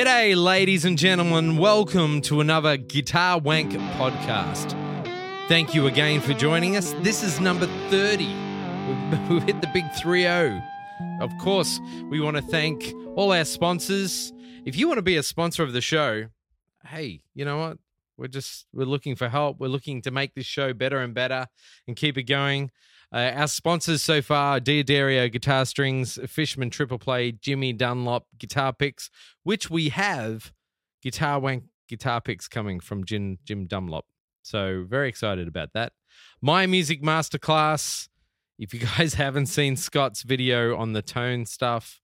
G'day, 0.00 0.34
ladies 0.34 0.86
and 0.86 0.96
gentlemen. 0.96 1.58
Welcome 1.58 2.22
to 2.22 2.40
another 2.40 2.78
Guitar 2.78 3.38
Wank 3.38 3.72
podcast. 3.98 4.70
Thank 5.46 5.74
you 5.74 5.88
again 5.88 6.22
for 6.22 6.32
joining 6.32 6.74
us. 6.74 6.94
This 7.02 7.22
is 7.22 7.38
number 7.38 7.66
30. 7.90 8.24
We've, 9.28 9.42
hit 9.42 9.60
the 9.60 9.68
big 9.74 9.84
3 10.00 10.22
0. 10.22 10.62
Of 11.20 11.30
course, 11.36 11.78
we 12.08 12.18
want 12.18 12.38
to 12.38 12.42
thank 12.42 12.94
all 13.14 13.30
our 13.30 13.44
sponsors. 13.44 14.32
If 14.64 14.74
you 14.74 14.88
want 14.88 14.96
to 14.96 15.02
be 15.02 15.18
a 15.18 15.22
sponsor 15.22 15.64
of 15.64 15.74
the 15.74 15.82
show, 15.82 16.28
hey, 16.86 17.20
you 17.34 17.44
know 17.44 17.58
what? 17.58 17.76
We're 18.16 18.28
just 18.28 18.68
we're 18.72 18.86
looking 18.86 19.16
for 19.16 19.28
help. 19.28 19.60
We're 19.60 19.68
looking 19.68 20.00
to 20.00 20.10
make 20.10 20.34
this 20.34 20.46
show 20.46 20.72
better 20.72 21.00
and 21.00 21.12
better 21.12 21.46
and 21.86 21.94
keep 21.94 22.16
it 22.16 22.22
going. 22.22 22.70
Uh, 23.12 23.32
our 23.34 23.48
sponsors 23.48 24.02
so 24.02 24.22
far: 24.22 24.60
D'Addario 24.60 25.30
Guitar 25.30 25.64
Strings, 25.64 26.18
Fishman 26.26 26.70
Triple 26.70 26.98
Play, 26.98 27.32
Jimmy 27.32 27.72
Dunlop 27.72 28.26
Guitar 28.38 28.72
Picks, 28.72 29.10
which 29.42 29.68
we 29.70 29.88
have 29.90 30.52
Guitar 31.02 31.38
Wank 31.40 31.64
Guitar 31.88 32.20
Picks 32.20 32.48
coming 32.48 32.80
from 32.80 33.04
Jim 33.04 33.38
Jim 33.44 33.66
Dunlop. 33.66 34.06
So 34.42 34.84
very 34.88 35.08
excited 35.08 35.48
about 35.48 35.72
that. 35.74 35.92
My 36.40 36.66
Music 36.66 37.02
Masterclass. 37.02 38.08
If 38.58 38.74
you 38.74 38.80
guys 38.98 39.14
haven't 39.14 39.46
seen 39.46 39.76
Scott's 39.76 40.22
video 40.22 40.76
on 40.76 40.92
the 40.92 41.02
tone 41.02 41.46
stuff, 41.46 42.00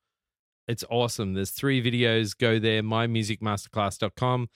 it's 0.66 0.84
awesome. 0.90 1.34
There's 1.34 1.50
three 1.50 1.82
videos. 1.82 2.36
Go 2.36 2.58
there, 2.58 2.82
mymusicmasterclass.com 2.82 4.48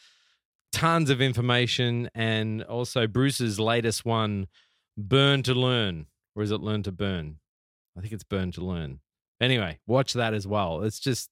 tons 0.73 1.11
of 1.11 1.21
information 1.21 2.09
and 2.15 2.63
also 2.63 3.07
Bruce's 3.07 3.59
latest 3.59 4.05
one, 4.05 4.47
Burn 4.97 5.43
to 5.45 5.55
Learn. 5.55 6.07
Or 6.41 6.43
is 6.43 6.51
it 6.53 6.63
Learn 6.63 6.83
to 6.85 6.93
Burn? 6.93 7.37
I 7.99 8.01
think 8.01 8.15
it's 8.15 8.25
Burn 8.25 8.51
to 8.53 8.65
Learn. 8.65 9.01
Anyway, 9.43 9.79
watch 9.87 10.15
that 10.15 10.33
as 10.33 10.47
well. 10.47 10.83
It's 10.85 10.99
just, 10.99 11.29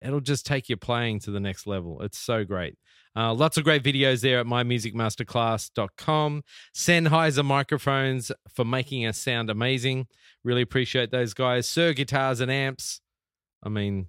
it'll 0.00 0.20
just 0.20 0.46
take 0.46 0.68
your 0.68 0.78
playing 0.78 1.18
to 1.20 1.32
the 1.32 1.40
next 1.40 1.66
level. 1.66 2.00
It's 2.02 2.16
so 2.16 2.44
great. 2.44 2.78
Uh, 3.16 3.34
lots 3.34 3.56
of 3.56 3.64
great 3.64 3.82
videos 3.82 4.20
there 4.20 4.38
at 4.38 4.46
mymusicmasterclass.com. 4.46 6.44
Sennheiser 6.72 7.44
microphones 7.44 8.30
for 8.54 8.64
making 8.64 9.04
us 9.04 9.18
sound 9.18 9.50
amazing. 9.50 10.06
Really 10.44 10.62
appreciate 10.62 11.10
those 11.10 11.34
guys. 11.34 11.66
Suhr 11.66 11.96
Guitars 11.96 12.40
and 12.40 12.48
Amps. 12.48 13.00
I 13.64 13.68
mean, 13.68 14.06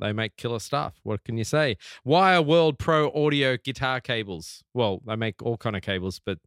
they 0.00 0.12
make 0.12 0.36
killer 0.36 0.58
stuff. 0.58 0.94
What 1.04 1.22
can 1.22 1.36
you 1.36 1.44
say? 1.44 1.76
Wire 2.04 2.42
World 2.42 2.76
Pro 2.76 3.12
Audio 3.12 3.56
guitar 3.56 4.00
cables. 4.00 4.64
Well, 4.74 5.00
they 5.06 5.14
make 5.14 5.40
all 5.44 5.58
kind 5.58 5.76
of 5.76 5.82
cables, 5.82 6.20
but 6.26 6.38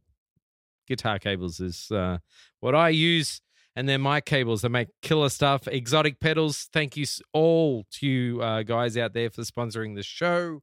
guitar 0.86 1.18
cables 1.18 1.60
is 1.60 1.90
uh, 1.90 2.18
what 2.60 2.74
I 2.74 2.90
use. 2.90 3.40
And 3.78 3.86
they're 3.86 3.98
my 3.98 4.22
cables. 4.22 4.62
They 4.62 4.68
make 4.68 4.88
killer 5.02 5.28
stuff. 5.28 5.64
Xotic 5.64 6.18
pedals. 6.18 6.68
Thank 6.72 6.96
you 6.96 7.04
all 7.34 7.84
to 7.92 8.06
you 8.06 8.40
uh, 8.40 8.62
guys 8.62 8.96
out 8.96 9.12
there 9.12 9.28
for 9.28 9.42
sponsoring 9.42 9.94
the 9.94 10.02
show. 10.02 10.62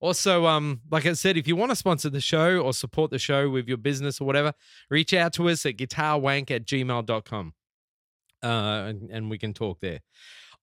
Also, 0.00 0.46
um, 0.46 0.80
like 0.88 1.04
I 1.04 1.14
said, 1.14 1.36
if 1.36 1.48
you 1.48 1.56
want 1.56 1.70
to 1.70 1.76
sponsor 1.76 2.08
the 2.08 2.20
show 2.20 2.58
or 2.58 2.72
support 2.72 3.10
the 3.10 3.18
show 3.18 3.50
with 3.50 3.66
your 3.66 3.78
business 3.78 4.20
or 4.20 4.26
whatever, 4.26 4.52
reach 4.90 5.12
out 5.12 5.32
to 5.34 5.48
us 5.48 5.66
at 5.66 5.76
guitarwank 5.76 6.52
at 6.52 6.64
gmail.com 6.64 7.54
uh, 8.42 8.46
and, 8.88 9.10
and 9.10 9.30
we 9.30 9.38
can 9.38 9.54
talk 9.54 9.80
there. 9.80 10.00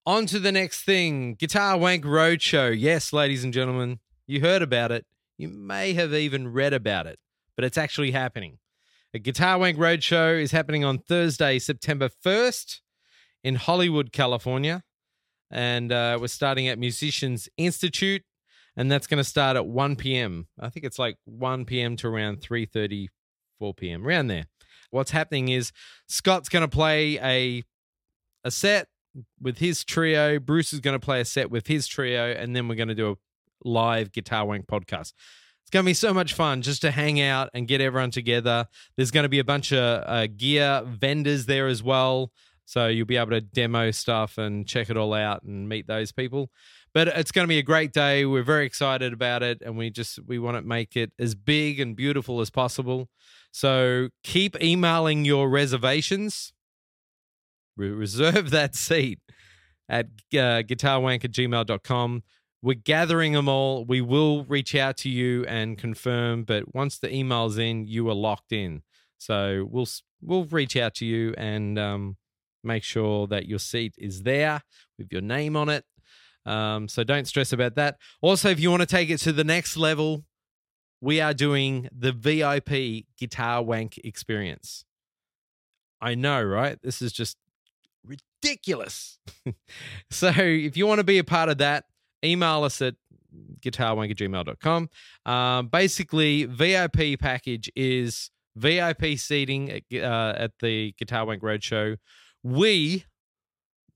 On 0.06 0.26
to 0.26 0.38
the 0.38 0.52
next 0.52 0.82
thing 0.82 1.34
Guitar 1.34 1.76
Wank 1.76 2.04
Roadshow. 2.04 2.74
Yes, 2.78 3.12
ladies 3.12 3.44
and 3.44 3.52
gentlemen, 3.52 4.00
you 4.26 4.40
heard 4.40 4.62
about 4.62 4.92
it. 4.92 5.06
You 5.36 5.48
may 5.48 5.92
have 5.94 6.12
even 6.12 6.52
read 6.52 6.72
about 6.72 7.06
it, 7.06 7.18
but 7.56 7.64
it's 7.64 7.78
actually 7.78 8.10
happening. 8.10 8.58
A 9.12 9.18
Guitar 9.18 9.58
Wank 9.58 9.76
Roadshow 9.76 10.40
is 10.40 10.52
happening 10.52 10.84
on 10.84 10.98
Thursday, 10.98 11.58
September 11.58 12.08
1st 12.08 12.78
in 13.42 13.56
Hollywood, 13.56 14.12
California. 14.12 14.84
And 15.50 15.90
uh, 15.90 16.16
we're 16.20 16.28
starting 16.28 16.68
at 16.68 16.78
Musicians 16.78 17.48
Institute, 17.56 18.22
and 18.76 18.88
that's 18.88 19.08
going 19.08 19.18
to 19.18 19.24
start 19.24 19.56
at 19.56 19.66
1 19.66 19.96
p.m. 19.96 20.46
I 20.60 20.68
think 20.68 20.86
it's 20.86 20.98
like 20.98 21.16
1 21.24 21.64
p.m. 21.64 21.96
to 21.96 22.06
around 22.06 22.40
3.30, 22.40 23.08
4 23.58 23.74
p.m., 23.74 24.06
around 24.06 24.28
there. 24.28 24.44
What's 24.92 25.10
happening 25.10 25.48
is 25.48 25.72
Scott's 26.06 26.48
going 26.48 26.62
to 26.62 26.68
play 26.68 27.18
a, 27.18 27.64
a 28.44 28.52
set 28.52 28.86
with 29.40 29.58
his 29.58 29.82
trio. 29.82 30.38
Bruce 30.38 30.72
is 30.72 30.78
going 30.78 30.94
to 30.94 31.04
play 31.04 31.20
a 31.20 31.24
set 31.24 31.50
with 31.50 31.66
his 31.66 31.88
trio, 31.88 32.30
and 32.30 32.54
then 32.54 32.68
we're 32.68 32.76
going 32.76 32.86
to 32.86 32.94
do 32.94 33.10
a 33.10 33.68
live 33.68 34.12
Guitar 34.12 34.46
Wank 34.46 34.68
podcast. 34.68 35.14
It's 35.70 35.74
going 35.76 35.84
to 35.84 35.90
be 35.90 35.94
so 35.94 36.12
much 36.12 36.34
fun 36.34 36.62
just 36.62 36.82
to 36.82 36.90
hang 36.90 37.20
out 37.20 37.48
and 37.54 37.68
get 37.68 37.80
everyone 37.80 38.10
together. 38.10 38.66
There's 38.96 39.12
going 39.12 39.22
to 39.22 39.28
be 39.28 39.38
a 39.38 39.44
bunch 39.44 39.72
of 39.72 40.02
uh, 40.04 40.26
gear 40.26 40.82
vendors 40.84 41.46
there 41.46 41.68
as 41.68 41.80
well. 41.80 42.32
So 42.64 42.88
you'll 42.88 43.06
be 43.06 43.16
able 43.16 43.30
to 43.30 43.40
demo 43.40 43.92
stuff 43.92 44.36
and 44.36 44.66
check 44.66 44.90
it 44.90 44.96
all 44.96 45.14
out 45.14 45.44
and 45.44 45.68
meet 45.68 45.86
those 45.86 46.10
people. 46.10 46.50
But 46.92 47.06
it's 47.06 47.30
going 47.30 47.44
to 47.44 47.48
be 47.48 47.58
a 47.58 47.62
great 47.62 47.92
day. 47.92 48.24
We're 48.24 48.42
very 48.42 48.66
excited 48.66 49.12
about 49.12 49.44
it, 49.44 49.62
and 49.64 49.78
we 49.78 49.90
just 49.90 50.18
we 50.26 50.40
want 50.40 50.56
to 50.56 50.62
make 50.62 50.96
it 50.96 51.12
as 51.20 51.36
big 51.36 51.78
and 51.78 51.94
beautiful 51.94 52.40
as 52.40 52.50
possible. 52.50 53.08
So 53.52 54.08
keep 54.24 54.60
emailing 54.60 55.24
your 55.24 55.48
reservations 55.48 56.52
reserve 57.76 58.50
that 58.50 58.74
seat 58.74 59.20
at 59.88 60.06
uh, 60.32 60.66
guitarwank 60.66 61.24
at 61.24 61.30
gmail.com. 61.30 62.24
We're 62.62 62.74
gathering 62.74 63.32
them 63.32 63.48
all. 63.48 63.84
We 63.84 64.00
will 64.00 64.44
reach 64.44 64.74
out 64.74 64.96
to 64.98 65.08
you 65.08 65.44
and 65.46 65.78
confirm, 65.78 66.44
but 66.44 66.74
once 66.74 66.98
the 66.98 67.12
email's 67.12 67.56
in, 67.56 67.86
you 67.86 68.08
are 68.10 68.14
locked 68.14 68.52
in. 68.52 68.82
So 69.18 69.66
we'll 69.70 69.88
we'll 70.22 70.44
reach 70.44 70.76
out 70.76 70.94
to 70.96 71.06
you 71.06 71.34
and 71.38 71.78
um, 71.78 72.16
make 72.62 72.82
sure 72.84 73.26
that 73.28 73.46
your 73.46 73.58
seat 73.58 73.94
is 73.98 74.22
there 74.22 74.62
with 74.98 75.10
your 75.10 75.22
name 75.22 75.56
on 75.56 75.68
it. 75.68 75.84
Um, 76.46 76.88
so 76.88 77.04
don't 77.04 77.26
stress 77.26 77.52
about 77.52 77.74
that. 77.76 77.96
Also, 78.20 78.48
if 78.48 78.60
you 78.60 78.70
want 78.70 78.80
to 78.80 78.86
take 78.86 79.10
it 79.10 79.18
to 79.18 79.32
the 79.32 79.44
next 79.44 79.76
level, 79.76 80.24
we 81.00 81.20
are 81.20 81.34
doing 81.34 81.88
the 81.96 82.12
VIP 82.12 83.06
Guitar 83.18 83.62
Wank 83.62 83.98
experience. 83.98 84.84
I 86.00 86.14
know, 86.14 86.42
right? 86.42 86.78
This 86.82 87.02
is 87.02 87.12
just 87.12 87.36
ridiculous. 88.04 89.18
so 90.10 90.32
if 90.36 90.76
you 90.76 90.86
want 90.86 90.98
to 90.98 91.04
be 91.04 91.18
a 91.18 91.24
part 91.24 91.48
of 91.48 91.58
that, 91.58 91.84
email 92.24 92.64
us 92.64 92.80
at 92.82 92.94
guitarwank@gmail.com. 93.60 94.88
Um, 95.26 95.68
basically, 95.68 96.44
VIP 96.44 97.18
package 97.18 97.70
is 97.76 98.30
VIP 98.56 99.16
seating 99.16 99.70
at, 99.70 99.82
uh, 99.92 100.34
at 100.36 100.52
the 100.60 100.92
Guitar 100.98 101.26
Wank 101.26 101.42
Roadshow. 101.42 101.96
We, 102.42 103.04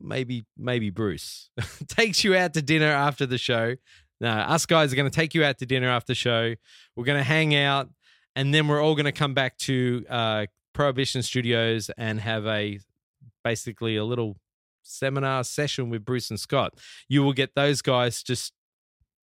maybe 0.01 0.47
maybe 0.57 0.91
Bruce, 0.91 1.51
takes 1.89 2.25
you 2.25 2.37
out 2.37 2.55
to 2.55 2.63
dinner 2.63 2.91
after 2.91 3.27
the 3.27 3.39
show. 3.39 3.77
No, 4.21 4.31
us 4.31 4.65
guys 4.67 4.93
are 4.93 4.97
going 4.97 5.11
to 5.11 5.15
take 5.15 5.35
you 5.35 5.45
out 5.45 5.59
to 5.59 5.67
dinner 5.67 5.89
after 5.89 6.13
the 6.13 6.15
show. 6.15 6.55
We're 6.95 7.05
going 7.05 7.19
to 7.19 7.25
hang 7.25 7.55
out, 7.55 7.91
and 8.37 8.55
then 8.55 8.69
we're 8.69 8.83
all 8.83 8.95
going 8.95 9.07
to 9.07 9.13
come 9.13 9.35
back 9.35 9.57
to 9.59 10.05
uh, 10.09 10.47
Prohibition 10.73 11.23
Studios 11.23 11.91
and 11.99 12.21
have 12.21 12.47
a 12.47 12.79
basically 13.43 13.97
a 13.97 14.05
little 14.05 14.37
seminar 14.85 15.43
session 15.45 15.91
with 15.91 16.05
Bruce 16.05 16.31
and 16.31 16.39
Scott. 16.39 16.79
You 17.09 17.23
will 17.23 17.33
get 17.33 17.55
those 17.55 17.83
guys 17.83 18.23
just 18.23 18.53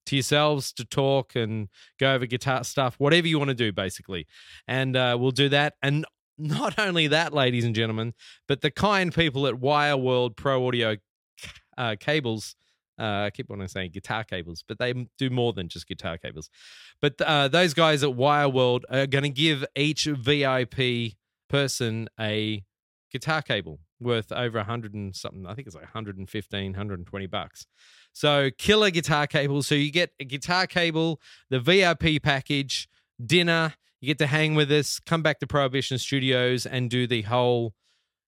to 0.07 0.15
yourselves 0.15 0.73
to 0.73 0.85
talk 0.85 1.35
and 1.35 1.69
go 1.99 2.13
over 2.13 2.25
guitar 2.25 2.63
stuff, 2.63 2.95
whatever 2.97 3.27
you 3.27 3.37
want 3.37 3.49
to 3.49 3.55
do, 3.55 3.71
basically. 3.71 4.27
And 4.67 4.95
uh, 4.95 5.17
we'll 5.19 5.31
do 5.31 5.49
that. 5.49 5.75
And 5.81 6.05
not 6.37 6.79
only 6.79 7.07
that, 7.07 7.33
ladies 7.33 7.65
and 7.65 7.75
gentlemen, 7.75 8.13
but 8.47 8.61
the 8.61 8.71
kind 8.71 9.13
people 9.13 9.47
at 9.47 9.59
Wire 9.59 9.97
World 9.97 10.35
Pro 10.35 10.67
Audio 10.67 10.97
uh, 11.77 11.95
Cables. 11.99 12.55
Uh, 12.99 13.25
I 13.25 13.29
keep 13.31 13.49
on 13.49 13.67
saying 13.67 13.91
guitar 13.91 14.23
cables, 14.23 14.63
but 14.67 14.77
they 14.77 14.93
do 15.17 15.31
more 15.31 15.53
than 15.53 15.69
just 15.69 15.87
guitar 15.87 16.19
cables. 16.19 16.51
But 17.01 17.19
uh, 17.19 17.47
those 17.47 17.73
guys 17.73 18.03
at 18.03 18.13
Wire 18.13 18.49
World 18.49 18.85
are 18.91 19.07
going 19.07 19.23
to 19.23 19.29
give 19.29 19.65
each 19.75 20.05
VIP 20.05 21.13
person 21.49 22.09
a 22.19 22.63
guitar 23.11 23.41
cable 23.41 23.79
worth 24.01 24.31
over 24.31 24.57
a 24.57 24.63
hundred 24.63 24.93
and 24.93 25.15
something. 25.15 25.45
I 25.45 25.53
think 25.53 25.67
it's 25.67 25.75
like 25.75 25.85
115, 25.85 26.71
120 26.71 27.25
bucks. 27.27 27.65
So 28.13 28.49
killer 28.57 28.89
guitar 28.89 29.27
cable. 29.27 29.63
So 29.63 29.75
you 29.75 29.91
get 29.91 30.11
a 30.19 30.25
guitar 30.25 30.67
cable, 30.67 31.21
the 31.49 31.59
VIP 31.59 32.21
package, 32.21 32.89
dinner. 33.23 33.75
You 33.99 34.07
get 34.07 34.17
to 34.17 34.27
hang 34.27 34.55
with 34.55 34.71
us, 34.71 34.99
come 34.99 35.21
back 35.21 35.39
to 35.39 35.47
Prohibition 35.47 35.99
Studios, 35.99 36.65
and 36.65 36.89
do 36.89 37.05
the 37.05 37.21
whole 37.21 37.75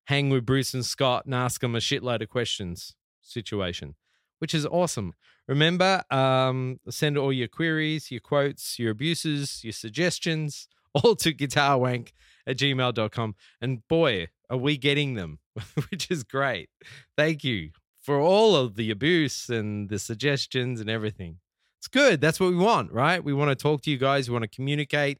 hang 0.06 0.30
with 0.30 0.46
Bruce 0.46 0.74
and 0.74 0.86
Scott 0.86 1.25
and 1.25 1.34
ask 1.34 1.62
them 1.62 1.76
a 1.76 1.80
shitload 1.80 2.22
of 2.22 2.30
questions 2.30 2.96
situation, 3.22 3.96
which 4.40 4.54
is 4.54 4.66
awesome. 4.66 5.14
Remember, 5.48 6.04
um, 6.12 6.80
send 6.90 7.18
all 7.18 7.34
your 7.34 7.48
queries, 7.48 8.12
your 8.12 8.22
quotes, 8.22 8.80
your 8.80 8.92
abuses, 8.92 9.64
your 9.64 9.74
suggestions, 9.74 10.68
all 10.94 11.16
to 11.18 11.34
guitarwank 11.34 12.12
at 12.46 12.58
gmail.com. 12.58 13.36
And 13.62 13.88
boy, 13.88 14.28
are 14.50 14.57
we 14.57 14.78
getting 14.78 15.13
them, 15.13 15.40
which 15.90 16.10
is 16.10 16.24
great. 16.24 16.69
Thank 17.18 17.44
you 17.44 17.72
for 18.01 18.19
all 18.19 18.56
of 18.56 18.75
the 18.75 18.92
abuse 18.92 19.50
and 19.50 19.90
the 19.90 20.00
suggestions 20.00 20.81
and 20.81 20.90
everything. 20.90 21.38
It's 21.80 21.88
good. 21.88 22.22
That's 22.22 22.40
what 22.40 22.50
we 22.50 22.57
want, 22.57 22.92
right? 22.92 23.24
We 23.24 23.34
want 23.34 23.50
to 23.50 23.56
talk 23.56 23.81
to 23.84 23.92
you 23.92 23.98
guys. 23.98 24.30
We 24.30 24.34
want 24.34 24.44
to 24.44 24.56
communicate. 24.56 25.19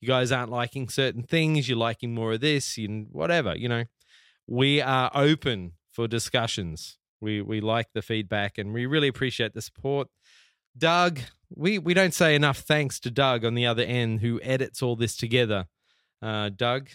You 0.00 0.08
guys 0.08 0.32
aren't 0.32 0.50
liking 0.50 0.88
certain 0.88 1.22
things. 1.22 1.68
You're 1.68 1.78
liking 1.78 2.14
more 2.14 2.32
of 2.34 2.40
this 2.40 2.76
and 2.76 3.06
whatever, 3.10 3.56
you 3.56 3.68
know. 3.68 3.84
We 4.46 4.82
are 4.82 5.10
open 5.14 5.72
for 5.92 6.06
discussions. 6.06 6.98
We 7.20 7.40
we 7.40 7.62
like 7.62 7.86
the 7.94 8.02
feedback 8.02 8.58
and 8.58 8.74
we 8.74 8.84
really 8.84 9.08
appreciate 9.08 9.54
the 9.54 9.62
support. 9.62 10.08
Doug, 10.76 11.20
we, 11.54 11.78
we 11.78 11.94
don't 11.94 12.14
say 12.14 12.34
enough 12.34 12.58
thanks 12.58 12.98
to 13.00 13.10
Doug 13.10 13.44
on 13.44 13.54
the 13.54 13.66
other 13.66 13.82
end 13.82 14.20
who 14.20 14.40
edits 14.42 14.82
all 14.82 14.96
this 14.96 15.16
together. 15.16 15.66
Uh, 16.20 16.50
Doug, 16.54 16.88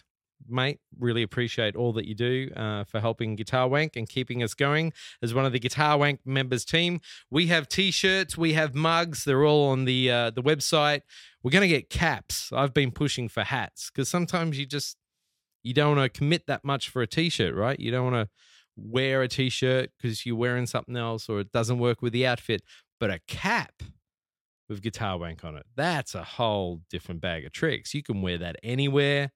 mate, 0.47 0.79
really 0.97 1.23
appreciate 1.23 1.75
all 1.75 1.93
that 1.93 2.05
you 2.05 2.15
do 2.15 2.51
uh, 2.55 2.83
for 2.83 2.99
helping 2.99 3.35
Guitar 3.35 3.67
Wank 3.67 3.95
and 3.95 4.07
keeping 4.07 4.43
us 4.43 4.53
going 4.53 4.93
as 5.21 5.33
one 5.33 5.45
of 5.45 5.53
the 5.53 5.59
Guitar 5.59 5.97
Wank 5.97 6.21
members 6.25 6.65
team. 6.65 7.01
We 7.29 7.47
have 7.47 7.67
t-shirts, 7.67 8.37
we 8.37 8.53
have 8.53 8.75
mugs. 8.75 9.23
They're 9.23 9.45
all 9.45 9.69
on 9.69 9.85
the 9.85 10.11
uh, 10.11 10.29
the 10.31 10.43
website. 10.43 11.01
We're 11.43 11.51
going 11.51 11.61
to 11.61 11.67
get 11.67 11.89
caps. 11.89 12.51
I've 12.53 12.73
been 12.73 12.91
pushing 12.91 13.29
for 13.29 13.43
hats 13.43 13.89
because 13.89 14.09
sometimes 14.09 14.59
you 14.59 14.65
just 14.65 14.97
you 15.63 15.73
don't 15.73 15.97
want 15.97 16.13
to 16.13 16.17
commit 16.17 16.47
that 16.47 16.63
much 16.63 16.89
for 16.89 17.01
a 17.01 17.07
t-shirt, 17.07 17.55
right? 17.55 17.79
You 17.79 17.91
don't 17.91 18.11
want 18.11 18.27
to 18.27 18.29
wear 18.75 19.21
a 19.21 19.27
t-shirt 19.27 19.91
because 19.97 20.25
you're 20.25 20.35
wearing 20.35 20.65
something 20.65 20.95
else 20.95 21.27
or 21.27 21.41
it 21.41 21.51
doesn't 21.51 21.79
work 21.79 22.01
with 22.01 22.13
the 22.13 22.25
outfit. 22.25 22.61
But 22.99 23.09
a 23.09 23.19
cap 23.27 23.81
with 24.67 24.81
Guitar 24.81 25.17
Wank 25.17 25.43
on 25.43 25.55
it, 25.55 25.65
that's 25.75 26.15
a 26.15 26.23
whole 26.23 26.81
different 26.89 27.21
bag 27.21 27.45
of 27.45 27.51
tricks. 27.51 27.93
You 27.93 28.03
can 28.03 28.21
wear 28.21 28.37
that 28.37 28.57
anywhere 28.61 29.31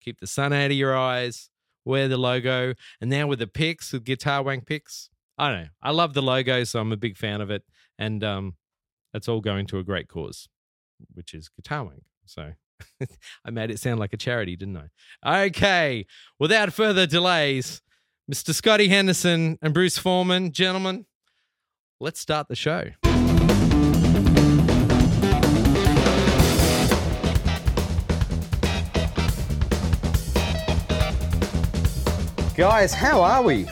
keep 0.00 0.20
the 0.20 0.26
sun 0.26 0.52
out 0.52 0.70
of 0.70 0.76
your 0.76 0.96
eyes, 0.96 1.50
wear 1.84 2.08
the 2.08 2.16
logo. 2.16 2.74
And 3.00 3.10
now 3.10 3.26
with 3.26 3.38
the 3.38 3.46
picks, 3.46 3.92
with 3.92 4.04
Guitar 4.04 4.42
Wank 4.42 4.66
picks, 4.66 5.10
I 5.38 5.48
don't 5.48 5.62
know. 5.62 5.68
I 5.82 5.90
love 5.90 6.14
the 6.14 6.22
logo, 6.22 6.64
so 6.64 6.80
I'm 6.80 6.92
a 6.92 6.96
big 6.96 7.16
fan 7.16 7.40
of 7.40 7.50
it. 7.50 7.62
And 7.98 8.22
um, 8.24 8.54
that's 9.12 9.28
all 9.28 9.40
going 9.40 9.66
to 9.68 9.78
a 9.78 9.84
great 9.84 10.08
cause, 10.08 10.48
which 11.14 11.34
is 11.34 11.48
Guitar 11.48 11.84
Wank. 11.84 12.02
So 12.26 12.52
I 13.44 13.50
made 13.50 13.70
it 13.70 13.78
sound 13.78 14.00
like 14.00 14.12
a 14.12 14.18
charity, 14.18 14.56
didn't 14.56 14.76
I? 15.24 15.46
Okay. 15.46 16.06
Without 16.38 16.72
further 16.72 17.06
delays, 17.06 17.82
Mr. 18.30 18.54
Scotty 18.54 18.88
Henderson 18.88 19.58
and 19.60 19.74
Bruce 19.74 19.98
Forman, 19.98 20.52
gentlemen, 20.52 21.06
let's 21.98 22.20
start 22.20 22.48
the 22.48 22.56
show. 22.56 22.90
Guys, 32.60 32.92
how 32.92 33.22
are 33.22 33.42
we? 33.42 33.66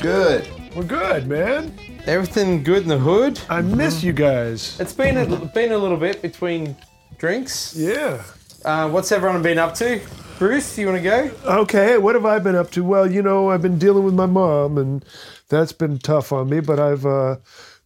Good. 0.00 0.48
We're 0.76 0.84
good, 0.84 1.26
man. 1.26 1.76
Everything 2.06 2.62
good 2.62 2.84
in 2.84 2.88
the 2.88 2.96
hood? 2.96 3.40
I 3.48 3.60
miss 3.60 4.04
you 4.04 4.12
guys. 4.12 4.78
It's 4.78 4.92
been 4.92 5.16
a, 5.16 5.46
been 5.46 5.72
a 5.72 5.76
little 5.76 5.96
bit 5.96 6.22
between 6.22 6.76
drinks. 7.18 7.74
Yeah. 7.74 8.22
Uh, 8.64 8.88
what's 8.88 9.10
everyone 9.10 9.42
been 9.42 9.58
up 9.58 9.74
to? 9.74 10.00
Bruce, 10.38 10.78
you 10.78 10.86
want 10.86 10.98
to 10.98 11.02
go? 11.02 11.30
Okay, 11.44 11.98
what 11.98 12.14
have 12.14 12.24
I 12.24 12.38
been 12.38 12.54
up 12.54 12.70
to? 12.70 12.84
Well, 12.84 13.10
you 13.10 13.20
know, 13.20 13.50
I've 13.50 13.62
been 13.62 13.80
dealing 13.80 14.04
with 14.04 14.14
my 14.14 14.26
mom, 14.26 14.78
and 14.78 15.04
that's 15.48 15.72
been 15.72 15.98
tough 15.98 16.30
on 16.30 16.48
me, 16.48 16.60
but 16.60 16.78
I've 16.78 17.04
uh, 17.04 17.38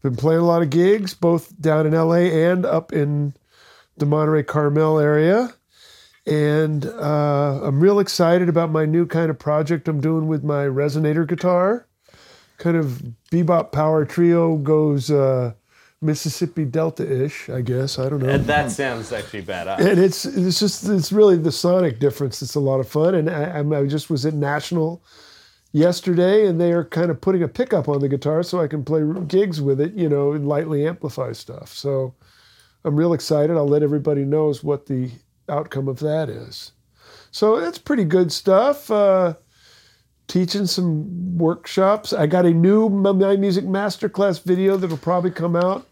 been 0.03 0.15
playing 0.17 0.41
a 0.41 0.45
lot 0.45 0.61
of 0.61 0.69
gigs, 0.69 1.15
both 1.15 1.59
down 1.59 1.87
in 1.87 1.95
LA 1.95 2.29
and 2.51 2.67
up 2.67 2.93
in 2.93 3.33
the 3.97 4.05
Monterey 4.05 4.43
Carmel 4.43 4.99
area. 4.99 5.55
And 6.29 6.85
uh, 6.85 7.61
I'm 7.63 7.81
real 7.81 8.01
excited 8.01 8.49
about 8.49 8.71
my 8.71 8.85
new 8.85 9.07
kind 9.07 9.31
of 9.31 9.39
project 9.39 9.89
I'm 9.89 10.01
doing 10.01 10.29
with 10.29 10.45
my 10.45 10.65
resonator 10.67 11.27
guitar. 11.27 11.87
Kind 12.59 12.77
of 12.77 13.03
bebop 13.31 13.73
power 13.73 14.05
trio 14.05 14.57
goes 14.57 15.11
uh, 15.11 15.55
Mississippi 16.01 16.65
Delta 16.65 17.25
ish, 17.25 17.49
I 17.49 17.61
guess. 17.63 17.99
I 17.99 18.09
don't 18.09 18.21
know. 18.21 18.29
And 18.29 18.45
that 18.47 18.71
sounds 18.71 19.13
actually 19.13 19.43
badass. 19.43 19.79
and 19.79 19.99
it's 19.99 20.25
it's 20.25 20.59
just 20.61 20.89
it's 20.89 21.13
really 21.13 21.37
the 21.37 21.53
sonic 21.53 21.99
difference 21.99 22.43
It's 22.43 22.55
a 22.55 22.61
lot 22.61 22.81
of 22.81 22.89
fun 22.89 23.15
and 23.15 23.31
I, 23.31 23.61
I 23.61 23.87
just 23.87 24.11
was 24.11 24.27
at 24.27 24.35
national 24.35 25.03
yesterday 25.73 26.47
and 26.47 26.61
they 26.61 26.73
are 26.73 26.85
kind 26.85 27.11
of 27.11 27.21
putting 27.21 27.43
a 27.43 27.49
pickup 27.49 27.89
on 27.89 28.01
the 28.01 28.09
guitar 28.09 28.43
so 28.43 28.59
i 28.59 28.67
can 28.67 28.83
play 28.83 29.03
gigs 29.27 29.61
with 29.61 29.81
it 29.81 29.93
you 29.93 30.09
know 30.09 30.33
and 30.33 30.49
lightly 30.49 30.87
amplify 30.87 31.31
stuff 31.31 31.75
so 31.75 32.15
i'm 32.85 32.97
real 32.97 33.13
excited 33.13 33.55
i'll 33.55 33.69
let 33.69 33.83
everybody 33.83 34.25
knows 34.25 34.65
what 34.65 34.87
the 34.87 35.11
outcome 35.49 35.89
of 35.89 35.99
that 36.00 36.29
is 36.29 36.73
so 37.31 37.56
it's 37.56 37.79
pretty 37.79 38.05
good 38.05 38.31
stuff 38.33 38.91
uh, 38.91 39.35
teaching 40.27 40.67
some 40.67 41.37
workshops 41.39 42.12
i 42.12 42.27
got 42.27 42.45
a 42.47 42.50
new 42.50 42.89
my 42.89 43.37
music 43.37 43.65
masterclass 43.65 44.43
video 44.43 44.77
that'll 44.77 44.97
probably 44.99 45.31
come 45.31 45.56
out 45.56 45.87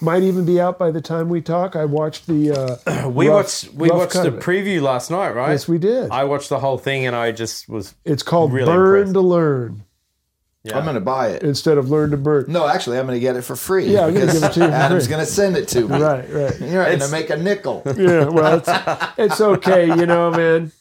might 0.00 0.22
even 0.22 0.44
be 0.44 0.60
out 0.60 0.78
by 0.78 0.90
the 0.90 1.00
time 1.00 1.28
we 1.28 1.40
talk 1.40 1.74
i 1.74 1.84
watched 1.84 2.26
the 2.26 2.52
uh, 2.52 3.08
We 3.08 3.28
rough- 3.28 3.34
watched 3.34 3.74
we 3.74 3.90
watched 3.90 4.12
the 4.14 4.30
preview 4.32 4.80
last 4.82 5.10
night, 5.10 5.30
right? 5.30 5.50
Yes, 5.52 5.66
we 5.66 5.78
did. 5.78 6.10
I 6.10 6.24
watched 6.24 6.50
the 6.50 6.58
whole 6.60 6.76
thing 6.78 7.06
and 7.06 7.16
I 7.16 7.32
just 7.32 7.68
was 7.68 7.94
It's 8.04 8.22
called 8.22 8.52
Really 8.52 8.66
Burn 8.66 8.96
impressed. 8.98 9.14
to 9.14 9.20
Learn 9.20 9.84
I'm 10.76 10.84
going 10.84 10.94
to 10.94 11.00
buy 11.00 11.28
it. 11.30 11.42
instead 11.42 11.78
of 11.78 11.90
Learn 11.90 12.10
to 12.10 12.16
Burn. 12.16 12.44
No, 12.48 12.66
actually, 12.66 12.98
I'm 12.98 13.06
going 13.06 13.16
to 13.16 13.20
get 13.20 13.36
it 13.36 13.42
for 13.42 13.56
free. 13.56 13.86
Yeah, 13.86 14.06
I'm 14.06 14.14
gonna 14.14 14.26
because 14.26 14.40
give 14.40 14.50
it 14.50 14.52
to 14.54 14.60
you 14.60 14.66
Adam's 14.66 15.08
going 15.08 15.24
to 15.24 15.30
send 15.30 15.56
it 15.56 15.68
to 15.68 15.88
me. 15.88 16.00
Right, 16.00 16.28
right. 16.30 16.60
You're 16.60 16.84
going 16.84 16.98
to 17.00 17.08
make 17.08 17.30
a 17.30 17.36
nickel. 17.36 17.82
Yeah, 17.96 18.24
well, 18.28 18.58
it's, 18.58 18.68
it's 19.18 19.40
okay, 19.40 19.86
you 19.86 20.06
know, 20.06 20.30
man. 20.30 20.72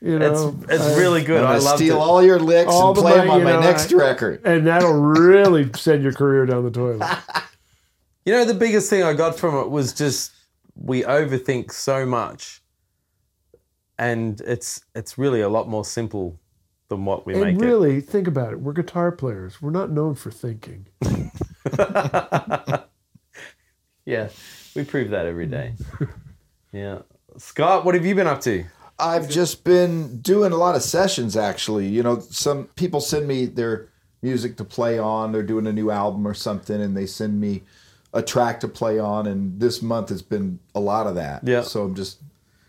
You 0.00 0.18
know, 0.18 0.58
it's 0.68 0.82
I- 0.84 0.96
really 0.98 1.22
good. 1.22 1.40
I'm 1.40 1.46
I 1.46 1.50
going 1.50 1.60
to 1.60 1.64
loved 1.66 1.78
steal 1.78 1.96
it. 1.96 2.00
all 2.00 2.22
your 2.24 2.38
licks 2.40 2.70
All 2.72 2.88
and 2.88 2.96
the 2.96 3.02
play 3.02 3.16
them 3.16 3.30
on 3.30 3.44
my 3.44 3.52
know, 3.52 3.60
next 3.60 3.92
I- 3.92 3.96
record. 3.96 4.40
and 4.44 4.66
that'll 4.66 4.92
really 5.00 5.70
send 5.74 6.02
your 6.02 6.12
career 6.12 6.44
down 6.46 6.64
the 6.64 6.70
toilet. 6.70 7.08
You 8.24 8.32
know, 8.32 8.44
the 8.44 8.54
biggest 8.54 8.88
thing 8.88 9.02
I 9.02 9.14
got 9.14 9.36
from 9.36 9.56
it 9.56 9.68
was 9.68 9.92
just 9.92 10.30
we 10.76 11.02
overthink 11.02 11.72
so 11.72 12.06
much, 12.06 12.62
and 13.98 14.40
it's 14.42 14.80
it's 14.94 15.18
really 15.18 15.40
a 15.40 15.48
lot 15.48 15.68
more 15.68 15.84
simple 15.84 16.38
than 16.96 17.04
what 17.04 17.26
we 17.26 17.34
make 17.34 17.54
And 17.54 17.60
really, 17.60 18.00
think 18.00 18.26
about 18.26 18.52
it. 18.52 18.60
We're 18.60 18.72
guitar 18.72 19.12
players. 19.12 19.60
We're 19.60 19.70
not 19.70 19.90
known 19.90 20.14
for 20.14 20.30
thinking. 20.30 20.86
Yeah, 24.04 24.28
we 24.74 24.84
prove 24.84 25.10
that 25.10 25.26
every 25.26 25.46
day. 25.46 25.74
yeah, 26.72 26.98
Scott, 27.36 27.84
what 27.84 27.94
have 27.94 28.04
you 28.04 28.14
been 28.14 28.26
up 28.26 28.40
to? 28.42 28.64
I've 28.98 29.28
just 29.28 29.64
been 29.64 30.20
doing 30.20 30.52
a 30.52 30.56
lot 30.56 30.76
of 30.76 30.82
sessions 30.82 31.36
actually. 31.36 31.86
You 31.86 32.02
know, 32.02 32.20
some 32.20 32.64
people 32.76 33.00
send 33.00 33.26
me 33.26 33.46
their 33.46 33.88
music 34.20 34.56
to 34.58 34.64
play 34.64 34.98
on. 34.98 35.32
They're 35.32 35.42
doing 35.42 35.66
a 35.66 35.72
new 35.72 35.90
album 35.90 36.26
or 36.26 36.34
something 36.34 36.80
and 36.80 36.96
they 36.96 37.06
send 37.06 37.40
me 37.40 37.62
a 38.12 38.22
track 38.22 38.60
to 38.60 38.68
play 38.68 38.98
on 38.98 39.26
and 39.26 39.58
this 39.58 39.82
month 39.82 40.10
has 40.10 40.22
been 40.22 40.60
a 40.74 40.80
lot 40.80 41.06
of 41.06 41.14
that. 41.14 41.42
Yeah. 41.46 41.62
So 41.62 41.84
I'm 41.84 41.94
just 41.94 42.18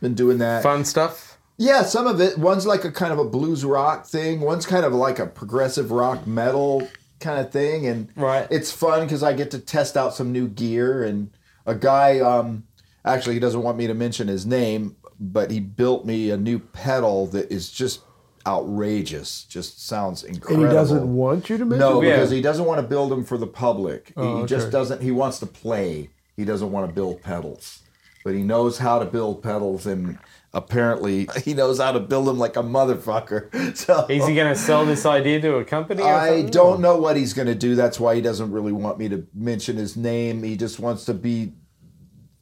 been 0.02 0.16
doing 0.16 0.38
that. 0.40 0.64
Fun 0.64 0.86
stuff. 0.86 1.33
Yeah, 1.58 1.84
some 1.84 2.08
of 2.08 2.20
it. 2.20 2.38
One's 2.38 2.66
like 2.66 2.84
a 2.84 2.92
kind 2.92 3.14
of 3.14 3.20
a 3.20 3.26
blues 3.26 3.64
rock 3.64 4.06
thing. 4.06 4.42
One's 4.42 4.66
kind 4.66 4.86
of 4.86 4.94
like 4.94 5.20
a 5.20 5.28
progressive 5.28 5.92
rock 5.92 6.26
metal 6.26 6.88
kind 7.20 7.40
of 7.40 7.52
thing, 7.52 7.86
and 7.86 8.10
Right. 8.16 8.48
it's 8.50 8.72
fun 8.72 9.04
because 9.06 9.24
I 9.24 9.34
get 9.34 9.52
to 9.52 9.60
test 9.60 9.96
out 9.96 10.14
some 10.14 10.32
new 10.32 10.48
gear. 10.48 11.04
And 11.04 11.30
a 11.66 11.76
guy, 11.76 12.20
um, 12.20 12.64
actually, 13.06 13.36
he 13.36 13.40
doesn't 13.40 13.62
want 13.62 13.78
me 13.78 13.88
to 13.88 13.94
mention 13.94 14.28
his 14.28 14.46
name, 14.46 14.96
but 15.20 15.52
he 15.52 15.60
built 15.60 16.06
me 16.06 16.32
a 16.32 16.38
new 16.38 16.60
pedal 16.60 17.28
that 17.28 17.52
is 17.52 17.70
just 17.72 18.02
outrageous. 18.46 19.44
Just 19.46 19.86
sounds 19.88 20.24
incredible. 20.24 20.64
And 20.66 20.72
incredible. 20.74 20.96
he 20.96 20.96
doesn't 21.00 21.16
want 21.16 21.50
you 21.50 21.58
to 21.58 21.66
mention 21.66 21.80
No, 21.80 22.02
it? 22.02 22.08
Yeah. 22.08 22.16
because 22.16 22.30
he 22.32 22.42
doesn't 22.42 22.66
want 22.66 22.82
to 22.82 22.88
build 22.88 23.12
them 23.12 23.24
for 23.24 23.38
the 23.38 23.48
public. 23.48 24.08
He- 24.08 24.14
Oh, 24.18 24.42
he 24.42 24.46
just 24.48 24.72
doesn't. 24.72 25.02
He 25.02 25.12
wants 25.12 25.40
to 25.40 25.46
play. 25.46 26.10
He 26.36 26.46
doesn't 26.46 26.72
want 26.72 26.88
to 26.90 26.94
build 26.94 27.22
pedals, 27.22 27.80
but 28.26 28.34
he 28.34 28.42
knows 28.42 28.80
how 28.80 29.00
to 29.00 29.06
build 29.06 29.44
pedals, 29.44 29.86
and 29.86 30.18
apparently 30.54 31.28
he 31.44 31.54
knows 31.54 31.80
how 31.80 31.92
to 31.92 32.00
build 32.00 32.28
them 32.28 32.38
like 32.38 32.56
a 32.56 32.64
motherfucker. 32.64 33.50
So 33.76 34.06
Is 34.08 34.28
he 34.28 34.36
going 34.36 34.54
to 34.54 34.60
sell 34.60 34.86
this 34.86 35.06
idea 35.06 35.42
to 35.42 35.56
a 35.56 35.66
company? 35.66 36.04
Or 36.04 36.14
I 36.14 36.44
don't 36.44 36.80
know 36.80 36.98
what 36.98 37.16
he's 37.18 37.34
going 37.34 37.48
to 37.48 37.56
do. 37.56 37.76
That's 37.76 38.00
why 38.00 38.16
he 38.16 38.22
doesn't 38.22 38.52
really 38.52 38.72
want 38.72 39.00
me 39.00 39.10
to 39.10 39.26
mention 39.34 39.78
his 39.78 39.98
name. 39.98 40.44
He 40.44 40.56
just 40.56 40.80
wants 40.80 41.06
to 41.06 41.14
be 41.14 41.54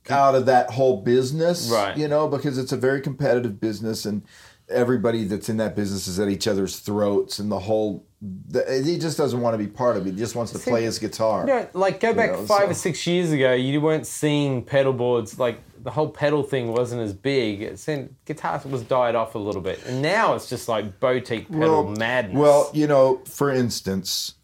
out 0.10 0.36
of 0.36 0.46
that 0.48 0.72
whole 0.72 1.02
business, 1.02 1.70
Right. 1.72 1.98
You 1.98 2.08
know, 2.08 2.28
because 2.28 2.58
it's 2.58 2.72
a 2.72 2.78
very 2.78 3.02
competitive 3.02 3.60
business, 3.60 4.06
and 4.06 4.24
everybody 4.72 5.26
that's 5.26 5.50
in 5.50 5.58
that 5.58 5.76
business 5.76 6.08
is 6.08 6.20
at 6.20 6.30
each 6.30 6.48
other's 6.48 6.80
throats, 6.80 7.40
and 7.40 7.52
the 7.52 7.60
whole. 7.60 8.06
The, 8.22 8.84
he 8.86 9.00
just 9.00 9.18
doesn't 9.18 9.42
want 9.42 9.56
to 9.56 9.58
be 9.58 9.68
part 9.68 9.98
of 9.98 10.06
it. 10.06 10.12
He 10.12 10.18
just 10.18 10.36
wants 10.36 10.52
to 10.52 10.60
play 10.60 10.84
his 10.84 11.00
guitar. 11.00 11.42
You 11.42 11.54
know, 11.54 11.68
like 11.74 12.00
go 12.00 12.14
back 12.14 12.32
know, 12.32 12.46
five 12.46 12.66
so- 12.66 12.70
or 12.70 12.74
six 12.76 13.08
years 13.08 13.32
ago, 13.32 13.54
you 13.54 13.82
weren't 13.82 14.06
seeing 14.06 14.64
pedal 14.64 14.94
boards. 14.94 15.40
Like 15.40 15.60
the 15.84 15.92
whole 15.92 16.10
pedal 16.10 16.44
thing 16.44 16.72
wasn't 16.72 17.02
as 17.02 17.14
big. 17.14 17.62
It 17.62 17.80
seemed 17.80 18.16
guitar 18.26 18.62
was 18.66 18.84
died 18.84 19.16
off 19.16 19.36
a 19.36 19.40
little 19.40 19.62
bit, 19.62 19.84
and 19.86 20.02
now 20.02 20.36
it's 20.36 20.50
just 20.50 20.68
like 20.68 21.00
boutique 21.00 21.52
pedal 21.52 21.90
madness. 21.90 22.38
Well, 22.38 22.70
you 22.74 22.88
know, 22.88 23.22
for 23.26 23.50
instance, 23.50 24.36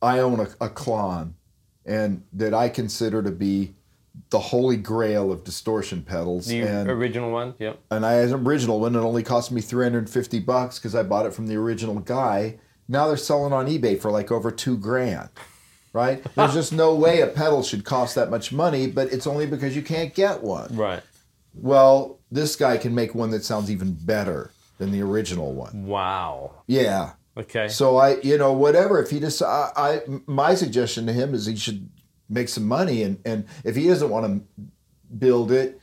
I 0.00 0.20
own 0.20 0.40
a, 0.40 0.48
a 0.60 0.68
Klon, 0.68 1.32
and 1.84 2.22
that 2.32 2.54
I 2.54 2.68
consider 2.68 3.22
to 3.22 3.32
be 3.32 3.74
the 4.30 4.38
holy 4.38 4.76
grail 4.76 5.30
of 5.30 5.44
distortion 5.44 6.02
pedals. 6.02 6.46
the 6.46 6.60
and 6.60 6.90
original 6.90 7.30
one, 7.30 7.54
yep. 7.58 7.78
and 7.90 8.04
I 8.04 8.12
had 8.12 8.28
an 8.30 8.46
original 8.46 8.80
one. 8.80 8.94
It 8.96 8.98
only 8.98 9.22
cost 9.22 9.52
me 9.52 9.60
350 9.60 10.40
bucks 10.40 10.78
because 10.78 10.94
I 10.94 11.02
bought 11.02 11.26
it 11.26 11.34
from 11.34 11.46
the 11.46 11.56
original 11.56 11.96
guy. 11.96 12.58
Now 12.88 13.06
they're 13.08 13.16
selling 13.16 13.52
on 13.52 13.66
eBay 13.66 14.00
for 14.00 14.10
like 14.10 14.30
over 14.30 14.50
two 14.50 14.76
grand. 14.76 15.28
Right? 15.92 16.24
There's 16.34 16.54
just 16.54 16.72
no 16.72 16.94
way 16.94 17.20
a 17.20 17.28
pedal 17.28 17.62
should 17.62 17.84
cost 17.84 18.16
that 18.16 18.28
much 18.28 18.52
money, 18.52 18.88
but 18.88 19.12
it's 19.12 19.28
only 19.28 19.46
because 19.46 19.76
you 19.76 19.82
can't 19.82 20.12
get 20.12 20.42
one. 20.42 20.74
Right. 20.76 21.02
Well, 21.54 22.18
this 22.32 22.56
guy 22.56 22.78
can 22.78 22.94
make 22.94 23.14
one 23.14 23.30
that 23.30 23.44
sounds 23.44 23.70
even 23.70 23.92
better 23.92 24.50
than 24.78 24.90
the 24.90 25.02
original 25.02 25.52
one. 25.52 25.86
Wow. 25.86 26.62
Yeah. 26.66 27.12
Okay. 27.36 27.68
So 27.68 27.96
I, 27.96 28.20
you 28.20 28.38
know, 28.38 28.52
whatever. 28.52 29.00
If 29.00 29.10
he 29.10 29.20
just, 29.20 29.40
I, 29.40 29.70
I, 29.76 30.00
my 30.26 30.54
suggestion 30.54 31.06
to 31.06 31.12
him 31.12 31.32
is 31.34 31.46
he 31.46 31.56
should 31.56 31.88
make 32.28 32.48
some 32.48 32.66
money. 32.66 33.02
And 33.02 33.18
and 33.24 33.46
if 33.64 33.76
he 33.76 33.88
doesn't 33.88 34.10
want 34.10 34.26
to 34.26 34.64
build 35.16 35.52
it, 35.52 35.80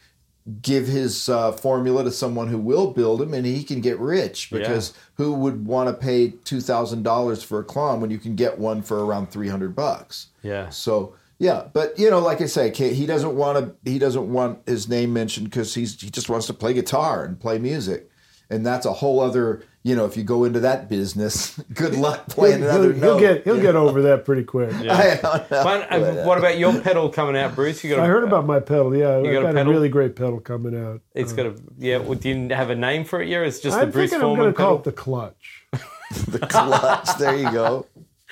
give 0.62 0.88
his 0.88 1.29
uh, 1.29 1.51
formula 1.51 2.03
to 2.03 2.12
someone 2.12 2.48
who 2.48 2.57
will 2.57 2.91
build 2.91 3.21
him, 3.21 3.33
and 3.33 3.45
he 3.45 3.63
can 3.63 3.81
get 3.81 4.00
rich. 4.00 4.50
Because 4.51 4.93
who 5.15 5.33
would 5.33 5.65
want 5.65 5.89
to 5.89 5.93
pay 5.93 6.31
two 6.43 6.62
thousand 6.62 7.03
dollars 7.03 7.43
for 7.43 7.60
a 7.60 7.63
Klon 7.63 8.00
when 8.00 8.12
you 8.12 8.19
can 8.19 8.36
get 8.36 8.60
one 8.60 8.81
for 8.81 9.05
around 9.05 9.31
three 9.31 9.50
hundred 9.50 9.75
bucks? 9.75 10.27
Yeah. 10.43 10.69
So 10.69 11.15
yeah, 11.41 11.69
but 11.74 11.98
you 11.98 12.07
know, 12.12 12.19
like 12.19 12.39
I 12.39 12.45
say, 12.45 12.71
he 12.71 13.07
doesn't 13.07 13.36
want 13.36 13.57
to. 13.57 13.89
He 13.89 13.98
doesn't 13.98 14.31
want 14.31 14.60
his 14.67 14.88
name 14.88 15.12
mentioned 15.12 15.50
because 15.50 15.74
he's 15.74 16.00
he 16.00 16.12
just 16.12 16.29
wants 16.29 16.45
to 16.45 16.53
play 16.53 16.71
guitar 16.71 17.25
and 17.25 17.39
play 17.39 17.57
music, 17.57 18.11
and 18.51 18.65
that's 18.65 18.86
a 18.86 18.93
whole 18.93 19.20
other. 19.20 19.63
You 19.84 19.96
know, 19.96 20.05
if 20.05 20.15
you 20.15 20.22
go 20.22 20.43
into 20.43 20.60
that 20.60 20.89
business, 20.89 21.58
good 21.74 21.96
luck 21.96 22.27
playing 22.27 22.60
he'll, 22.60 22.70
another 22.70 22.93
he'll 22.93 23.01
note. 23.01 23.20
get 23.20 23.43
he'll 23.46 23.60
get 23.60 23.75
over 23.75 24.03
that 24.03 24.25
pretty 24.25 24.43
quick. 24.43 24.72
I 24.74 25.15
don't 25.15 25.24
know. 25.24 25.58
Uh, 25.58 25.63
But, 25.63 25.91
uh, 25.91 26.24
what 26.24 26.38
about 26.38 26.60
your 26.60 26.79
pedal 26.81 27.10
coming 27.10 27.36
out, 27.36 27.55
Bruce? 27.55 27.84
You 27.84 27.89
got? 27.96 28.00
a- 28.00 28.03
I 28.03 28.05
heard 28.05 28.24
about 28.24 28.46
my 28.46 28.60
pedal. 28.60 28.96
Yeah, 28.96 29.17
I've 29.17 29.24
got 29.24 29.29
a 29.29 29.41
got, 29.41 29.53
pedal? 29.55 29.72
a 29.72 29.75
really 29.75 29.89
great 29.89 30.15
pedal 30.15 30.39
coming 30.39 30.79
out. 30.79 31.01
It's 31.15 31.34
got 31.34 31.48
a 31.48 31.55
yeah. 31.79 31.98
Well, 31.98 32.13
do 32.13 32.29
you 32.29 32.50
have 32.50 32.70
a 32.70 32.75
name 32.75 33.05
for 33.05 33.24
it 33.24 33.27
yet? 33.29 33.38
or 33.39 33.43
It's 33.46 33.60
just 33.60 33.75
the 33.75 33.84
I'm 33.86 33.89
Bruce 33.91 34.12
thinking 34.12 34.24
I'm 34.24 34.36
Forman 34.36 34.43
going 34.43 34.53
to 34.53 34.58
call 34.58 34.75
it 34.75 34.84
the 34.84 34.91
clutch. 34.91 35.63
the 36.27 36.39
clutch. 36.39 37.17
There 37.17 37.36
you 37.38 37.51
go. 37.51 37.88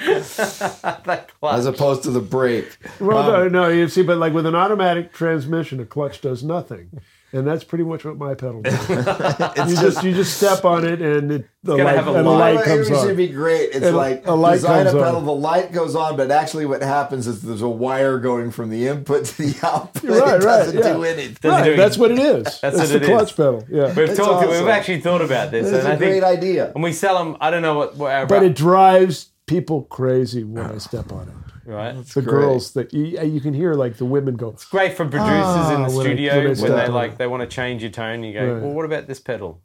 That 0.06 1.30
clutch. 1.40 1.56
As 1.58 1.66
opposed 1.66 2.04
to 2.04 2.12
the 2.12 2.20
brake. 2.22 2.78
Well, 3.00 3.18
Um, 3.18 3.52
no, 3.52 3.64
no, 3.64 3.70
you 3.70 3.88
see, 3.88 4.04
but 4.04 4.18
like 4.18 4.34
with 4.34 4.46
an 4.46 4.56
automatic 4.56 5.14
transmission, 5.14 5.80
a 5.80 5.86
clutch 5.86 6.22
does 6.22 6.44
nothing, 6.44 7.02
and 7.32 7.46
that's 7.48 7.64
pretty 7.64 7.84
much 7.84 8.04
what 8.06 8.18
my 8.18 8.34
pedal 8.34 8.62
does. 8.62 8.90
you 8.90 9.76
just 9.76 10.04
you 10.04 10.14
just 10.14 10.38
step 10.38 10.66
on 10.66 10.86
it, 10.86 11.02
and 11.02 11.32
it, 11.32 11.46
the 11.64 11.76
light, 11.78 11.96
have 11.96 12.08
a 12.08 12.14
and 12.16 12.26
the 12.26 12.30
light. 12.32 12.56
light 12.56 12.66
comes 12.66 12.90
it 12.90 13.00
should 13.02 13.18
be 13.18 13.28
great. 13.28 13.70
It's 13.74 13.86
And 13.86 13.96
like 13.96 14.26
a 14.28 14.34
light 14.34 14.56
design 14.56 14.88
a 14.88 14.92
comes 14.92 15.04
pedal, 15.04 15.18
on. 15.18 15.26
the 15.26 15.32
light 15.34 15.72
goes 15.72 15.96
on, 15.96 16.18
but 16.18 16.32
actually 16.32 16.66
what 16.66 16.82
happens 16.82 17.28
is 17.28 17.42
there's 17.42 17.62
a 17.62 17.70
wire 17.70 18.18
going 18.20 18.52
from 18.52 18.70
the 18.70 18.88
input 18.88 19.26
to 19.26 19.38
the 19.44 19.60
output. 19.68 20.04
Right, 20.10 20.18
it 20.18 20.22
right, 20.22 20.42
doesn't 20.42 20.78
yeah. 20.78 20.94
do 20.94 21.04
anything. 21.04 21.38
Doesn't 21.42 21.50
Right, 21.60 21.64
do 21.66 21.76
that's 21.76 21.98
what 21.98 22.12
it 22.12 22.20
is. 22.20 22.44
That's 22.44 22.60
That's, 22.62 22.78
what 22.80 22.88
the 22.90 22.96
it 23.04 23.06
clutch 23.06 23.30
is. 23.30 23.32
pedal. 23.34 23.64
Yeah, 23.70 23.88
We've 23.88 23.98
It's 24.10 24.18
talked. 24.18 24.46
awesome. 24.46 24.50
We've 24.50 24.68
actually 24.68 25.02
thought 25.02 25.22
about 25.22 25.52
this, 25.52 25.68
It's 25.68 25.78
and 25.80 25.88
a 25.88 25.92
I 25.94 25.98
think, 25.98 26.12
great 26.12 26.24
idea. 26.24 26.72
and 26.74 26.84
we 26.84 26.94
sell 26.94 27.18
them. 27.24 27.38
I 27.42 27.52
don't 27.52 27.62
know 27.62 27.76
what. 27.78 27.96
what 27.98 28.12
our, 28.12 28.26
but 28.26 28.44
it 28.44 28.56
drives 28.56 29.30
people 29.46 29.84
crazy 29.84 30.44
when 30.44 30.66
I 30.66 30.78
step 30.78 31.12
on 31.12 31.28
it. 31.28 31.49
Right. 31.76 31.96
The 32.06 32.22
great. 32.22 32.32
girls 32.32 32.74
that 32.74 32.94
you, 32.94 33.06
you 33.22 33.40
can 33.42 33.54
hear 33.54 33.74
like 33.74 33.98
the 33.98 34.06
women 34.06 34.36
go. 34.36 34.50
It's 34.50 34.66
great 34.66 34.94
for 34.98 35.06
producers 35.06 35.22
in 35.30 35.82
Ah, 35.82 35.88
the 35.90 35.96
when 35.96 36.06
studio 36.06 36.32
when 36.34 36.42
I 36.42 36.46
when, 36.48 36.56
step 36.56 36.86
they 36.86 36.92
like 36.92 37.18
they 37.18 37.28
want 37.28 37.42
to 37.42 37.48
change 37.48 37.82
your 37.82 37.92
tone. 37.92 38.24
You 38.24 38.34
go, 38.34 38.54
Right. 38.54 38.62
well, 38.64 38.72
what 38.74 38.86
about 38.86 39.08
this 39.08 39.20
pedal? 39.20 39.62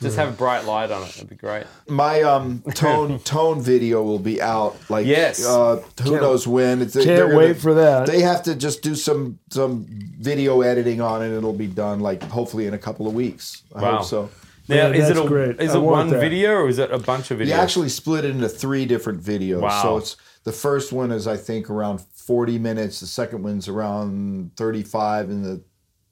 Just 0.00 0.16
have 0.16 0.28
a 0.28 0.32
bright 0.32 0.64
light 0.66 0.90
on 0.92 1.02
it. 1.02 1.08
That'd 1.14 1.28
be 1.28 1.34
great. 1.36 1.64
My 1.88 2.22
um 2.22 2.62
tone 2.74 3.18
tone 3.24 3.60
video 3.60 4.02
will 4.02 4.20
be 4.20 4.40
out 4.40 4.76
like 4.88 5.04
Yes. 5.04 5.44
uh, 5.44 5.76
who 6.02 6.10
Can't- 6.10 6.22
knows 6.22 6.46
when. 6.46 6.80
It's, 6.80 6.94
they're 6.94 7.04
Can't 7.04 7.22
gonna- 7.32 7.36
wait 7.36 7.56
for 7.58 7.74
that. 7.74 8.06
They 8.06 8.20
have 8.22 8.42
to 8.44 8.54
just 8.54 8.82
do 8.82 8.94
some 8.94 9.38
some 9.50 9.84
video 10.20 10.60
editing 10.62 11.00
on 11.00 11.22
it. 11.22 11.36
It'll 11.36 11.52
be 11.52 11.66
done 11.66 12.00
like 12.00 12.22
hopefully 12.22 12.66
in 12.66 12.74
a 12.74 12.78
couple 12.78 13.06
of 13.08 13.14
weeks. 13.14 13.62
I 13.74 13.82
Wow. 13.82 13.96
hope 13.96 14.04
so. 14.06 14.30
Now, 14.68 14.76
Yeah, 14.76 14.92
is 14.92 15.10
it 15.10 15.18
a 15.18 15.26
great. 15.26 15.60
is 15.60 15.74
I 15.74 15.78
it 15.78 15.82
one 15.82 16.08
that. 16.08 16.20
video 16.20 16.52
or 16.54 16.68
is 16.68 16.78
it 16.78 16.90
a 16.90 16.98
bunch 16.98 17.30
of 17.30 17.38
videos? 17.38 17.46
You 17.48 17.52
actually 17.54 17.88
split 17.90 18.24
it 18.24 18.30
into 18.30 18.48
three 18.48 18.86
different 18.86 19.22
videos. 19.22 19.60
Wow. 19.60 19.82
So 19.82 19.96
it's 19.98 20.16
the 20.44 20.52
first 20.52 20.92
one 20.92 21.10
is 21.10 21.26
I 21.26 21.36
think 21.36 21.68
around 21.70 22.00
40 22.00 22.58
minutes. 22.58 23.00
The 23.00 23.06
second 23.06 23.42
one's 23.42 23.66
around 23.68 24.52
35, 24.56 25.30
and 25.30 25.44
the 25.44 25.62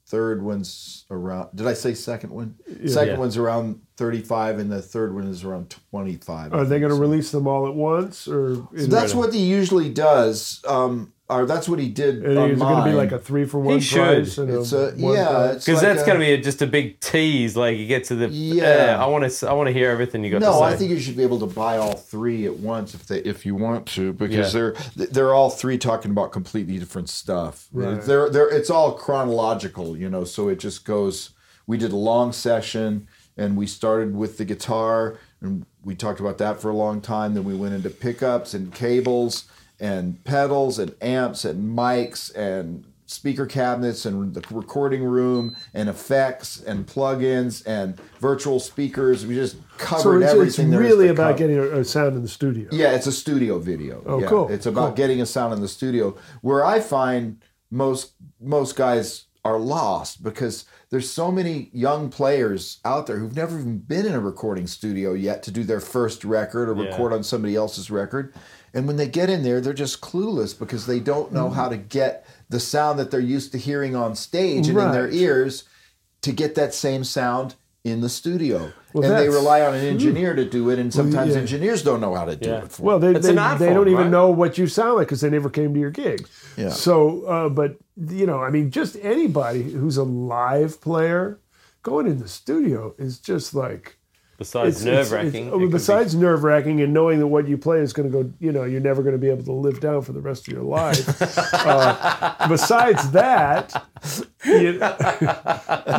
third 0.06 0.42
one's 0.42 1.04
around. 1.10 1.50
Did 1.54 1.66
I 1.66 1.74
say 1.74 1.94
second 1.94 2.30
one? 2.30 2.56
Second 2.86 3.14
Yeah. 3.14 3.18
one's 3.18 3.36
around 3.36 3.80
35, 3.96 4.58
and 4.58 4.70
the 4.70 4.82
third 4.82 5.14
one 5.14 5.26
is 5.26 5.44
around 5.44 5.74
25. 5.90 6.52
I 6.52 6.56
Are 6.58 6.64
they 6.64 6.80
going 6.80 6.92
to 6.92 6.98
release 7.00 7.30
them 7.30 7.46
all 7.46 7.66
at 7.66 7.74
once, 7.74 8.26
or 8.26 8.66
is 8.72 8.88
That's 8.88 9.12
it, 9.12 9.16
what 9.16 9.32
he 9.32 9.40
usually 9.44 9.88
does. 9.90 10.60
Um, 10.66 11.12
or 11.34 11.46
that's 11.46 11.68
what 11.68 11.78
he 11.78 11.88
did. 11.88 12.24
and 12.24 12.38
on 12.38 12.50
is 12.50 12.56
it 12.58 12.60
going 12.60 12.84
to 12.84 12.90
be 12.90 12.96
like 12.96 13.12
a 13.12 13.18
three 13.18 13.44
for 13.44 13.58
one 13.58 13.74
He 13.76 13.80
should. 13.80 14.24
price? 14.24 14.38
And 14.38 14.50
It's 14.50 14.72
a 14.72 14.88
a 14.90 14.94
yeah. 14.96 15.52
because 15.54 15.68
like 15.68 15.82
that's 15.82 16.02
going 16.04 16.18
to 16.18 16.24
be 16.24 16.32
a, 16.32 16.40
just 16.40 16.62
a 16.62 16.66
big 16.66 17.00
tease. 17.00 17.56
Like 17.56 17.76
you 17.78 17.86
get 17.86 18.04
to 18.04 18.14
the 18.14 18.28
Yeah. 18.28 18.96
Uh, 18.98 19.04
I 19.04 19.06
want 19.06 19.30
to 19.30 19.48
I 19.48 19.52
want 19.52 19.68
to 19.68 19.72
hear 19.72 19.90
everything 19.90 20.22
you 20.24 20.30
got 20.30 20.38
to 20.40 20.44
No, 20.46 20.58
say. 20.60 20.64
I 20.66 20.76
think 20.76 20.90
you 20.90 21.00
should 21.00 21.16
be 21.16 21.22
able 21.22 21.38
to 21.40 21.46
buy 21.46 21.78
all 21.78 21.94
three 21.94 22.46
at 22.46 22.56
once 22.56 22.94
if 22.94 23.06
they 23.06 23.18
if 23.20 23.44
you 23.46 23.54
want 23.54 23.86
to 23.88 24.12
because 24.12 24.54
Yeah. 24.54 24.72
they're 24.96 25.06
they're 25.08 25.34
all 25.34 25.50
three 25.50 25.78
talking 25.78 26.10
about 26.10 26.32
completely 26.32 26.78
different 26.78 27.08
stuff. 27.08 27.68
Right. 27.72 28.00
They're 28.02 28.28
they're 28.30 28.48
it's 28.48 28.70
all 28.70 28.92
chronological, 28.92 29.96
you 29.96 30.08
know. 30.10 30.24
So 30.24 30.48
it 30.48 30.58
just 30.58 30.84
goes. 30.84 31.30
We 31.66 31.78
did 31.78 31.92
a 31.92 31.96
long 31.96 32.32
session 32.32 33.06
and 33.36 33.56
we 33.56 33.66
started 33.66 34.14
with 34.16 34.36
the 34.36 34.44
guitar 34.44 35.18
and 35.40 35.64
we 35.84 35.94
talked 35.94 36.20
about 36.20 36.38
that 36.38 36.60
for 36.60 36.70
a 36.70 36.74
long 36.74 37.00
time. 37.00 37.34
Then 37.34 37.44
we 37.44 37.54
went 37.54 37.72
into 37.74 37.88
pickups 37.88 38.52
and 38.52 38.74
cables 38.74 39.44
and 39.82 40.22
pedals 40.24 40.78
and 40.78 40.94
amps 41.02 41.44
and 41.44 41.76
mics 41.76 42.34
and 42.34 42.84
speaker 43.04 43.44
cabinets 43.44 44.06
and 44.06 44.32
the 44.32 44.42
recording 44.50 45.04
room 45.04 45.54
and 45.74 45.88
effects 45.90 46.62
and 46.62 46.86
plugins 46.86 47.62
and 47.66 47.98
virtual 48.20 48.58
speakers. 48.58 49.26
We 49.26 49.34
just 49.34 49.56
So 49.56 49.60
covered 49.76 50.22
it's, 50.22 50.24
it's 50.24 50.34
everything. 50.34 50.70
there 50.70 50.82
is 50.82 50.90
really 50.92 51.06
to 51.08 51.12
about 51.12 51.36
cover. 51.36 51.38
getting 51.38 51.58
a, 51.58 51.80
a 51.80 51.84
sound 51.84 52.16
in 52.16 52.22
the 52.22 52.28
studio. 52.28 52.68
Yeah, 52.72 52.92
it's 52.92 53.06
a 53.06 53.12
studio 53.12 53.58
video. 53.58 54.02
Oh, 54.06 54.20
yeah. 54.20 54.28
cool, 54.28 54.48
It's 54.48 54.64
about 54.64 54.86
cool. 54.88 54.96
getting 54.96 55.20
a 55.20 55.26
sound 55.26 55.52
in 55.52 55.60
the 55.60 55.68
studio. 55.68 56.16
Where 56.40 56.64
I 56.64 56.80
find 56.80 57.42
most 57.70 58.12
most 58.40 58.76
guys 58.76 59.24
are 59.44 59.58
lost 59.58 60.22
because 60.22 60.64
there's 60.90 61.10
so 61.10 61.32
many 61.32 61.68
young 61.72 62.08
players 62.10 62.78
out 62.84 63.06
there 63.08 63.16
who've 63.18 63.34
never 63.34 63.58
even 63.58 63.78
been 63.78 64.06
in 64.06 64.12
a 64.14 64.20
recording 64.20 64.66
studio 64.68 65.12
yet 65.14 65.42
to 65.42 65.50
do 65.50 65.64
their 65.64 65.80
first 65.80 66.24
record 66.24 66.68
or 66.68 66.76
Yeah. 66.80 66.90
record 66.90 67.12
on 67.12 67.24
somebody 67.24 67.56
else's 67.56 67.90
record. 67.90 68.32
And 68.74 68.86
when 68.86 68.96
they 68.96 69.08
get 69.08 69.28
in 69.28 69.42
there, 69.42 69.60
they're 69.60 69.72
just 69.72 70.00
clueless 70.00 70.58
because 70.58 70.86
they 70.86 70.98
don't 71.00 71.32
know 71.32 71.50
how 71.50 71.68
to 71.68 71.76
get 71.76 72.26
the 72.48 72.60
sound 72.60 72.98
that 72.98 73.10
they're 73.10 73.20
used 73.20 73.52
to 73.52 73.58
hearing 73.58 73.94
on 73.94 74.14
stage 74.14 74.68
and 74.68 74.78
in 74.78 74.92
their 74.92 75.10
ears 75.10 75.64
to 76.22 76.32
get 76.32 76.54
that 76.54 76.72
same 76.72 77.04
sound 77.04 77.54
in 77.84 78.00
the 78.00 78.08
studio. 78.08 78.72
Well, 78.92 79.10
and 79.10 79.18
they 79.18 79.28
rely 79.28 79.62
on 79.62 79.74
an 79.74 79.84
engineer 79.84 80.34
to 80.34 80.44
do 80.44 80.70
it, 80.70 80.78
and 80.78 80.92
sometimes 80.92 81.34
yeah. 81.34 81.40
engineers 81.40 81.82
don't 81.82 82.00
know 82.00 82.14
how 82.14 82.24
to 82.26 82.36
do 82.36 82.48
Yeah. 82.48 82.62
it 82.62 82.72
for 82.72 82.82
Well, 82.82 82.98
they, 82.98 83.12
they, 83.14 83.30
an 83.30 83.38
art 83.38 83.58
they 83.58 83.72
don't 83.72 83.88
even 83.88 84.02
right? 84.02 84.10
know 84.10 84.30
what 84.30 84.56
you 84.56 84.66
sound 84.66 84.96
like 84.96 85.08
because 85.08 85.20
they 85.20 85.30
never 85.30 85.50
came 85.50 85.74
to 85.74 85.80
your 85.80 85.90
gig. 85.90 86.28
Yeah. 86.56 86.68
So, 86.70 87.24
uh, 87.24 87.48
but 87.48 87.76
you 87.96 88.26
know, 88.26 88.40
I 88.40 88.50
mean, 88.50 88.70
just 88.70 88.96
anybody 89.02 89.62
who's 89.62 89.96
a 89.96 90.04
live 90.04 90.80
player 90.80 91.40
going 91.82 92.06
in 92.06 92.18
the 92.20 92.28
studio 92.28 92.94
is 92.98 93.18
just 93.18 93.54
like 93.54 93.96
Besides 94.42 94.84
nerve 94.84 95.12
wracking. 95.12 95.50
Besides 95.70 96.14
nerve 96.14 96.44
wracking 96.44 96.80
and 96.80 96.92
knowing 96.92 97.18
that 97.20 97.26
what 97.28 97.48
you 97.48 97.56
play 97.58 97.80
is 97.80 97.92
going 97.92 98.10
to 98.10 98.22
go, 98.22 98.32
you 98.40 98.52
know, 98.52 98.64
you're 98.64 98.80
never 98.80 99.02
going 99.02 99.14
to 99.14 99.18
be 99.18 99.28
able 99.30 99.44
to 99.44 99.52
live 99.52 99.80
down 99.80 100.02
for 100.02 100.12
the 100.12 100.20
rest 100.20 100.48
of 100.48 100.54
your 100.54 100.62
life. 100.62 101.06
uh, 101.66 102.48
besides 102.48 103.10
that, 103.12 103.72
you, 104.44 104.72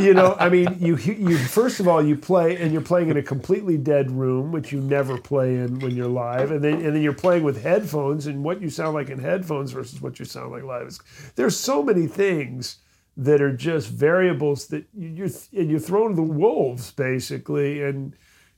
you 0.06 0.14
know, 0.14 0.36
I 0.40 0.50
mean, 0.50 0.76
you 0.80 0.96
you 0.98 1.38
first 1.38 1.80
of 1.80 1.88
all 1.88 2.06
you 2.06 2.16
play 2.16 2.58
and 2.58 2.72
you're 2.72 2.82
playing 2.82 3.10
in 3.10 3.18
a 3.18 3.24
completely 3.24 3.78
dead 3.78 4.12
room, 4.12 4.52
which 4.52 4.72
you 4.72 4.82
never 4.82 5.18
play 5.18 5.56
in 5.56 5.80
when 5.80 5.96
you're 5.96 6.08
live, 6.08 6.52
and 6.52 6.64
then 6.64 6.76
and 6.76 6.96
then 6.96 7.02
you're 7.02 7.14
playing 7.14 7.44
with 7.44 7.62
headphones, 7.64 8.28
and 8.28 8.44
what 8.44 8.62
you 8.62 8.70
sound 8.70 8.94
like 8.94 9.10
in 9.10 9.20
headphones 9.20 9.72
versus 9.72 10.02
what 10.02 10.20
you 10.20 10.26
sound 10.26 10.52
like 10.52 10.64
live 10.64 10.88
is 10.88 11.00
there's 11.36 11.58
so 11.58 11.82
many 11.82 12.08
things 12.08 12.78
that 13.16 13.42
are 13.42 13.56
just 13.56 13.90
variables 13.90 14.68
that 14.68 14.86
you- 14.94 15.10
you're 15.10 15.30
and 15.56 15.70
you're 15.70 15.80
thrown 15.80 16.10
to 16.10 16.16
the 16.16 16.22
wolves 16.24 16.92
basically 16.92 17.82
and 17.84 18.16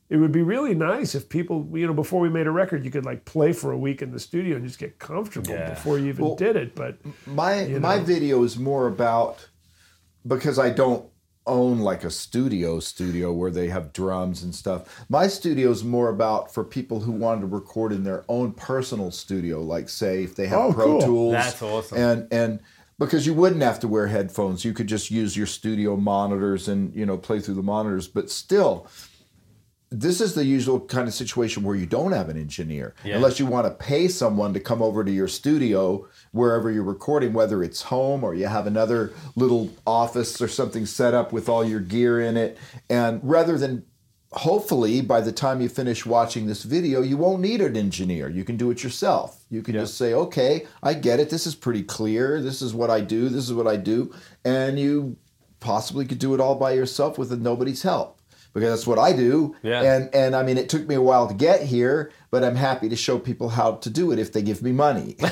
it 0.09 0.17
would 0.17 0.31
be 0.31 0.43
really 0.43 0.75
nice 0.75 1.15
if 1.15 1.27
people 1.29 1.67
you 1.73 1.87
know 1.87 1.93
before 1.93 2.19
we 2.21 2.29
made 2.29 2.47
a 2.47 2.51
record 2.51 2.85
you 2.85 2.91
could 2.91 3.05
like 3.05 3.25
play 3.25 3.51
for 3.53 3.71
a 3.71 3.77
week 3.77 4.01
in 4.01 4.11
the 4.11 4.19
studio 4.19 4.55
and 4.55 4.65
just 4.65 4.79
get 4.79 4.99
comfortable 4.99 5.51
Yeah. 5.53 5.69
before 5.71 5.97
you 5.99 6.07
even 6.09 6.25
Well, 6.25 6.35
did 6.35 6.55
it 6.55 6.75
but 6.75 6.97
my 7.25 7.65
my 7.81 7.97
know. 7.97 8.03
video 8.03 8.43
is 8.43 8.57
more 8.57 8.87
about 8.87 9.47
because 10.27 10.57
I 10.59 10.69
don't 10.69 11.05
own 11.47 11.79
like 11.79 12.03
a 12.03 12.09
studio 12.09 12.79
studio 12.79 13.31
where 13.31 13.51
they 13.51 13.67
have 13.69 13.93
drums 13.93 14.41
and 14.41 14.55
stuff. 14.55 15.05
My 15.09 15.27
studio 15.27 15.69
is 15.69 15.83
more 15.83 16.09
about 16.09 16.51
for 16.51 16.63
people 16.63 17.01
who 17.01 17.11
want 17.11 17.41
to 17.41 17.47
record 17.47 17.91
in 17.91 18.03
their 18.03 18.25
own 18.27 18.51
personal 18.53 19.11
studio, 19.11 19.61
like 19.61 19.87
say 19.87 20.23
if 20.23 20.35
they 20.35 20.47
have 20.47 20.59
Oh, 20.59 20.73
Pro 20.73 20.85
cool. 20.85 21.01
Tools. 21.01 21.33
That's 21.33 21.61
awesome. 21.61 21.97
And 21.99 22.27
and 22.31 22.59
because 22.97 23.27
you 23.27 23.35
wouldn't 23.35 23.61
have 23.61 23.79
to 23.81 23.87
wear 23.87 24.07
headphones, 24.07 24.65
you 24.65 24.73
could 24.73 24.87
just 24.87 25.11
use 25.11 25.37
your 25.37 25.45
studio 25.45 25.95
monitors 25.95 26.67
and 26.67 26.95
you 26.95 27.05
know 27.05 27.17
play 27.17 27.39
through 27.39 27.55
the 27.55 27.61
monitors. 27.63 28.07
But 28.07 28.31
still, 28.31 28.87
this 30.01 30.19
is 30.19 30.33
the 30.33 30.43
usual 30.43 30.79
kind 30.79 31.07
of 31.07 31.13
situation 31.13 31.63
where 31.63 31.75
you 31.75 31.85
don't 31.85 32.11
have 32.11 32.27
an 32.29 32.37
engineer 32.37 32.93
Yeah. 33.03 33.15
unless 33.15 33.39
you 33.39 33.45
want 33.45 33.65
to 33.65 33.71
pay 33.71 34.07
someone 34.07 34.53
to 34.53 34.59
come 34.59 34.81
over 34.81 35.03
to 35.03 35.11
your 35.11 35.27
studio 35.27 36.05
wherever 36.31 36.69
you're 36.69 36.83
recording 36.83 37.31
whether 37.33 37.63
it's 37.63 37.83
home 37.83 38.23
or 38.23 38.35
you 38.35 38.47
have 38.47 38.67
another 38.67 39.13
little 39.35 39.69
office 39.87 40.41
or 40.41 40.47
something 40.47 40.85
set 40.85 41.13
up 41.13 41.31
with 41.31 41.47
all 41.47 41.63
your 41.63 41.79
gear 41.79 42.19
in 42.19 42.35
it. 42.35 42.57
And 42.89 43.21
rather 43.23 43.57
than 43.57 43.85
hopefully 44.31 44.99
by 44.99 45.21
the 45.21 45.31
time 45.31 45.61
you 45.61 45.69
finish 45.69 46.05
watching 46.05 46.45
this 46.45 46.63
video 46.63 47.01
you 47.01 47.15
won't 47.15 47.41
need 47.41 47.61
an 47.61 47.77
engineer. 47.77 48.27
You 48.27 48.43
can 48.43 48.57
do 48.57 48.69
it 48.71 48.83
yourself. 48.83 49.45
You 49.49 49.61
can 49.61 49.75
just 49.75 49.97
say 49.97 50.13
okay 50.13 50.65
i 50.83 50.93
get 50.93 51.19
it. 51.21 51.29
This 51.29 51.47
is 51.47 51.55
pretty 51.55 51.83
clear. 51.83 52.41
This 52.41 52.61
is 52.61 52.73
what 52.73 52.89
i 52.89 52.99
do. 52.99 53.29
This 53.29 53.45
is 53.45 53.53
what 53.53 53.67
i 53.67 53.77
do. 53.77 54.13
And 54.43 54.77
you 54.77 55.15
possibly 55.61 56.05
could 56.05 56.19
do 56.19 56.33
it 56.33 56.41
all 56.41 56.55
by 56.55 56.73
yourself 56.73 57.17
with 57.17 57.31
nobody's 57.39 57.83
help 57.83 58.19
because 58.55 58.69
that's 58.69 58.87
what 58.87 58.97
I 58.97 59.11
do. 59.11 59.55
Yeah. 59.61 59.83
And 59.83 60.15
and 60.15 60.35
I 60.35 60.41
mean, 60.41 60.57
it 60.57 60.69
took 60.69 60.87
me 60.87 60.95
a 60.95 61.01
while 61.01 61.27
to 61.27 61.33
get 61.33 61.61
here, 61.61 62.11
but 62.31 62.43
I'm 62.43 62.55
happy 62.55 62.87
to 62.87 62.95
show 62.95 63.19
people 63.19 63.49
how 63.49 63.73
to 63.73 63.89
do 63.89 64.13
it 64.13 64.17
if 64.17 64.31
they 64.31 64.41
give 64.41 64.63
me 64.63 64.71
money. 64.71 65.17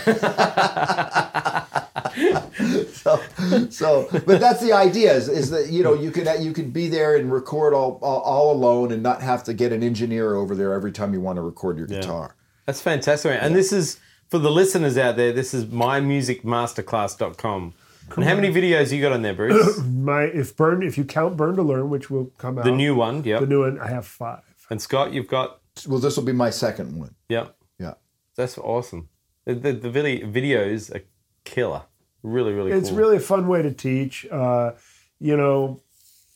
so, 2.92 3.22
so, 3.70 4.10
but 4.12 4.42
that's 4.42 4.62
the 4.62 4.74
idea 4.74 5.13
is, 5.13 5.30
is 5.30 5.50
that 5.51 5.70
you 5.70 5.84
know 5.84 5.94
you 5.94 6.12
can 6.12 6.44
you 6.44 6.51
can 6.51 6.70
be 6.70 6.89
there 6.89 7.15
and 7.15 7.32
record 7.32 7.74
all, 7.74 7.98
all 8.01 8.20
all 8.20 8.51
alone 8.51 8.92
and 8.92 9.01
not 9.01 9.22
have 9.22 9.42
to 9.46 9.53
get 9.53 9.72
an 9.72 9.82
engineer 9.82 10.36
over 10.36 10.53
there 10.53 10.74
every 10.74 10.92
time 10.92 11.13
you 11.13 11.22
want 11.22 11.38
to 11.38 11.42
record 11.42 11.77
your 11.77 11.88
guitar. 11.88 12.36
That's 12.65 12.82
fantastic. 12.82 13.39
And 13.42 13.56
this 13.56 13.72
is 13.72 14.01
for 14.27 14.38
the 14.38 14.51
listeners 14.51 14.98
out 14.98 15.15
there. 15.15 15.32
This 15.32 15.53
is 15.53 15.63
mymusicmasterclass.com. 15.65 17.74
And 18.15 18.24
how 18.24 18.36
many 18.36 18.50
videos 18.51 18.91
you 18.91 19.01
got 19.01 19.12
on 19.12 19.22
there, 19.22 19.33
Bruce? 19.33 19.79
My 19.83 20.24
if 20.24 20.55
burn 20.55 20.83
if 20.83 20.98
you 20.98 21.03
count 21.05 21.38
Burn 21.38 21.55
to 21.55 21.63
Learn, 21.63 21.89
which 21.89 22.10
will 22.10 22.25
come 22.38 22.57
out 22.57 22.65
The 22.65 22.72
new 22.72 22.95
one, 22.95 23.24
yeah, 23.24 23.39
the 23.39 23.48
new 23.48 23.62
one, 23.62 23.79
I 23.79 23.88
have 23.89 24.05
five. 24.05 24.41
And 24.69 24.81
Scott, 24.81 25.13
you've 25.13 25.27
got, 25.27 25.60
Well, 25.88 26.00
this 26.00 26.15
will 26.17 26.24
be 26.24 26.31
my 26.33 26.50
second 26.50 26.98
one. 26.98 27.15
Yeah, 27.29 27.48
Yeah. 27.79 27.93
That's 28.36 28.57
awesome. 28.57 29.10
The, 29.45 29.55
the, 29.55 29.74
the 29.74 29.89
video, 29.89 30.27
videos 30.27 30.93
are 30.95 31.01
killer. 31.43 31.83
Really, 32.24 32.53
really 32.53 32.72
It's 32.72 32.89
cool. 32.89 32.98
really 32.98 33.17
a 33.17 33.19
fun 33.19 33.48
way 33.48 33.62
to 33.62 33.72
teach. 33.72 34.25
Uh, 34.31 34.72
you 35.19 35.36
know, 35.36 35.81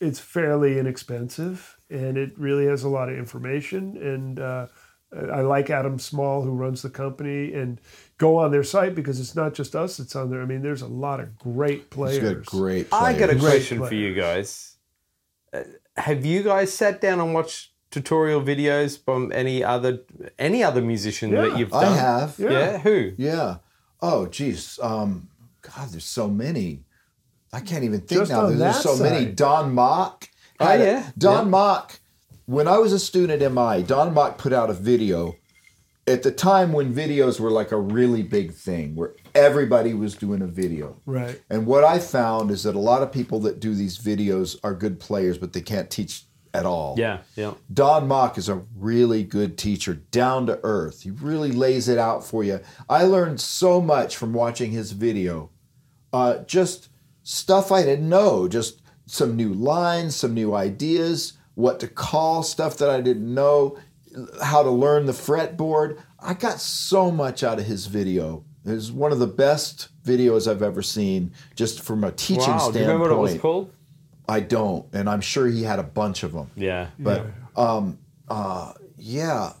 it's 0.00 0.20
fairly 0.20 0.78
inexpensive, 0.78 1.78
and 1.90 2.18
it 2.18 2.38
really 2.38 2.66
has 2.66 2.84
a 2.84 2.88
lot 2.88 3.08
of 3.08 3.16
information. 3.18 3.96
And 3.96 4.38
uh, 4.38 4.66
I 5.12 5.40
like 5.40 5.70
Adam 5.70 5.98
Small, 5.98 6.42
who 6.42 6.52
runs 6.52 6.82
the 6.82 6.90
company, 6.90 7.54
and 7.54 7.80
go 8.18 8.36
on 8.36 8.50
their 8.50 8.64
site 8.64 8.94
because 8.94 9.18
it's 9.20 9.34
not 9.34 9.54
just 9.54 9.74
us 9.76 9.96
that's 9.96 10.14
on 10.16 10.30
there. 10.30 10.42
I 10.42 10.44
mean, 10.44 10.62
there's 10.62 10.82
a 10.82 10.86
lot 10.88 11.20
of 11.20 11.36
great 11.38 11.78
It's 11.80 11.86
players. 11.88 12.34
got 12.34 12.44
great. 12.46 12.88
I 12.92 13.12
got 13.18 13.30
a 13.30 13.36
question 13.36 13.78
for 13.84 13.94
you 13.94 14.14
guys. 14.14 14.76
Uh, 15.52 15.62
have 15.96 16.24
you 16.26 16.42
guys 16.42 16.72
sat 16.72 17.00
down 17.00 17.20
and 17.20 17.32
watched 17.32 17.70
tutorial 17.90 18.42
videos 18.42 19.02
from 19.02 19.32
any 19.32 19.64
other 19.64 20.00
any 20.38 20.62
other 20.62 20.82
musician 20.82 21.30
Yeah, 21.32 21.42
that 21.48 21.58
you've 21.58 21.70
done? 21.70 21.84
I 21.84 21.96
have. 21.96 22.36
Yeah. 22.38 22.50
Yeah. 22.50 22.78
Who? 22.78 23.12
Yeah. 23.16 23.56
Oh, 24.02 24.26
geez. 24.26 24.78
Um, 24.82 25.28
God, 25.62 25.88
there's 25.90 26.04
so 26.04 26.28
many. 26.28 26.84
I 27.52 27.60
can't 27.60 27.82
even 27.84 28.00
think 28.00 28.20
Just 28.20 28.30
now. 28.30 28.46
There's, 28.46 28.58
there's 28.58 28.74
that 28.76 28.82
so 28.82 29.02
many. 29.02 29.26
Don 29.32 29.74
Mock. 29.74 30.28
Oh, 30.60 30.66
had 30.66 30.80
a- 30.80 30.84
yeah. 30.84 31.10
Don 31.16 31.44
Yeah. 31.46 31.50
Mock. 31.50 32.00
When 32.46 32.66
I 32.68 32.78
was 32.78 32.92
a 32.92 32.98
student 32.98 33.42
at 33.42 33.52
MI, 33.52 33.82
Don 33.82 34.12
Mock 34.14 34.38
put 34.38 34.52
out 34.52 34.70
a 34.70 34.74
video 34.74 35.36
at 36.08 36.22
the 36.22 36.30
time 36.30 36.72
when 36.72 36.94
videos 36.94 37.38
were 37.38 37.50
like 37.50 37.70
a 37.70 37.78
really 37.78 38.22
big 38.22 38.52
thing, 38.52 38.96
where 38.96 39.14
everybody 39.34 39.92
was 39.92 40.14
doing 40.14 40.40
a 40.40 40.46
video. 40.46 40.96
Right. 41.04 41.40
And 41.50 41.66
what 41.66 41.84
I 41.84 41.98
found 41.98 42.50
is 42.50 42.62
that 42.62 42.74
a 42.74 42.80
lot 42.80 43.02
of 43.02 43.12
people 43.12 43.40
that 43.40 43.60
do 43.60 43.74
these 43.74 43.98
videos 43.98 44.58
are 44.64 44.74
good 44.74 44.98
players, 44.98 45.36
but 45.36 45.52
they 45.52 45.60
can't 45.60 45.90
teach 45.90 46.24
at 46.54 46.64
all. 46.64 46.94
Yeah. 46.96 47.18
Yeah. 47.36 47.54
Don 47.72 48.08
Mock 48.08 48.38
is 48.38 48.48
a 48.48 48.62
really 48.74 49.22
good 49.22 49.58
teacher, 49.58 49.94
down 49.94 50.46
to 50.46 50.58
earth. 50.62 51.02
He 51.02 51.10
really 51.10 51.52
lays 51.52 51.88
it 51.88 51.98
out 51.98 52.24
for 52.24 52.42
you. 52.42 52.60
I 52.88 53.04
learned 53.04 53.40
so 53.40 53.82
much 53.82 54.16
from 54.16 54.32
watching 54.32 54.70
his 54.70 54.92
video. 54.92 55.50
Uh, 56.10 56.38
just 56.44 56.88
stuff 57.22 57.70
I 57.70 57.82
didn't 57.82 58.08
know, 58.08 58.48
just 58.48 58.80
some 59.04 59.36
new 59.36 59.52
lines, 59.52 60.16
some 60.16 60.32
new 60.32 60.54
ideas, 60.54 61.34
what 61.54 61.80
to 61.80 61.88
call 61.88 62.42
stuff 62.42 62.78
that 62.78 62.88
I 62.88 63.02
didn't 63.02 63.34
know, 63.34 63.76
how 64.42 64.62
to 64.62 64.70
learn 64.70 65.06
the 65.06 65.12
fretboard. 65.12 65.98
I 66.20 66.34
got 66.34 66.60
so 66.60 67.10
much 67.10 67.42
out 67.42 67.58
of 67.58 67.66
his 67.66 67.86
video. 67.86 68.44
It 68.64 68.72
was 68.72 68.92
one 68.92 69.12
of 69.12 69.18
the 69.18 69.26
best 69.26 69.88
videos 70.04 70.50
I've 70.50 70.62
ever 70.62 70.82
seen, 70.82 71.32
just 71.54 71.80
from 71.80 72.04
a 72.04 72.12
teaching 72.12 72.48
Wow. 72.48 72.58
standpoint. 72.58 72.74
Do 72.74 72.80
you 72.80 72.86
remember 72.86 73.16
what 73.16 73.30
it 73.30 73.32
was 73.34 73.40
called? 73.40 73.72
I 74.28 74.40
don't, 74.40 74.86
and 74.92 75.08
I'm 75.08 75.22
sure 75.22 75.46
he 75.46 75.62
had 75.62 75.78
a 75.78 75.82
bunch 75.84 76.22
of 76.22 76.32
them. 76.32 76.50
Yeah. 76.54 76.88
But 76.98 77.26
um, 77.56 77.98
uh, 78.28 78.74
yeah, 78.98 79.52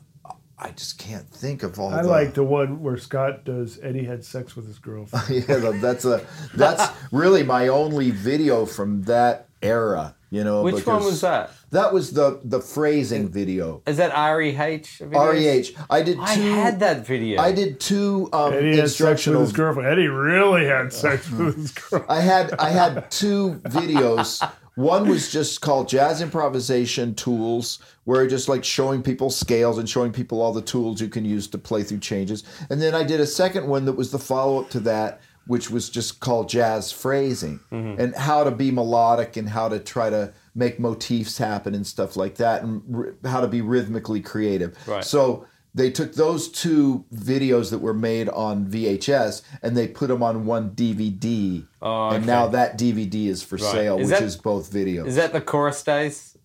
I 0.58 0.70
just 0.72 0.98
can't 0.98 1.26
think 1.30 1.62
of 1.62 1.78
all. 1.78 1.88
I 1.94 2.02
the, 2.02 2.08
like 2.08 2.34
the 2.34 2.44
one 2.44 2.82
where 2.82 2.98
Scott 2.98 3.44
does 3.44 3.78
Eddie 3.82 4.04
had 4.04 4.24
sex 4.24 4.56
with 4.56 4.66
his 4.66 4.78
girlfriend. 4.78 5.44
yeah, 5.48 5.70
that's 5.80 6.04
a 6.04 6.26
that's 6.54 6.92
really 7.12 7.42
my 7.44 7.68
only 7.68 8.10
video 8.10 8.66
from 8.66 9.02
that 9.04 9.48
era. 9.62 10.16
You 10.30 10.44
know, 10.44 10.62
Which 10.62 10.84
one 10.86 11.04
was 11.04 11.22
that? 11.22 11.52
That 11.70 11.92
was 11.92 12.12
the 12.12 12.40
the 12.44 12.60
phrasing 12.60 13.30
video. 13.30 13.82
Is 13.86 13.96
that 13.96 14.12
REH? 14.12 14.82
Reh. 15.00 15.62
I 15.88 16.02
did 16.02 16.16
two. 16.16 16.22
I 16.22 16.34
had 16.34 16.80
that 16.80 17.06
video. 17.06 17.40
I 17.40 17.52
did 17.52 17.80
two 17.80 18.28
um, 18.32 18.52
Eddie 18.52 18.76
had 18.76 18.90
sex 18.90 19.00
with 19.00 19.00
instructional. 19.00 19.40
his 19.40 19.52
girlfriend. 19.52 19.88
Eddie 19.88 20.08
really 20.08 20.66
had 20.66 20.92
sex 20.92 21.30
with 21.30 21.56
his 21.56 21.70
girlfriend. 21.72 22.04
I 22.10 22.20
had 22.20 22.52
I 22.58 22.70
had 22.70 23.10
two 23.10 23.60
videos. 23.64 24.46
One 24.74 25.08
was 25.08 25.32
just 25.32 25.60
called 25.60 25.88
Jazz 25.88 26.20
Improvisation 26.20 27.14
Tools, 27.16 27.80
where 28.04 28.28
just 28.28 28.48
like 28.48 28.62
showing 28.62 29.02
people 29.02 29.28
scales 29.28 29.76
and 29.76 29.88
showing 29.88 30.12
people 30.12 30.40
all 30.40 30.52
the 30.52 30.62
tools 30.62 31.00
you 31.00 31.08
can 31.08 31.24
use 31.24 31.48
to 31.48 31.58
play 31.58 31.82
through 31.82 31.98
changes. 31.98 32.44
And 32.70 32.80
then 32.80 32.94
I 32.94 33.02
did 33.02 33.18
a 33.18 33.26
second 33.26 33.66
one 33.66 33.86
that 33.86 33.94
was 33.94 34.12
the 34.12 34.20
follow 34.20 34.60
up 34.60 34.70
to 34.70 34.80
that, 34.80 35.20
which 35.48 35.70
was 35.70 35.88
just 35.90 36.20
called 36.20 36.48
Jazz 36.48 36.92
Phrasing 36.92 37.58
and 37.72 38.14
how 38.14 38.44
to 38.44 38.50
be 38.52 38.70
melodic 38.70 39.36
and 39.36 39.48
how 39.48 39.68
to 39.68 39.80
try 39.80 40.08
to 40.10 40.32
make 40.54 40.78
motifs 40.78 41.38
happen 41.38 41.74
and 41.74 41.84
stuff 41.86 42.16
like 42.16 42.36
that 42.36 42.62
and 42.62 42.82
r- 42.94 43.14
how 43.30 43.40
to 43.40 43.48
be 43.48 43.60
rhythmically 43.60 44.20
creative. 44.20 44.76
Right. 44.86 45.02
So 45.04 45.46
they 45.74 45.90
took 45.90 46.14
those 46.14 46.48
two 46.48 47.04
videos 47.14 47.70
that 47.70 47.78
were 47.78 47.94
made 47.94 48.28
on 48.28 48.66
VHS 48.66 49.42
and 49.62 49.76
they 49.76 49.88
put 49.88 50.08
them 50.08 50.22
on 50.22 50.44
one 50.44 50.70
DVD. 50.70 51.66
Oh, 51.80 52.10
And 52.10 52.26
now 52.26 52.48
that 52.48 52.76
DVD 52.78 53.28
is 53.28 53.42
for 53.42 53.56
Right. 53.56 53.72
sale, 53.72 53.98
Is 53.98 54.10
which 54.10 54.18
that- 54.18 54.24
is 54.26 54.36
both 54.36 54.70
videos. 54.72 55.06
Is 55.06 55.16
that 55.16 55.32
the 55.32 55.40
chorus 55.40 55.82
days? 55.82 56.36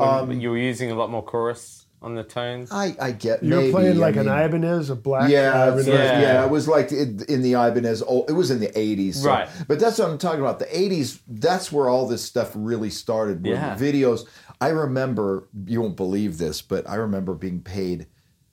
Um, 0.00 0.32
you 0.40 0.50
were 0.50 0.58
using 0.58 0.90
a 0.90 0.94
lot 0.94 1.10
more 1.10 1.22
chorus 1.22 1.81
on 2.02 2.14
the 2.14 2.24
tones. 2.24 2.70
I, 2.72 2.96
I 3.00 3.12
get 3.12 3.42
You're 3.42 3.60
maybe, 3.60 3.72
playing 3.72 3.98
like 3.98 4.16
I 4.16 4.20
an 4.20 4.28
Ibanez, 4.28 4.90
a 4.90 4.96
black 4.96 5.30
Yeah, 5.30 5.68
Ibanez. 5.68 5.86
yeah, 5.86 6.20
Yeah. 6.20 6.44
It 6.44 6.50
was 6.50 6.66
like 6.68 6.90
in, 6.92 7.24
in 7.28 7.42
the 7.42 7.52
Ibanez. 7.52 8.02
old- 8.02 8.28
It 8.28 8.32
was 8.34 8.50
in 8.50 8.60
the 8.60 8.68
'80s, 8.68 9.14
so- 9.16 9.28
Right. 9.28 9.48
But 9.68 9.78
that's 9.80 9.98
what 9.98 10.10
I'm 10.10 10.18
talking 10.18 10.40
about. 10.40 10.58
The 10.58 10.66
'80s. 10.66 11.20
That's 11.28 11.70
where 11.72 11.88
all 11.88 12.06
this 12.06 12.22
stuff 12.24 12.52
really 12.54 12.90
started. 12.90 13.44
were 13.44 13.52
Yeah. 13.52 13.76
Videos. 13.76 14.26
I 14.60 14.68
remember. 14.68 15.48
You 15.66 15.80
won't 15.82 15.96
believe 15.96 16.38
this, 16.38 16.60
but 16.62 16.88
I 16.88 16.96
remember 16.96 17.34
being 17.34 17.60
paid 17.62 18.06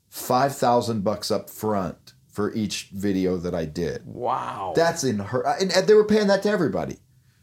five 0.08 0.54
thousand 0.56 1.02
bucks 1.04 1.30
up 1.30 1.48
front 1.50 2.14
for 2.32 2.52
each 2.54 2.90
video 2.92 3.36
that 3.38 3.54
I 3.54 3.64
did. 3.64 4.02
Wow. 4.06 4.72
That's 4.76 5.04
in 5.04 5.18
her, 5.18 5.44
and, 5.60 5.72
and 5.72 5.86
they 5.86 5.94
were 5.94 6.04
paying 6.04 6.28
that 6.28 6.42
to 6.44 6.48
everybody. 6.50 6.98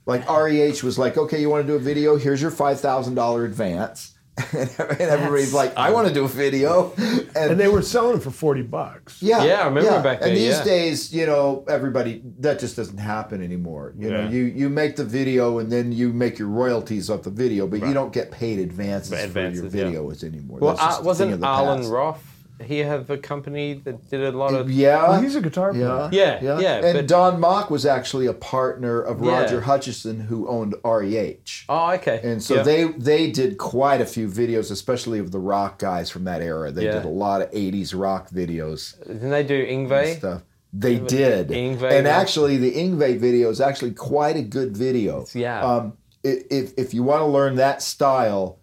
Like 0.06 0.28
REH 0.30 0.84
was 0.84 0.98
like, 0.98 1.18
okay, 1.18 1.42
you 1.42 1.50
want 1.50 1.66
to 1.68 1.72
do 1.74 1.76
a 1.76 1.80
video? 1.80 2.16
Here's 2.18 2.42
your 2.42 2.52
five 2.52 2.80
thousand 2.80 3.16
dollar 3.16 3.44
advance, 3.44 4.17
and 4.54 5.02
everybody's 5.02 5.54
like, 5.54 5.76
I 5.76 5.92
want 5.92 6.08
to 6.08 6.14
do 6.14 6.26
a 6.26 6.28
video, 6.28 6.94
And 7.36 7.60
they 7.60 7.68
were 7.68 7.82
selling 7.82 8.20
for 8.20 8.32
40 8.32 8.64
bucks. 8.64 9.22
yeah, 9.22 9.44
Yeah, 9.44 9.62
I 9.62 9.66
remember 9.66 10.02
back 10.02 10.20
then. 10.20 10.30
And 10.30 10.38
these 10.38 10.58
yeah. 10.58 10.64
days, 10.64 11.14
you 11.14 11.26
know, 11.26 11.66
everybody 11.68 12.22
that 12.40 12.60
just 12.60 12.76
doesn't 12.76 12.98
happen 12.98 13.44
anymore. 13.44 13.94
You 13.98 14.10
know, 14.12 14.28
you 14.30 14.44
you 14.44 14.70
make 14.70 14.96
the 14.96 15.06
video 15.06 15.60
and 15.60 15.72
then 15.72 15.92
you 15.92 16.14
make 16.14 16.40
your 16.40 16.48
royalties 16.48 17.10
off 17.10 17.24
the 17.24 17.30
video, 17.30 17.68
but 17.68 17.80
you 17.82 17.94
don't 17.94 18.14
get 18.14 18.32
paid 18.32 18.60
advances, 18.60 19.12
Advances, 19.12 19.72
for 19.72 19.78
yeah. 19.78 19.90
your 19.90 20.04
videos 20.04 20.24
anymore. 20.24 20.60
well, 20.60 20.76
That's 20.76 20.86
just 20.86 20.98
uh, 20.98 21.02
a 21.02 21.02
thing 21.02 21.06
wasn't 21.06 21.34
of 21.34 21.40
the 21.42 21.48
Arlen 21.48 21.80
past. 21.80 21.90
Roth? 21.92 22.37
He 22.64 22.80
have 22.80 23.10
a 23.10 23.18
company 23.18 23.76
that 23.86 24.10
did 24.10 24.22
a 24.22 24.32
lot 24.38 24.54
of. 24.56 24.70
Yeah, 24.72 25.10
Well, 25.10 25.22
he's 25.22 25.36
a 25.36 25.42
guitar 25.42 25.72
player. 25.74 26.10
yeah, 26.12 26.40
Yeah, 26.42 26.60
yeah, 26.60 26.76
And 26.86 26.98
but- 26.98 27.08
Don 27.08 27.40
Mock 27.40 27.70
was 27.70 27.86
actually 27.86 28.26
a 28.26 28.34
partner 28.34 29.00
of 29.00 29.22
Yeah. 29.22 29.42
Roger 29.42 29.62
Hutchison, 29.62 30.22
who 30.22 30.48
owned 30.48 30.74
REH. 30.84 31.66
Oh, 31.70 31.92
okay. 31.94 32.20
And 32.24 32.42
so 32.42 32.56
Yeah. 32.56 32.64
they 32.64 32.84
they 32.98 33.30
did 33.32 33.58
quite 33.58 34.02
a 34.02 34.06
few 34.06 34.28
videos, 34.28 34.72
especially 34.72 35.20
of 35.20 35.32
the 35.32 35.40
rock 35.40 35.78
guys 35.78 36.10
from 36.10 36.24
that 36.24 36.42
era. 36.42 36.72
They 36.72 36.86
Yeah. 36.86 36.94
did 36.94 37.06
a 37.06 37.10
lot 37.10 37.42
of 37.44 37.50
'80s 37.54 37.94
rock 37.94 38.30
videos 38.32 38.98
Didn't 39.06 39.30
they 39.30 39.44
do 39.44 39.56
and 39.56 39.88
Yngwie? 39.88 40.18
stuff. 40.18 40.42
They 40.74 40.98
did, 41.00 41.50
Yngwie 41.50 41.92
and 41.92 42.06
was- 42.06 42.14
actually, 42.22 42.58
the 42.58 42.72
Yngwie 42.72 43.18
video 43.20 43.50
is 43.50 43.62
actually 43.62 43.92
quite 43.92 44.36
a 44.36 44.42
good 44.42 44.76
video. 44.76 45.26
Yeah. 45.34 45.64
Um, 45.64 45.94
if 46.24 46.74
if 46.78 46.94
you 46.94 47.04
want 47.04 47.22
to 47.22 47.26
learn 47.28 47.56
that 47.56 47.82
style, 47.82 48.58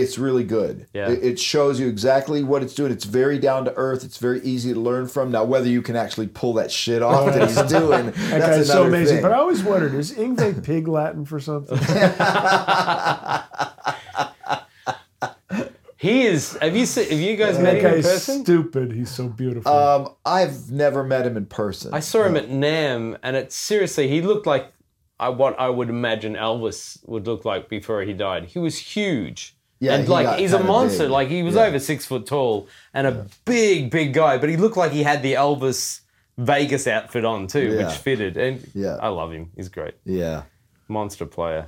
it's 0.00 0.18
really 0.18 0.44
good. 0.44 0.86
Yeah. 0.92 1.10
It, 1.10 1.22
it 1.24 1.38
shows 1.40 1.78
you 1.80 1.88
exactly 1.88 2.42
what 2.42 2.62
it's 2.62 2.74
doing. 2.74 2.90
It's 2.92 3.04
very 3.04 3.38
down 3.38 3.64
to 3.66 3.74
earth. 3.74 4.04
It's 4.04 4.18
very 4.18 4.40
easy 4.42 4.72
to 4.72 4.80
learn 4.80 5.06
from. 5.08 5.30
Now, 5.30 5.44
whether 5.44 5.68
you 5.68 5.82
can 5.82 5.96
actually 5.96 6.28
pull 6.28 6.52
that 6.54 6.70
shit 6.70 7.02
off 7.02 7.32
that 7.34 7.48
he's 7.48 7.62
doing, 7.70 8.06
That 8.06 8.14
that's 8.14 8.56
guy's 8.58 8.66
so 8.68 8.84
amazing. 8.86 9.16
thing. 9.16 9.22
But 9.22 9.32
I 9.32 9.36
always 9.38 9.62
wondered, 9.62 9.94
is 9.94 10.12
Yngwie 10.14 10.64
pig 10.64 10.88
Latin 10.88 11.24
for 11.24 11.40
something? 11.40 11.78
He 16.00 16.26
is. 16.26 16.56
Have 16.62 16.76
you 16.76 16.86
seen, 16.86 17.10
have 17.10 17.18
you 17.18 17.34
guys 17.36 17.58
met 17.58 17.82
that 17.82 17.90
him 17.90 17.94
in 17.96 18.02
person? 18.04 18.44
stupid. 18.44 18.92
He's 18.92 19.10
so 19.10 19.26
beautiful. 19.28 19.72
um, 19.72 20.10
I've 20.24 20.70
never 20.70 21.02
met 21.02 21.26
him 21.26 21.36
in 21.36 21.46
person. 21.46 21.92
I 21.92 21.98
saw 21.98 22.22
him 22.22 22.36
at 22.36 22.48
NAMM, 22.48 23.18
and 23.24 23.34
it 23.34 23.50
seriously, 23.52 24.06
he 24.06 24.22
looked 24.22 24.46
like 24.46 24.72
I, 25.18 25.30
what 25.30 25.58
I 25.58 25.68
would 25.68 25.88
imagine 25.88 26.34
Elvis 26.36 27.00
would 27.08 27.26
look 27.26 27.44
like 27.44 27.68
before 27.68 28.02
he 28.02 28.12
died. 28.12 28.44
He 28.44 28.60
was 28.60 28.78
huge. 28.78 29.56
Yeah, 29.80 29.94
and 29.94 30.04
he 30.04 30.08
like 30.10 30.26
got 30.26 30.38
he's 30.40 30.52
a 30.52 30.56
kinda 30.58 30.72
monster. 30.72 31.04
big. 31.04 31.10
Like 31.10 31.28
he 31.28 31.42
was 31.42 31.54
Yeah. 31.54 31.66
over 31.66 31.78
six 31.78 32.04
foot 32.04 32.26
tall 32.26 32.66
and 32.92 33.06
a 33.06 33.26
big, 33.44 33.90
big 33.90 34.12
guy, 34.12 34.36
but 34.38 34.48
he 34.48 34.56
looked 34.56 34.76
like 34.76 34.92
he 34.92 35.02
had 35.04 35.22
the 35.22 35.34
Elvis 35.34 36.00
Vegas 36.36 36.86
outfit 36.86 37.24
on 37.24 37.46
too, 37.46 37.74
Yeah. 37.76 37.86
which 37.86 37.96
fitted. 37.96 38.36
And 38.36 38.66
Yeah. 38.74 38.96
I 39.00 39.08
love 39.08 39.32
him. 39.32 39.50
He's 39.56 39.68
great. 39.68 39.94
yeah. 40.04 40.42
Monster 40.88 41.26
player. 41.26 41.66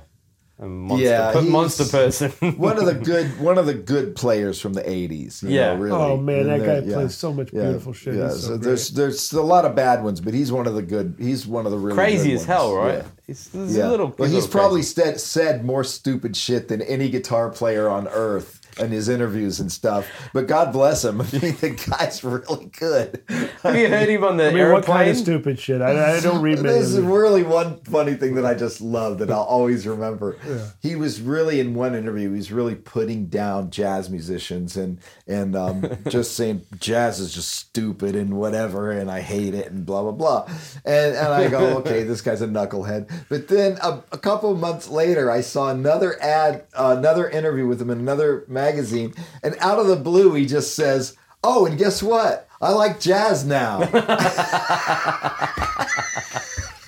a 0.59 0.65
monster, 0.67 1.03
Yeah, 1.07 1.31
per- 1.31 1.39
he's- 1.41 1.51
monster 1.51 1.85
person. 1.85 2.29
one 2.57 2.77
of 2.77 2.85
the 2.85 2.93
good 3.11 3.39
one 3.39 3.57
of 3.57 3.65
the 3.65 3.73
good 3.73 4.15
players 4.15 4.61
from 4.61 4.73
the 4.73 4.81
80s. 4.87 5.41
you 5.41 5.49
Yeah. 5.49 5.73
know, 5.73 5.79
really. 5.81 5.97
Oh 5.99 6.17
man, 6.17 6.45
that 6.49 6.59
guy 6.63 6.79
yeah. 6.87 6.93
plays 6.93 7.15
so 7.15 7.33
much 7.33 7.49
Yeah, 7.51 7.63
beautiful 7.63 7.93
shit. 7.93 8.13
Yeah, 8.13 8.25
He's 8.29 8.41
so 8.41 8.47
so 8.49 8.57
there's 8.57 8.89
there's 8.91 9.33
a 9.33 9.41
lot 9.41 9.65
of 9.65 9.73
bad 9.75 10.03
ones, 10.03 10.21
but 10.21 10.35
he's 10.35 10.51
one 10.51 10.67
of 10.67 10.75
the 10.75 10.83
good. 10.83 11.15
He's 11.17 11.47
one 11.47 11.65
of 11.65 11.71
the 11.71 11.79
really 11.79 11.95
Crazy 11.95 12.29
good 12.29 12.35
as 12.41 12.45
hell, 12.45 12.75
ones. 12.77 12.93
right? 12.93 13.05
Yeah. 13.31 13.59
He's, 13.61 13.67
he's 13.69 13.77
Yeah. 13.77 13.87
a 13.87 13.91
little. 13.91 14.15
well, 14.17 14.29
he's 14.29 14.43
little 14.43 14.49
probably 14.51 14.81
said, 14.83 15.19
said 15.19 15.65
more 15.65 15.83
stupid 15.83 16.35
shit 16.35 16.67
than 16.67 16.81
any 16.81 17.09
guitar 17.09 17.49
player 17.49 17.89
on 17.89 18.07
earth 18.07 18.60
in 18.79 18.91
his 18.91 19.09
interviews 19.09 19.59
and 19.59 19.71
stuff. 19.71 20.09
But 20.33 20.47
God 20.47 20.71
bless 20.71 21.03
him. 21.03 21.21
I 21.21 21.25
mean, 21.31 21.55
the 21.57 21.85
guy's 21.89 22.23
really 22.23 22.65
good. 22.77 23.23
Have 23.63 23.75
you 23.75 23.87
heard 23.87 24.09
him 24.09 24.23
on 24.23 24.37
the 24.37 24.45
I 24.45 24.49
mean, 24.49 24.57
airplane? 24.59 24.73
what 24.73 24.85
kind 24.85 25.09
of 25.09 25.17
stupid 25.17 25.59
shit? 25.59 25.81
I, 25.81 26.17
I 26.17 26.19
don't 26.19 26.41
read. 26.41 26.59
This 26.59 26.93
is 26.93 26.99
really 26.99 27.43
one 27.43 27.81
funny 27.81 28.15
thing 28.15 28.35
that 28.35 28.45
I 28.45 28.53
just 28.53 28.81
love 28.81 29.19
that 29.19 29.31
I'll 29.31 29.41
always 29.41 29.85
remember. 29.87 30.37
He 30.81 30.95
was 30.95 31.21
really 31.21 31.59
in 31.59 31.73
one 31.73 31.95
interview. 31.95 32.31
He 32.31 32.37
was 32.37 32.51
really 32.51 32.75
putting 32.75 33.27
down 33.27 33.71
jazz 33.71 34.09
musicians 34.09 34.77
and 34.77 34.99
and 35.27 35.55
um, 35.55 35.85
just 36.07 36.35
saying 36.35 36.65
jazz 36.79 37.19
is 37.19 37.33
just 37.33 37.53
stupid 37.53 38.15
and 38.15 38.35
whatever, 38.35 38.91
and 38.91 39.09
I 39.09 39.21
hate 39.21 39.53
it 39.53 39.71
and 39.71 39.85
blah 39.85 40.03
blah 40.03 40.11
blah. 40.11 40.45
And 40.85 41.15
and 41.15 41.27
I 41.27 41.49
go, 41.49 41.77
okay, 41.79 42.03
this 42.03 42.21
guy's 42.21 42.41
a 42.41 42.47
knucklehead. 42.47 43.09
But 43.29 43.47
then 43.47 43.77
a, 43.81 44.03
a 44.11 44.17
couple 44.17 44.55
months 44.55 44.87
later, 44.89 45.29
I 45.31 45.41
saw 45.41 45.69
another 45.69 46.21
ad, 46.21 46.65
uh, 46.73 46.95
another 46.97 47.29
interview 47.29 47.67
with 47.67 47.81
him 47.81 47.89
in 47.89 47.99
another 47.99 48.45
magazine, 48.65 49.13
and 49.43 49.55
out 49.59 49.79
of 49.79 49.87
the 49.87 49.95
blue, 49.95 50.33
he 50.33 50.45
just 50.45 50.75
says, 50.75 51.15
"Oh, 51.43 51.65
and 51.65 51.77
guess 51.77 52.01
what? 52.03 52.47
I 52.61 52.71
like 52.71 52.99
jazz 52.99 53.43
now." 53.45 53.79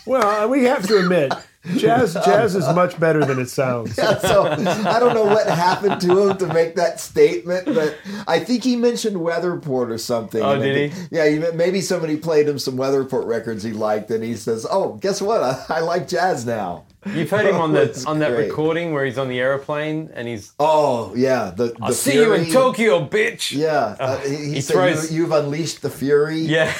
Well, 0.06 0.28
uh, 0.44 0.48
we 0.50 0.66
have 0.66 0.86
to 0.88 0.98
admit, 0.98 1.32
jazz 1.78 2.14
jazz 2.26 2.56
is 2.58 2.66
much 2.76 3.00
better 3.00 3.24
than 3.24 3.40
it 3.40 3.48
sounds. 3.48 3.96
so 3.96 4.04
I 4.52 5.00
don't 5.00 5.14
know 5.14 5.24
what 5.24 5.48
happened 5.48 6.02
to 6.02 6.28
him 6.28 6.38
to 6.40 6.48
make 6.54 6.76
that 6.76 7.00
statement, 7.00 7.64
but 7.74 7.96
I 8.28 8.40
think 8.42 8.66
he 8.66 8.76
mentioned 8.76 9.16
Weather 9.22 9.54
Report 9.54 9.90
or 9.92 9.98
something. 9.98 10.44
Oh, 10.44 10.52
And 10.52 10.62
I 10.62 10.66
did 10.66 10.92
think- 10.92 11.08
Yeah, 11.10 11.52
maybe 11.52 11.80
somebody 11.80 12.18
played 12.18 12.50
him 12.50 12.60
some 12.60 12.76
Weather 12.76 13.00
Report 13.00 13.26
records 13.28 13.64
he 13.64 13.72
liked, 13.72 14.12
and 14.12 14.22
he 14.22 14.36
says, 14.36 14.68
"Oh, 14.70 14.96
guess 14.96 15.22
what? 15.22 15.42
I, 15.42 15.64
I 15.70 15.80
like 15.80 16.10
jazz 16.10 16.46
now." 16.46 16.84
You've 17.08 17.30
heard 17.30 17.46
him 17.46 17.56
on 17.56 17.74
the 17.74 18.04
on 18.08 18.20
that 18.20 18.32
great. 18.32 18.48
recording 18.50 18.94
where 18.94 19.06
he's 19.06 19.18
on 19.18 19.28
the 19.28 19.39
airplane 19.39 20.10
and 20.13 20.28
he's. 20.28 20.54
Oh 20.60 21.13
yeah, 21.16 21.52
the, 21.56 21.68
the 21.68 21.76
I'll 21.82 21.92
see 21.94 22.13
you 22.16 22.34
in. 22.34 22.52
Tokyo, 22.52 23.08
bitch. 23.08 23.52
Yeah, 23.52 23.96
uh, 24.00 24.18
he, 24.20 24.36
he 24.36 24.54
he 24.56 24.62
said 24.62 24.74
throws- 24.74 25.12
you, 25.12 25.24
you've 25.24 25.32
unleashed 25.32 25.82
the 25.82 25.89
fury. 25.89 26.39
Yeah. 26.39 26.74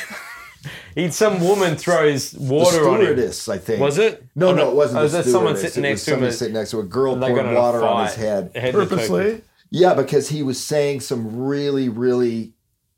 he 0.96 1.12
some 1.12 1.42
woman 1.42 1.76
throws 1.76 2.32
the 2.32 2.42
water 2.54 2.88
on 2.90 3.02
him. 3.02 3.06
stewardess, 3.08 3.50
I 3.50 3.58
think. 3.58 3.82
Was 3.82 3.98
it? 3.98 4.24
No, 4.36 4.50
Oh, 4.50 4.56
no, 4.56 4.70
it 4.70 4.76
wasn't. 4.76 5.00
Oh, 5.00 5.02
the 5.02 5.06
is 5.08 5.12
there 5.12 5.24
someone 5.24 5.58
sitting 5.58 5.84
It 5.84 5.90
next 5.90 6.06
to 6.06 6.12
him? 6.12 6.16
somebody 6.16 6.28
and 6.30 6.36
sitting 6.36 6.54
next 6.54 6.72
to 6.72 6.80
a 6.80 6.84
girl 6.84 7.16
they 7.16 7.28
poured 7.28 7.42
got 7.44 7.50
in 7.50 7.56
water 7.56 7.84
on 7.84 8.06
his 8.06 8.16
fight. 8.16 8.22
head. 8.24 8.52
Head 8.56 8.72
to. 8.74 8.78
Purposely. 8.78 9.42
Yeah, 9.70 9.94
because 9.96 10.30
he 10.30 10.44
was 10.44 10.64
saying 10.64 11.02
some 11.02 11.42
really, 11.42 11.90
really 11.90 12.54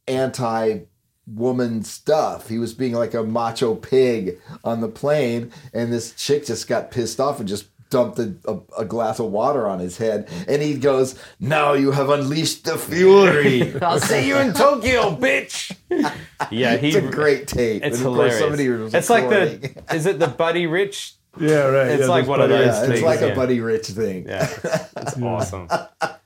anti 0.07 0.81
woman 1.27 1.83
stuff. 1.83 2.49
He 2.49 2.57
was 2.57 2.73
being 2.73 2.93
like 2.93 3.13
a 3.13 3.23
macho 3.23 3.75
pig 3.75 4.39
on 4.63 4.81
the 4.81 4.87
plane, 4.87 5.51
and 5.73 5.91
this 5.91 6.13
chick 6.13 6.45
just 6.45 6.67
got 6.67 6.91
pissed 6.91 7.19
off 7.19 7.39
and 7.39 7.47
just 7.47 7.67
dumped 7.89 8.19
a, 8.19 8.35
a, 8.45 8.81
a 8.81 8.85
glass 8.85 9.19
of 9.19 9.31
water 9.31 9.67
on 9.67 9.79
his 9.79 9.97
head. 9.97 10.29
And 10.47 10.61
he 10.61 10.75
goes, 10.75 11.17
Now 11.39 11.73
you 11.73 11.91
have 11.91 12.09
unleashed 12.09 12.65
the 12.65 12.77
fury. 12.77 13.73
I'll 13.81 13.99
see 13.99 14.27
you 14.27 14.37
in 14.37 14.53
Tokyo, 14.53 15.15
bitch. 15.15 15.75
Yeah, 16.51 16.75
he. 16.75 16.89
it's 16.89 16.97
a 16.97 17.01
great 17.01 17.47
tape. 17.47 17.81
It's 17.81 17.99
hilarious. 17.99 18.39
somebody 18.39 18.67
was 18.67 18.93
it's 18.93 19.09
like 19.09 19.29
the. 19.29 19.95
Is 19.95 20.05
it 20.05 20.19
the 20.19 20.27
Buddy 20.27 20.67
Rich? 20.67 21.15
Yeah, 21.39 21.67
right. 21.67 21.87
It's 21.87 22.01
yeah, 22.01 22.07
like 22.07 22.23
that's 22.23 22.29
one 22.29 22.41
of 22.41 22.49
those 22.49 22.65
Yeah, 22.65 22.93
it's 22.93 23.01
like 23.01 23.21
yeah. 23.21 23.27
a 23.27 23.35
Buddy 23.35 23.61
Rich 23.61 23.87
thing. 23.87 24.27
Yeah, 24.27 24.43
it's, 24.43 24.93
it's 24.97 25.21
awesome. 25.21 25.69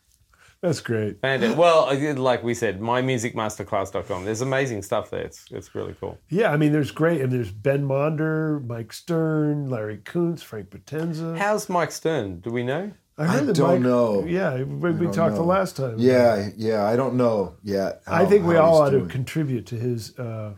That's 0.62 0.82
great. 0.82 1.17
And 1.24 1.41
it, 1.43 1.56
well, 1.58 1.86
like 2.22 2.43
we 2.43 2.54
said, 2.54 2.82
mymusicmasterclass.com. 2.82 4.26
There's 4.26 4.41
amazing 4.41 4.82
stuff 4.82 5.10
there. 5.10 5.22
It's 5.22 5.45
it's 5.52 5.74
really 5.74 5.95
cool. 6.00 6.17
Yeah, 6.30 6.52
I 6.52 6.58
mean, 6.58 6.72
there's 6.74 6.91
great, 6.91 7.22
and 7.22 7.32
there's 7.32 7.52
Ben 7.52 7.86
Monder, 7.88 8.65
Mike 8.65 8.91
Stern, 8.91 9.69
Larry 9.69 9.98
Koonse, 10.00 10.41
Frank 10.41 10.69
Potenza. 10.69 11.38
How's 11.38 11.69
Mike 11.69 11.91
Stern? 11.91 12.39
Do 12.41 12.50
we 12.52 12.63
know? 12.63 12.91
I 13.17 13.26
heard 13.26 13.43
I 13.43 13.45
that 13.45 13.56
don't 13.56 13.69
Mike- 13.72 13.82
know. 13.82 14.26
Yeah, 14.26 14.56
we, 14.63 14.91
we 14.91 15.06
don't 15.06 15.13
talked 15.13 15.36
the 15.36 15.43
last 15.43 15.76
time. 15.78 15.95
Yeah, 15.98 16.50
yeah, 16.58 16.86
I 16.86 16.95
don't 16.95 17.15
know 17.15 17.56
yet. 17.63 18.02
I 18.08 18.26
think 18.26 18.45
we 18.45 18.56
all 18.58 18.84
he's 18.86 18.93
ought 18.93 19.00
to 19.00 19.06
contribute 19.08 19.65
to 19.67 19.76
his 19.76 20.17
uh, 20.19 20.54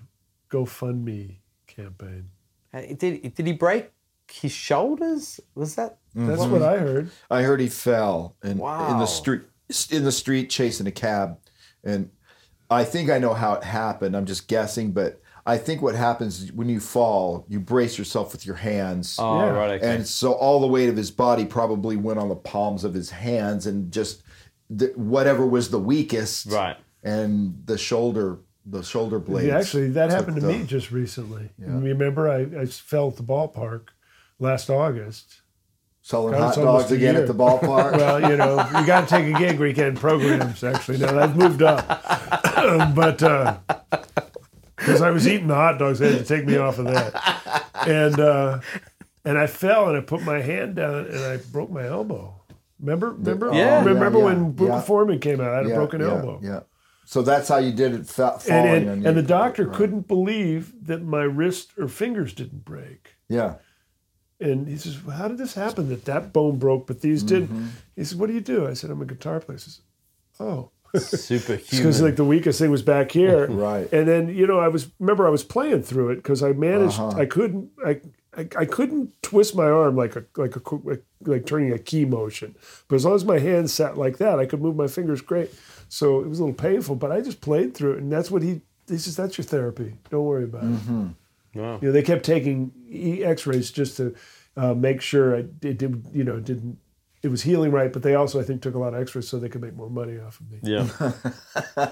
GoFundMe 0.49 1.37
campaign. 1.67 2.29
Uh, 2.73 2.81
Did 2.97 3.35
did 3.35 3.45
he 3.47 3.53
break 3.53 3.91
his 4.31 4.51
shoulders? 4.51 5.39
Was 5.55 5.75
that? 5.75 5.97
That's 6.15 6.43
what 6.45 6.61
I 6.61 6.77
heard. 6.77 7.09
I 7.29 7.41
heard 7.43 7.59
he 7.59 7.67
fell 7.69 8.35
in 8.43 8.51
in 8.51 8.57
the 8.59 9.05
street 9.05 9.41
in 9.91 10.03
the 10.03 10.11
street 10.11 10.49
chasing 10.49 10.87
a 10.87 10.91
cab, 10.91 11.37
and 11.83 12.09
I 12.69 12.83
think 12.83 13.09
I 13.09 13.19
know 13.19 13.33
how 13.33 13.53
it 13.53 13.63
happened. 13.63 14.15
I'm 14.15 14.25
just 14.25 14.47
guessing, 14.47 14.91
but 14.91 15.21
I 15.45 15.57
think 15.57 15.81
what 15.81 15.95
happens 15.95 16.41
is 16.43 16.51
when 16.53 16.69
you 16.69 16.79
fall, 16.79 17.45
you 17.49 17.59
brace 17.59 17.97
yourself 17.97 18.31
with 18.31 18.45
your 18.45 18.55
hands, 18.55 19.17
Oh, 19.19 19.39
Yeah. 19.39 19.49
right. 19.49 19.71
Okay. 19.81 19.95
and 19.95 20.07
so 20.07 20.33
all 20.33 20.59
the 20.59 20.67
weight 20.67 20.87
of 20.89 20.95
his 20.95 21.09
body 21.11 21.45
probably 21.45 21.97
went 21.97 22.19
on 22.19 22.29
the 22.29 22.35
palms 22.35 22.83
of 22.83 22.93
his 22.93 23.09
hands, 23.09 23.65
and 23.65 23.91
just 23.91 24.21
the, 24.69 24.93
whatever 24.95 25.45
was 25.45 25.69
the 25.69 25.79
weakest, 25.79 26.45
right. 26.51 26.77
and 27.03 27.63
the 27.65 27.77
shoulder 27.77 28.39
the 28.63 28.83
shoulder 28.83 29.17
blades. 29.17 29.47
Yeah, 29.47 29.57
actually, 29.57 29.89
that 29.89 30.11
happened 30.11 30.35
to 30.35 30.41
the- 30.41 30.53
me 30.59 30.63
just 30.65 30.91
recently. 30.91 31.49
Remember, 31.57 32.29
I, 32.29 32.41
I 32.61 32.65
fell 32.67 33.07
at 33.07 33.15
the 33.17 33.23
ballpark 33.23 33.87
last 34.37 34.69
August. 34.69 35.40
Selling 36.03 36.33
God, 36.33 36.55
hot 36.55 36.63
dogs 36.63 36.91
again 36.91 37.15
at 37.15 37.27
the 37.27 37.33
ballpark. 37.33 37.91
Well, 37.97 38.29
you 38.29 38.35
know, 38.37 38.57
you 38.79 38.85
got 38.87 39.07
to 39.07 39.15
take 39.15 39.33
a 39.33 39.37
gig 39.37 39.59
weekend 39.59 39.97
programs. 39.99 40.63
Actually, 40.63 40.97
now 40.97 41.17
I've 41.19 41.35
moved 41.37 41.61
up, 41.61 41.85
but 42.95 43.17
because 44.75 45.01
I 45.01 45.11
was 45.11 45.27
eating 45.27 45.47
the 45.47 45.55
hot 45.55 45.77
dogs, 45.77 45.99
they 45.99 46.11
had 46.11 46.19
to 46.19 46.25
take 46.25 46.45
me 46.45 46.57
off 46.57 46.79
of 46.79 46.85
that, 46.85 47.65
and 47.87 48.19
uh, 48.19 48.59
and 49.23 49.37
I 49.37 49.45
fell 49.47 49.87
and 49.89 49.97
I 49.97 50.01
put 50.01 50.23
my 50.23 50.41
hand 50.41 50.75
down 50.77 51.05
and 51.05 51.19
I 51.19 51.37
broke 51.37 51.69
my 51.69 51.85
elbow. 51.85 52.35
Remember, 52.79 53.11
remember, 53.11 53.53
Yeah. 53.53 53.83
remember 53.83 54.17
Yeah, 54.19 54.25
when 54.25 54.37
yeah, 54.45 54.49
Book 54.49 54.67
yeah. 54.69 54.77
of 54.79 54.85
Forman 54.87 55.19
came 55.19 55.39
out? 55.39 55.49
I 55.53 55.57
had 55.57 55.67
yeah, 55.67 55.73
a 55.73 55.75
broken 55.75 56.01
elbow. 56.01 56.39
Yeah. 56.41 56.61
So 57.05 57.21
that's 57.21 57.47
how 57.47 57.57
you 57.57 57.73
did 57.73 57.93
it, 57.93 58.07
fa- 58.07 58.33
And, 58.33 58.41
falling 58.41 58.69
and, 58.75 58.89
on 58.89 59.01
you. 59.03 59.07
and 59.07 59.17
the 59.17 59.21
doctor 59.21 59.67
couldn't 59.67 60.07
believe 60.07 60.73
that 60.87 61.03
my 61.03 61.21
wrist 61.21 61.73
or 61.77 61.87
fingers 61.87 62.33
didn't 62.33 62.65
break. 62.65 63.17
Yeah. 63.29 63.55
And 64.41 64.67
he 64.67 64.77
says, 64.77 65.03
well, 65.03 65.15
"How 65.15 65.27
did 65.27 65.37
this 65.37 65.53
happen? 65.53 65.89
That 65.89 66.05
that 66.05 66.33
bone 66.33 66.57
broke, 66.57 66.87
but 66.87 67.01
these 67.01 67.23
Mm-hmm. 67.23 67.27
didn't?" 67.35 67.71
He 67.95 68.03
says, 68.03 68.15
"What 68.15 68.27
do 68.27 68.33
you 68.33 68.41
do?" 68.41 68.67
I 68.67 68.73
said, 68.73 68.89
"I'm 68.89 69.01
a 69.01 69.05
guitar 69.05 69.39
player." 69.39 69.57
He 69.57 69.61
says, 69.61 69.81
"Oh." 70.39 70.71
Superhuman. 70.99 71.63
because 71.69 72.01
like 72.01 72.17
the 72.17 72.25
weakest 72.25 72.59
thing 72.59 72.69
was 72.69 72.81
back 72.81 73.11
here, 73.11 73.47
Right. 73.49 73.87
And 73.93 74.05
then 74.09 74.27
you 74.27 74.45
know 74.45 74.59
I 74.59 74.67
was 74.67 74.89
remember 74.99 75.25
I 75.25 75.29
was 75.29 75.41
playing 75.43 75.83
through 75.83 76.09
it 76.09 76.15
because 76.17 76.43
I 76.43 76.51
managed 76.51 76.99
Uh-huh. 76.99 77.17
I 77.17 77.25
couldn't 77.25 77.69
I, 77.85 78.01
I 78.35 78.47
I 78.57 78.65
couldn't 78.65 79.13
twist 79.21 79.55
my 79.55 79.67
arm 79.69 79.95
like 79.95 80.17
a 80.17 80.25
like 80.35 80.57
a 80.57 80.61
like, 80.83 81.03
like 81.21 81.45
turning 81.45 81.71
a 81.71 81.79
key 81.79 82.03
motion, 82.03 82.55
but 82.89 82.97
as 82.97 83.05
long 83.05 83.15
as 83.15 83.23
my 83.23 83.39
hand 83.39 83.69
sat 83.69 83.97
like 83.97 84.17
that, 84.17 84.37
I 84.37 84.45
could 84.45 84.61
move 84.61 84.75
my 84.75 84.87
fingers 84.87 85.21
great. 85.21 85.49
So 85.87 86.19
it 86.19 86.27
was 86.27 86.39
a 86.39 86.43
little 86.43 86.55
painful, 86.61 86.95
but 86.95 87.09
I 87.09 87.21
just 87.21 87.39
played 87.39 87.73
through 87.73 87.93
it, 87.93 87.99
and 87.99 88.11
that's 88.11 88.29
what 88.29 88.41
he 88.41 88.59
he 88.89 88.97
says. 88.97 89.15
That's 89.15 89.37
your 89.37 89.45
therapy. 89.45 89.93
Don't 90.09 90.25
worry 90.25 90.43
about 90.43 90.63
Mm-hmm. 90.63 91.01
it. 91.07 91.15
Wow. 91.55 91.79
You 91.81 91.87
know 91.87 91.91
they 91.91 92.01
kept 92.03 92.23
taking 92.25 92.71
X-rays 93.23 93.71
just 93.71 93.97
to 93.97 94.15
uh, 94.57 94.73
make 94.73 95.01
sure 95.01 95.35
I, 95.35 95.39
it 95.39 95.59
did 95.77 96.05
you 96.13 96.23
know 96.23 96.39
didn't. 96.39 96.77
It 97.23 97.27
was 97.29 97.43
healing 97.43 97.71
right, 97.71 97.93
but 97.93 98.01
they 98.01 98.15
also, 98.15 98.39
I 98.39 98.43
think, 98.43 98.63
took 98.63 98.73
a 98.73 98.79
lot 98.79 98.95
of 98.95 99.01
X-rays 99.01 99.27
so 99.29 99.37
they 99.37 99.47
could 99.47 99.61
make 99.61 99.75
more 99.75 99.91
money 99.91 100.17
off 100.19 100.39
of 100.39 100.49
me. 100.49 100.57
Yeah. 100.63 100.87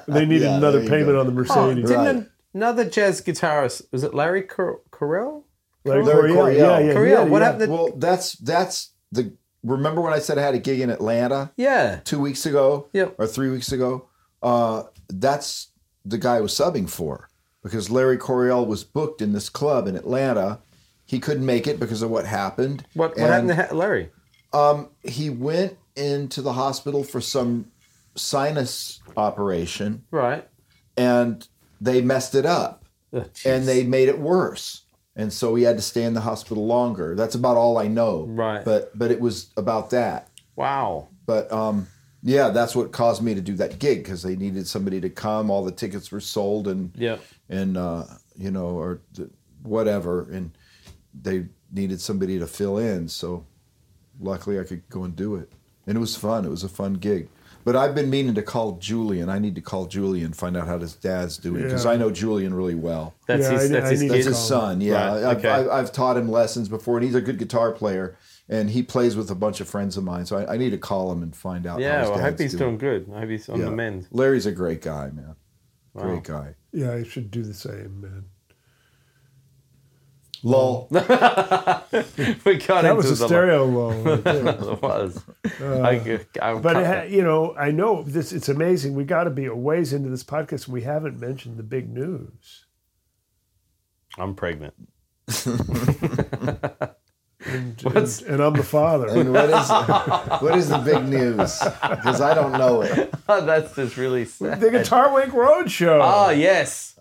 They 0.08 0.26
needed 0.26 0.46
Yeah, 0.46 0.58
another 0.58 0.82
payment 0.82 1.10
go. 1.10 1.20
on 1.20 1.26
the 1.28 1.32
Oh, 1.32 1.36
Mercedes. 1.36 1.88
didn't 1.90 2.18
Right. 2.18 2.28
another 2.56 2.86
jazz 2.90 3.22
guitarist 3.22 3.84
was 3.92 4.04
it 4.04 4.14
Larry 4.16 4.42
Cor- 4.42 4.82
Correll? 4.92 5.44
Larry 5.86 6.04
Larry 6.04 6.34
Coryell, 6.34 6.36
Coryell. 6.36 6.58
yeah, 6.58 6.80
yeah, 6.88 6.94
Coryell, 6.94 7.24
yeah, 7.26 7.30
what 7.30 7.42
yeah. 7.42 7.52
happened 7.52 7.72
Well, 7.72 7.90
that's 7.98 8.34
that's 8.34 8.92
the. 9.12 9.34
Remember 9.64 10.02
when 10.02 10.14
I 10.14 10.20
said 10.20 10.38
I 10.38 10.42
had 10.42 10.56
a 10.56 10.60
gig 10.60 10.80
in 10.80 10.90
Atlanta 10.90 11.52
Yeah. 11.58 12.00
two 12.06 12.20
weeks 12.20 12.46
ago, 12.48 12.88
Yep. 12.94 13.16
or 13.20 13.28
three 13.28 13.50
weeks 13.52 13.72
ago? 13.72 14.08
Uh, 14.42 14.84
that's 15.10 15.68
the 16.06 16.18
guy 16.18 16.38
I 16.38 16.42
was 16.42 16.54
subbing 16.54 16.90
for 16.90 17.29
because 17.70 17.90
Larry 17.90 18.18
Coryell 18.18 18.66
was 18.66 18.84
booked 18.84 19.22
in 19.22 19.34
this 19.34 19.50
club 19.50 19.88
in 19.88 19.96
Atlanta. 19.96 20.60
He 21.06 21.20
couldn't 21.20 21.46
make 21.46 21.68
it 21.68 21.80
because 21.80 22.02
of 22.02 22.10
what 22.10 22.26
happened. 22.26 22.86
What 22.94 23.12
what 23.12 23.20
And, 23.32 23.50
happened 23.52 23.70
to 23.70 23.76
Larry? 23.76 24.10
Um, 24.54 24.90
he 25.04 25.30
went 25.30 25.78
into 25.96 26.42
the 26.42 26.54
hospital 26.54 27.04
for 27.04 27.22
some 27.22 27.72
sinus 28.16 29.00
operation, 29.16 30.04
Right. 30.12 30.48
and 30.98 31.48
they 31.80 32.02
messed 32.02 32.36
it 32.36 32.46
up. 32.46 32.86
Ugh, 33.14 33.28
and 33.46 33.68
they 33.68 33.84
made 33.84 34.08
it 34.10 34.20
worse. 34.20 34.82
And 35.16 35.34
so 35.34 35.56
he 35.56 35.64
had 35.64 35.76
to 35.78 35.82
stay 35.82 36.04
in 36.04 36.14
the 36.14 36.22
hospital 36.22 36.66
longer. 36.66 37.16
That's 37.16 37.36
about 37.36 37.58
all 37.58 37.78
I 37.78 37.88
know. 37.88 38.26
Right. 38.30 38.64
But 38.64 38.98
but 38.98 39.12
it 39.12 39.20
was 39.20 39.52
about 39.58 39.90
that. 39.92 40.30
Wow. 40.56 41.08
But 41.26 41.52
um, 41.52 41.88
yeah, 42.24 42.50
that's 42.50 42.76
what 42.76 42.92
caused 42.92 43.22
me 43.24 43.34
to 43.36 43.42
do 43.42 43.56
that 43.56 43.80
gig 43.80 44.04
because 44.04 44.24
they 44.24 44.36
needed 44.36 44.68
somebody 44.68 45.00
to 45.02 45.10
come. 45.10 45.50
All 45.50 45.64
the 45.64 45.72
tickets 45.72 46.12
were 46.12 46.20
sold, 46.20 46.68
and 46.68 46.92
Yeah. 46.96 47.18
and 47.50 47.78
uh, 47.78 48.06
you 48.38 48.52
know 48.52 48.68
or 48.68 49.00
th- 49.16 49.30
whatever, 49.64 50.24
and 50.32 50.52
they 51.20 51.46
needed 51.72 52.02
somebody 52.02 52.40
to 52.40 52.48
fill 52.48 52.78
in. 52.78 53.08
So 53.08 53.46
luckily 54.20 54.60
I 54.60 54.64
could 54.64 54.88
go 54.90 55.04
and 55.04 55.16
do 55.16 55.36
it, 55.36 55.52
and 55.88 55.96
it 55.98 56.00
was 56.00 56.16
fun. 56.16 56.46
It 56.46 56.50
was 56.50 56.64
a 56.64 56.70
fun 56.70 56.96
gig. 56.96 57.30
But 57.66 57.76
I've 57.76 57.94
been 57.94 58.10
meaning 58.10 58.34
to 58.36 58.42
call 58.42 58.78
Julian. 58.78 59.30
I 59.30 59.38
need 59.38 59.54
to 59.56 59.62
call 59.62 59.86
Julian 59.86 60.28
and 60.28 60.36
find 60.36 60.56
out 60.56 60.66
how 60.66 60.80
his 60.80 60.94
dad's 60.96 61.38
doing 61.38 61.64
because 61.64 61.84
Yeah. 61.86 61.92
I 61.92 61.98
know 61.98 62.10
Julian 62.10 62.54
really 62.54 62.74
well. 62.74 63.14
That's 63.28 63.44
Yeah, 63.44 63.52
his. 63.52 63.64
I- 63.70 63.74
that's 63.74 63.86
I 63.86 63.90
his 63.92 64.02
need 64.02 64.08
to 64.08 64.14
That's 64.14 64.26
his 64.28 64.38
son. 64.38 64.82
Yeah, 64.82 64.94
Right, 64.94 65.24
I've, 65.26 65.38
okay. 65.38 65.50
I've, 65.50 65.70
I've 65.70 65.92
taught 65.92 66.16
him 66.18 66.32
lessons 66.32 66.70
before, 66.70 66.98
and 66.98 67.06
he's 67.06 67.16
a 67.16 67.22
good 67.22 67.38
guitar 67.38 67.72
player. 67.74 68.16
And 68.52 68.70
he 68.72 68.82
plays 68.82 69.16
with 69.16 69.30
a 69.30 69.36
bunch 69.36 69.62
of 69.62 69.70
friends 69.70 69.96
of 69.96 70.04
mine, 70.04 70.26
so 70.26 70.38
I, 70.38 70.56
I 70.56 70.58
need 70.58 70.72
to 70.72 70.78
call 70.80 71.12
him 71.12 71.22
and 71.22 71.36
find 71.36 71.68
out. 71.68 71.74
how 71.74 71.86
Yeah, 71.88 72.00
his 72.02 72.10
well, 72.10 72.18
I 72.18 72.22
hope 72.24 72.40
he's 72.40 72.54
doing 72.56 72.80
good. 72.80 73.08
I 73.14 73.20
hope 73.20 73.30
he's 73.30 73.48
on 73.48 73.60
Yeah. 73.60 73.66
the 73.66 73.72
mend. 73.72 74.08
Larry's 74.12 74.48
a 74.48 74.52
great 74.52 74.82
guy, 74.82 75.12
man. 75.12 75.36
Wow. 75.94 76.04
Great 76.04 76.24
guy. 76.24 76.56
Yeah, 76.72 76.94
I 76.94 77.04
should 77.04 77.30
do 77.30 77.44
the 77.44 77.54
same, 77.54 78.02
man. 78.02 78.26
Lol. 80.42 80.88
we 80.92 80.98
got 81.00 81.90
That 81.92 82.46
into 82.86 82.96
was 82.96 83.08
a 83.08 83.16
the 83.16 83.28
stereo 83.28 83.66
lull. 83.66 83.92
right 84.04 84.26
it 84.26 84.82
was. 84.82 85.22
Uh, 85.62 85.82
I, 85.82 86.20
I, 86.42 86.54
But 86.56 86.78
it 86.78 86.86
ha- 86.88 87.04
you 87.04 87.22
know, 87.24 87.54
I 87.56 87.72
know 87.72 88.04
this. 88.04 88.32
It's 88.32 88.48
amazing. 88.50 88.96
We 88.96 89.04
got 89.04 89.26
to 89.26 89.30
be 89.32 89.46
a 89.46 89.56
ways 89.56 89.92
into 89.94 90.10
this 90.10 90.24
podcast, 90.24 90.66
and 90.66 90.74
we 90.74 90.82
haven't 90.84 91.20
mentioned 91.20 91.58
the 91.58 91.64
big 91.64 91.90
news. 91.94 92.66
I'm 94.18 94.34
pregnant. 94.34 94.74
And, 97.46 97.80
What's- 97.84 98.22
and, 98.22 98.36
and 98.36 98.44
I'm 98.44 98.54
the 98.54 98.64
father. 98.64 99.08
and 99.08 99.32
what 99.34 99.50
is 99.50 99.70
what 100.42 100.58
is 100.58 100.70
the 100.70 100.78
big 100.80 101.08
news? 101.08 101.60
Because 101.60 102.20
I 102.22 102.34
don't 102.34 102.52
know 102.54 102.82
it. 102.82 103.14
Oh, 103.32 103.46
that's 103.46 103.76
just 103.76 103.96
really 103.96 104.26
sad. 104.26 104.60
the 104.60 104.72
Guitar 104.72 105.12
Wank 105.14 105.32
Roadshow. 105.34 106.00
Oh 106.00 106.02
ah, 106.02 106.30
yes, 106.32 106.98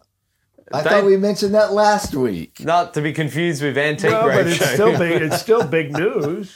I 0.71 0.83
Thank- 0.83 0.89
thought 0.89 1.05
we 1.07 1.17
mentioned 1.17 1.55
that 1.55 1.73
last 1.73 2.15
week. 2.15 2.61
not 2.61 2.93
to 2.95 3.01
be 3.01 3.13
confused 3.15 3.63
with 3.63 3.79
Antique 3.79 4.11
well, 4.11 4.27
but 4.29 4.47
it's 4.47 4.63
still 4.73 4.97
big. 4.99 5.23
It's 5.23 5.41
still 5.41 5.65
big 5.67 5.93
news. 5.93 6.55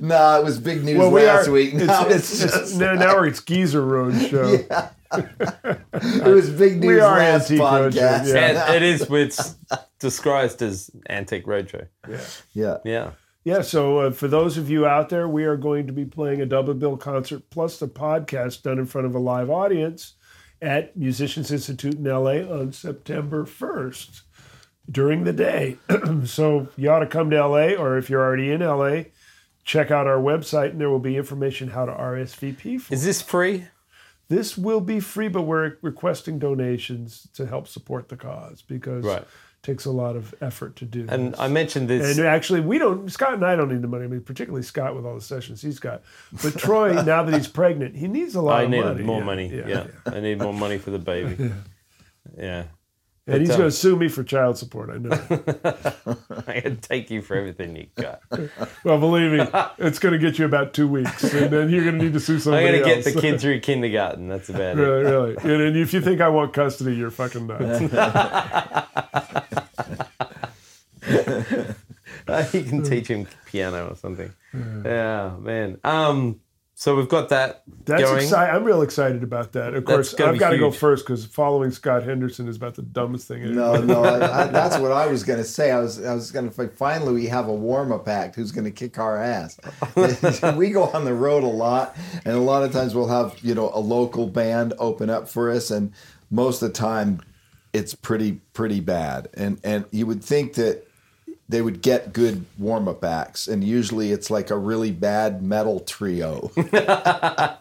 No, 0.00 0.40
it 0.40 0.44
was 0.44 0.58
big 0.60 0.82
news 0.84 0.96
Well, 0.98 1.10
we 1.10 1.26
last 1.26 1.48
are. 1.48 1.52
week. 1.52 1.74
It's, 1.74 1.84
Now 1.86 2.06
it's, 2.06 2.14
it's, 2.32 2.42
it's, 2.44 2.54
just 2.54 2.78
now, 2.78 2.94
now 2.94 3.22
it's 3.24 3.42
Geezer 3.42 3.82
Roadshow. 3.82 4.90
it 5.18 6.24
was 6.24 6.50
big 6.50 6.80
news 6.80 6.86
We 6.86 7.00
are 7.00 7.18
last 7.18 7.50
Antique 7.50 7.64
podcast. 7.64 8.32
yeah. 8.32 8.66
And 8.66 8.74
it 8.76 8.82
is. 8.82 9.02
It's 9.10 9.56
disguised 9.98 10.62
as 10.62 10.90
Antique 11.08 11.46
Roadshow. 11.46 11.88
yeah. 12.52 12.78
Yeah. 12.84 13.10
Yeah, 13.44 13.62
so 13.62 13.98
uh, 14.00 14.10
for 14.10 14.28
those 14.28 14.58
of 14.58 14.68
you 14.68 14.84
out 14.84 15.08
there, 15.08 15.26
we 15.26 15.44
are 15.44 15.56
going 15.56 15.86
to 15.86 15.92
be 15.92 16.04
playing 16.04 16.42
a 16.42 16.46
double 16.46 16.74
bill 16.74 16.98
concert 16.98 17.48
plus 17.48 17.78
the 17.78 17.88
podcast 17.88 18.62
done 18.62 18.78
in 18.78 18.84
front 18.84 19.06
of 19.06 19.14
a 19.14 19.18
live 19.18 19.48
audience 19.48 20.14
at 20.60 20.94
Musicians 20.96 21.50
Institute 21.50 21.94
in 21.94 22.04
LA 22.04 22.40
on 22.42 22.72
September 22.72 23.44
1st 23.46 24.22
during 24.90 25.24
the 25.24 25.32
day. 25.32 25.78
so 26.26 26.68
you 26.76 26.90
ought 26.90 26.98
to 26.98 27.06
come 27.06 27.30
to 27.30 27.46
LA, 27.46 27.68
or 27.72 27.96
if 27.96 28.10
you're 28.10 28.22
already 28.22 28.50
in 28.50 28.60
LA, 28.60 29.04
check 29.64 29.90
out 29.90 30.06
our 30.06 30.18
website 30.20 30.70
and 30.70 30.80
there 30.80 30.90
will 30.90 30.98
be 30.98 31.16
information 31.16 31.68
how 31.68 31.86
to 31.86 31.92
RSVP 31.92 32.80
for 32.80 32.92
Is 32.92 33.04
this 33.04 33.22
free? 33.22 33.66
This 34.28 34.56
will 34.58 34.80
be 34.80 35.00
free, 35.00 35.28
but 35.28 35.42
we're 35.42 35.76
requesting 35.82 36.38
donations 36.38 37.28
to 37.34 37.46
help 37.46 37.66
support 37.68 38.08
the 38.08 38.16
cause 38.16 38.62
because 38.62 39.04
Right. 39.04 39.22
it 39.22 39.28
takes 39.62 39.84
a 39.86 39.90
lot 39.90 40.16
of 40.16 40.34
effort 40.40 40.76
to 40.76 40.84
do. 40.84 41.06
And 41.08 41.32
this. 41.32 41.40
I 41.40 41.48
mentioned 41.48 41.88
this. 41.88 42.16
And 42.18 42.26
actually, 42.26 42.60
we 42.60 42.78
don't. 42.78 43.10
Scott 43.10 43.34
and 43.34 43.44
I 43.44 43.56
don't 43.56 43.70
need 43.70 43.82
the 43.82 43.88
money. 43.88 44.04
I 44.04 44.08
mean, 44.08 44.20
particularly 44.20 44.62
Scott 44.62 44.94
with 44.94 45.06
all 45.06 45.14
the 45.14 45.20
sessions 45.20 45.62
he's 45.62 45.78
got. 45.78 46.02
But 46.42 46.56
Troy, 46.58 46.92
now 47.02 47.22
that 47.22 47.34
he's 47.34 47.48
pregnant, 47.48 47.96
he 47.96 48.06
needs 48.06 48.34
a 48.34 48.40
lot. 48.42 48.60
I 48.60 48.62
of 48.64 48.70
need 48.70 48.84
money. 48.84 49.02
more 49.02 49.18
Yeah, 49.20 49.24
money. 49.24 49.48
Yeah, 49.66 49.86
I 50.06 50.20
need 50.20 50.38
more 50.38 50.52
money 50.54 50.78
for 50.78 50.90
the 50.90 50.98
baby. 50.98 51.50
Yeah. 52.36 52.64
And 53.28 53.40
he's 53.40 53.50
going 53.50 53.62
to 53.62 53.70
sue 53.70 53.94
me 53.94 54.08
for 54.08 54.24
child 54.24 54.56
support. 54.56 54.90
I 54.90 54.96
know. 54.96 55.10
I 56.46 56.60
can 56.60 56.78
take 56.78 57.10
you 57.10 57.20
for 57.20 57.36
everything 57.36 57.76
you 57.76 57.86
got. 57.94 58.22
Well, 58.84 58.98
believe 58.98 59.32
me, 59.32 59.46
it's 59.78 59.98
going 59.98 60.12
to 60.12 60.18
get 60.18 60.38
you 60.38 60.46
about 60.46 60.72
two 60.72 60.88
weeks, 60.88 61.22
and 61.34 61.50
then 61.50 61.68
you're 61.68 61.84
going 61.84 61.98
to 61.98 62.04
need 62.04 62.14
to 62.14 62.20
sue 62.20 62.38
somebody 62.40 62.66
I'm 62.66 62.72
gonna 62.72 62.84
get 62.84 63.06
else. 63.06 63.14
the 63.14 63.20
kid 63.20 63.40
through 63.40 63.60
kindergarten. 63.68 64.28
That's 64.28 64.48
about 64.48 64.78
it. 64.78 64.80
really, 64.80 65.36
really. 65.44 65.66
And, 65.68 65.76
if 65.76 65.92
you 65.92 66.00
think 66.00 66.20
I 66.20 66.28
want 66.28 66.54
custody, 66.54 66.96
you're 66.96 67.10
fucking 67.10 67.46
nuts. 67.46 67.80
you 72.54 72.62
can 72.64 72.82
teach 72.82 73.08
him 73.08 73.26
piano 73.46 73.88
or 73.90 73.96
something. 73.96 74.32
Yeah, 74.54 75.34
man. 75.38 75.78
Um, 75.84 76.40
so 76.78 76.94
we've 76.94 77.08
got 77.08 77.30
that 77.30 77.64
That's 77.86 78.04
going. 78.04 78.22
exciting. 78.22 78.54
I'm 78.54 78.62
real 78.62 78.82
excited 78.82 79.24
about 79.24 79.50
that. 79.54 79.74
Of 79.74 79.84
course, 79.84 80.14
I've 80.14 80.38
got 80.38 80.50
to 80.50 80.58
go 80.58 80.70
first 80.70 81.04
because 81.04 81.26
following 81.26 81.72
Scott 81.72 82.04
Henderson 82.04 82.46
is 82.46 82.54
about 82.54 82.76
the 82.76 82.82
dumbest 82.82 83.26
thing. 83.26 83.42
ever. 83.42 83.52
No, 83.52 83.82
no, 83.82 84.04
I, 84.04 84.44
I, 84.44 84.46
that's 84.46 84.78
what 84.78 84.92
I 84.92 85.08
was 85.08 85.24
going 85.24 85.40
to 85.40 85.44
say. 85.44 85.72
I 85.72 85.80
was, 85.80 86.00
I 86.04 86.14
was 86.14 86.30
going 86.30 86.48
to 86.48 86.68
finally 86.68 87.14
we 87.14 87.26
have 87.26 87.48
a 87.48 87.52
warm 87.52 87.90
up 87.90 88.06
act 88.06 88.36
who's 88.36 88.52
going 88.52 88.64
to 88.64 88.70
kick 88.70 88.96
our 88.96 89.20
ass. 89.20 89.58
we 90.56 90.70
go 90.70 90.84
on 90.84 91.04
the 91.04 91.14
road 91.14 91.42
a 91.42 91.48
lot, 91.48 91.96
and 92.24 92.36
a 92.36 92.40
lot 92.40 92.62
of 92.62 92.70
times 92.70 92.94
we'll 92.94 93.08
have 93.08 93.36
you 93.42 93.56
know 93.56 93.72
a 93.74 93.80
local 93.80 94.28
band 94.28 94.72
open 94.78 95.10
up 95.10 95.28
for 95.28 95.50
us, 95.50 95.72
and 95.72 95.92
most 96.30 96.62
of 96.62 96.68
the 96.68 96.78
time 96.78 97.20
it's 97.72 97.92
pretty 97.92 98.40
pretty 98.52 98.78
bad. 98.78 99.26
And 99.34 99.58
and 99.64 99.84
you 99.90 100.06
would 100.06 100.22
think 100.22 100.54
that 100.54 100.87
they 101.48 101.62
would 101.62 101.80
get 101.80 102.12
good 102.12 102.44
warm 102.58 102.88
up 102.88 103.02
acts, 103.04 103.48
and 103.48 103.64
usually 103.64 104.12
it's 104.12 104.30
like 104.30 104.50
a 104.50 104.56
really 104.56 104.90
bad 104.90 105.42
metal 105.42 105.80
trio. 105.80 106.50
that- 106.56 107.58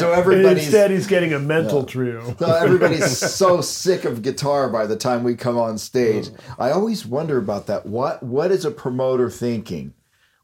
so 0.00 0.12
everybody's 0.12 0.64
Instead, 0.64 0.90
he's 0.90 1.06
getting 1.06 1.32
a 1.32 1.38
mental 1.38 1.84
trio. 1.84 2.34
so 2.38 2.46
everybody's 2.46 3.16
so 3.18 3.60
sick 3.60 4.04
of 4.04 4.22
guitar 4.22 4.68
by 4.68 4.86
the 4.86 4.96
time 4.96 5.22
we 5.22 5.34
come 5.34 5.58
on 5.58 5.78
stage. 5.78 6.28
I 6.58 6.70
always 6.70 7.06
wonder 7.06 7.38
about 7.38 7.66
that. 7.66 7.86
What 7.86 8.22
what 8.22 8.50
is 8.50 8.64
a 8.64 8.70
promoter 8.70 9.30
thinking 9.30 9.94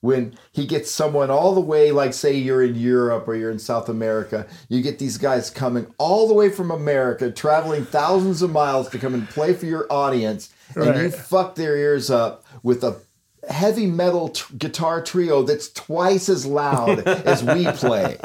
when 0.00 0.36
he 0.50 0.66
gets 0.66 0.90
someone 0.90 1.30
all 1.30 1.54
the 1.54 1.60
way, 1.60 1.92
like 1.92 2.12
say 2.12 2.34
you're 2.34 2.62
in 2.62 2.74
Europe 2.74 3.26
or 3.28 3.36
you're 3.36 3.52
in 3.52 3.58
South 3.60 3.88
America, 3.88 4.46
you 4.68 4.82
get 4.82 4.98
these 4.98 5.16
guys 5.16 5.48
coming 5.48 5.86
all 5.96 6.26
the 6.26 6.34
way 6.34 6.50
from 6.50 6.72
America, 6.72 7.30
traveling 7.30 7.84
thousands 7.84 8.42
of 8.42 8.50
miles 8.50 8.88
to 8.90 8.98
come 8.98 9.14
and 9.14 9.28
play 9.28 9.54
for 9.54 9.66
your 9.66 9.86
audience, 9.90 10.52
and 10.76 11.02
you 11.02 11.10
fuck 11.10 11.54
their 11.54 11.76
ears 11.76 12.10
up 12.10 12.44
with 12.62 12.82
a 12.84 13.00
heavy 13.48 13.86
metal 13.86 14.28
t- 14.30 14.44
guitar 14.56 15.02
trio 15.02 15.42
that's 15.42 15.68
twice 15.72 16.28
as 16.28 16.46
loud 16.46 17.00
as 17.06 17.42
we 17.42 17.66
play. 17.72 18.16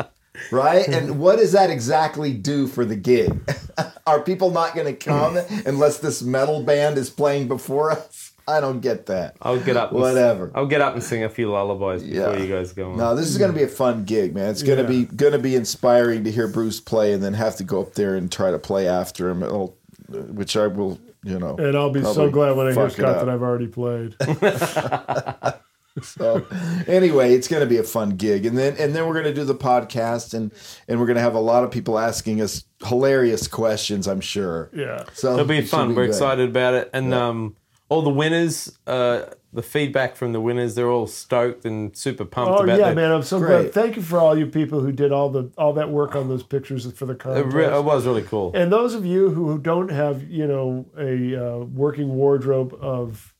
Right? 0.51 0.87
And 0.87 1.19
what 1.19 1.37
does 1.39 1.53
that 1.53 1.69
exactly 1.71 2.31
do 2.33 2.67
for 2.67 2.85
the 2.85 2.95
gig? 2.95 3.39
Are 4.07 4.21
people 4.21 4.51
not 4.51 4.75
going 4.75 4.85
to 4.85 4.93
come 4.93 5.37
unless 5.65 5.97
this 5.97 6.21
metal 6.21 6.61
band 6.63 6.97
is 6.97 7.09
playing 7.09 7.47
before 7.47 7.91
us? 7.91 8.31
I 8.49 8.61
don't 8.61 8.79
get 8.79 9.07
that. 9.07 9.35
I'll 9.41 9.59
get 9.59 9.75
up. 9.75 9.91
and- 9.91 9.99
Whatever. 9.99 10.51
I'll 10.55 10.67
get 10.67 10.79
up 10.79 10.93
and 10.93 11.03
sing 11.03 11.23
a 11.23 11.29
few 11.29 11.51
lullabies 11.51 12.03
before 12.07 12.35
Yeah. 12.35 12.39
you 12.41 12.47
guys 12.47 12.71
go 12.71 12.91
on. 12.91 12.97
No, 12.97 13.13
this 13.15 13.27
is 13.27 13.37
going 13.37 13.51
to 13.51 13.57
be 13.57 13.63
a 13.63 13.67
fun 13.67 14.05
gig, 14.05 14.33
man. 14.35 14.49
It's 14.51 14.63
going 14.63 14.77
to 14.77 14.83
Yeah. 14.93 15.05
be 15.05 15.15
going 15.15 15.33
to 15.33 15.39
be 15.39 15.55
inspiring 15.55 16.23
to 16.23 16.31
hear 16.31 16.47
Bruce 16.47 16.79
play 16.79 17.11
and 17.13 17.21
then 17.23 17.33
have 17.33 17.55
to 17.57 17.63
go 17.65 17.81
up 17.81 17.95
there 17.95 18.15
and 18.15 18.31
try 18.31 18.51
to 18.51 18.59
play 18.59 18.87
after 18.87 19.29
him. 19.29 19.43
It'll, 19.43 19.75
which 20.07 20.55
I 20.55 20.67
will, 20.67 20.97
you 21.27 21.39
know. 21.39 21.55
And 21.57 21.75
I'll 21.77 21.91
be 21.91 22.03
so 22.03 22.29
glad 22.29 22.55
when 22.55 22.67
I 22.67 22.73
hear 22.73 22.89
fuck 22.89 22.97
Scott 22.97 23.25
that 23.25 23.29
I've 23.29 23.41
already 23.41 23.67
played. 23.67 24.15
So 26.03 26.45
anyway, 26.87 27.33
it's 27.33 27.47
going 27.47 27.61
to 27.61 27.67
be 27.67 27.77
a 27.77 27.83
fun 27.83 28.11
gig, 28.11 28.45
and 28.45 28.57
then 28.57 28.75
and 28.77 28.95
then 28.95 29.07
we're 29.07 29.13
going 29.13 29.25
to 29.25 29.33
do 29.33 29.43
the 29.43 29.55
podcast, 29.55 30.33
and 30.33 30.51
and 30.87 30.99
we're 30.99 31.07
going 31.07 31.15
to 31.15 31.21
have 31.21 31.33
a 31.35 31.39
lot 31.39 31.63
of 31.63 31.71
people 31.71 31.97
asking 31.97 32.41
us 32.41 32.63
hilarious 32.85 33.47
questions. 33.47 34.07
I'm 34.07 34.21
sure. 34.21 34.69
Yeah. 34.73 35.05
So 35.13 35.33
It'll 35.33 35.45
be 35.45 35.57
it 35.57 35.61
should 35.61 35.71
fun. 35.71 35.89
We're 35.89 36.05
good. 36.05 36.09
excited 36.09 36.49
about 36.49 36.75
it, 36.75 36.89
and 36.93 37.13
um, 37.13 37.55
all 37.89 38.01
the 38.01 38.09
winners, 38.09 38.77
uh, 38.85 39.21
the 39.53 39.61
feedback 39.61 40.15
from 40.17 40.33
the 40.33 40.41
winners, 40.41 40.75
they're 40.75 40.89
all 40.91 41.07
stoked 41.07 41.63
and 41.65 41.95
super 41.95 42.25
pumped 42.25 42.51
Oh 42.59 42.63
about 42.63 42.77
yeah, 42.79 42.89
that. 42.89 42.95
man! 42.95 43.11
I'm 43.11 43.23
so 43.23 43.39
Great. 43.39 43.61
glad. 43.61 43.73
Thank 43.73 43.95
you 43.95 44.01
for 44.01 44.19
all 44.19 44.37
you 44.37 44.45
people 44.45 44.81
who 44.81 44.91
did 44.91 45.11
all 45.11 45.29
the 45.29 45.49
all 45.57 45.73
that 45.73 45.89
work 45.89 46.15
on 46.15 46.27
those 46.27 46.43
pictures 46.43 46.91
for 46.91 47.05
the 47.05 47.13
It, 47.13 47.53
re- 47.53 47.65
it 47.65 47.83
was 47.83 48.05
really 48.05 48.23
cool. 48.23 48.51
and 48.53 48.71
those 48.71 48.93
of 48.93 49.05
you 49.05 49.29
who 49.29 49.57
don't 49.57 49.89
have, 49.89 50.23
you 50.29 50.45
know, 50.47 50.85
a 50.97 51.35
uh, 51.35 51.57
working 51.59 52.09
wardrobe 52.09 52.77
of 52.81 53.33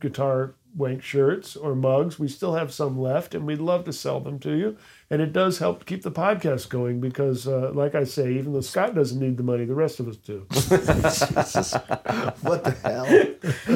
guitar 0.00 0.54
wank 0.74 1.02
shirts 1.02 1.56
or 1.56 1.74
mugs, 1.74 2.18
we 2.18 2.28
still 2.28 2.54
have 2.54 2.72
some 2.72 2.98
left, 2.98 3.34
and 3.34 3.46
we'd 3.46 3.58
love 3.58 3.84
to 3.84 3.92
sell 3.92 4.20
them 4.20 4.38
to 4.40 4.56
you. 4.56 4.76
And 5.10 5.20
it 5.20 5.34
does 5.34 5.58
help 5.58 5.84
keep 5.84 6.02
the 6.02 6.10
podcast 6.10 6.70
going 6.70 6.98
because, 6.98 7.46
uh, 7.46 7.70
like 7.74 7.94
I 7.94 8.04
say, 8.04 8.32
even 8.32 8.54
though 8.54 8.62
Scott 8.62 8.94
doesn't 8.94 9.20
need 9.20 9.36
the 9.36 9.42
money, 9.42 9.66
the 9.66 9.74
rest 9.74 10.00
of 10.00 10.08
us 10.08 10.16
do. 10.16 10.46
Jesus. 10.50 11.74
what 12.40 12.64
the 12.64 12.74
hell? 12.82 13.06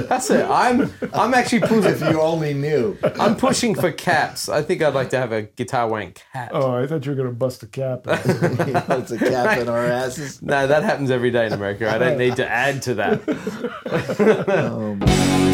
That's 0.09 0.31
it. 0.31 0.47
I'm 0.49 0.91
I'm 1.13 1.35
actually 1.35 1.59
If 1.63 1.69
pushing. 1.69 2.09
you 2.09 2.23
only 2.23 2.55
knew. 2.55 2.97
I'm 3.21 3.37
pushing 3.37 3.75
for 3.75 3.93
caps. 3.93 4.49
I 4.49 4.63
think 4.63 4.83
I'd 4.83 4.95
like 4.95 5.11
to 5.11 5.19
have 5.19 5.33
a 5.33 5.43
guitar 5.43 5.87
wank 5.89 6.23
cap. 6.33 6.53
Oh, 6.55 6.75
I 6.75 6.87
thought 6.87 7.05
you 7.05 7.13
were 7.13 7.17
going 7.17 7.29
to 7.29 7.35
bust 7.35 7.63
a 7.63 7.67
cap. 7.67 8.05
it's 8.07 9.11
a 9.11 9.19
cap 9.19 9.59
in 9.59 9.69
our 9.69 9.85
asses. 9.85 10.41
No, 10.41 10.67
that 10.67 10.85
happens 10.85 11.11
every 11.11 11.31
day 11.31 11.47
in 11.47 11.53
America. 11.53 11.91
I 11.93 11.99
don't 11.99 12.17
need 12.17 12.37
to 12.37 12.51
add 12.51 12.81
to 12.83 12.95
that. 12.95 13.27
What 14.57 15.46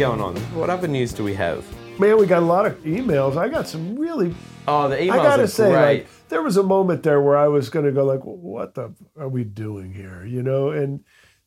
going 0.00 0.20
on? 0.22 0.34
What 0.56 0.70
other 0.70 0.88
news 0.88 1.12
do 1.12 1.22
we 1.22 1.34
have? 1.34 1.62
Man, 2.00 2.16
we 2.16 2.24
got 2.24 2.42
a 2.42 2.46
lot 2.46 2.64
of 2.64 2.74
emails. 2.84 3.36
I 3.36 3.50
got 3.50 3.68
some 3.68 3.96
really 3.96 4.34
Oh, 4.66 4.88
the 4.88 4.96
emails 4.96 5.10
I 5.10 5.16
gotta 5.16 5.42
are 5.42 5.46
say, 5.46 5.70
great. 5.70 5.82
like, 5.98 6.28
there 6.30 6.40
was 6.42 6.56
a 6.56 6.62
moment 6.62 7.02
there 7.02 7.20
where 7.20 7.36
I 7.36 7.48
was 7.48 7.68
going 7.68 7.84
to 7.84 7.92
go 7.92 8.06
like, 8.06 8.20
"What 8.24 8.74
the 8.74 8.94
are 9.18 9.28
we 9.28 9.44
doing 9.44 9.92
here?" 9.92 10.24
You 10.24 10.42
know, 10.42 10.70
and 10.70 11.00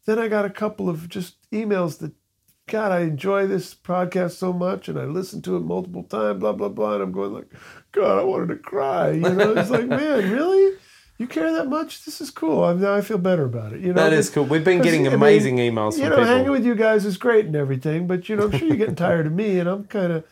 then 0.06 0.20
I 0.20 0.28
got 0.28 0.46
a 0.46 0.52
couple 0.52 0.88
of 0.88 1.10
just 1.10 1.38
emails 1.52 1.98
that, 2.00 2.12
God, 2.68 2.92
I 2.92 3.00
enjoy 3.00 3.48
this 3.48 3.74
podcast 3.74 4.34
so 4.34 4.54
much, 4.54 4.88
and 4.88 5.00
I 5.00 5.06
listened 5.06 5.44
to 5.46 5.56
it 5.56 5.62
multiple 5.62 6.04
times, 6.04 6.40
blah 6.40 6.54
blah 6.54 6.70
blah, 6.70 6.94
and 6.96 7.04
I'm 7.04 7.12
going 7.12 7.34
like, 7.34 7.52
God, 7.92 8.20
I 8.20 8.24
wanted 8.24 8.50
to 8.50 8.58
cry. 8.58 9.12
You 9.14 9.22
know, 9.34 9.54
it's 9.54 9.72
like, 9.72 9.88
man, 9.88 10.32
really? 10.32 10.78
You 11.18 11.28
care 11.28 11.54
that 11.54 11.68
much? 11.68 12.06
This 12.06 12.22
is 12.22 12.32
cool. 12.32 12.64
I, 12.64 12.74
now 12.74 12.96
I 12.96 13.02
feel 13.02 13.18
better 13.18 13.46
about 13.46 13.74
it. 13.74 13.82
You 13.82 13.94
know, 13.94 14.04
that 14.04 14.14
is 14.14 14.30
cool. 14.30 14.46
We've 14.46 14.64
been 14.64 14.82
getting 14.82 15.06
I 15.08 15.12
mean, 15.12 15.16
amazing 15.16 15.58
emails 15.58 15.94
You 15.94 16.02
from 16.02 16.10
know, 16.10 16.16
people. 16.18 16.26
hanging 16.26 16.52
with 16.52 16.66
you 16.66 16.76
guys 16.76 17.06
is 17.06 17.18
great 17.18 17.46
and 17.46 17.56
everything, 17.56 18.08
but 18.08 18.28
you 18.28 18.36
know, 18.36 18.46
I'm 18.46 18.52
sure 18.52 18.68
you're 18.68 18.78
getting 18.78 18.96
tired 18.96 19.28
of 19.28 19.34
me, 19.34 19.60
and 19.60 19.70
I'm 19.70 19.86
kind 19.86 20.12
of, 20.12 20.26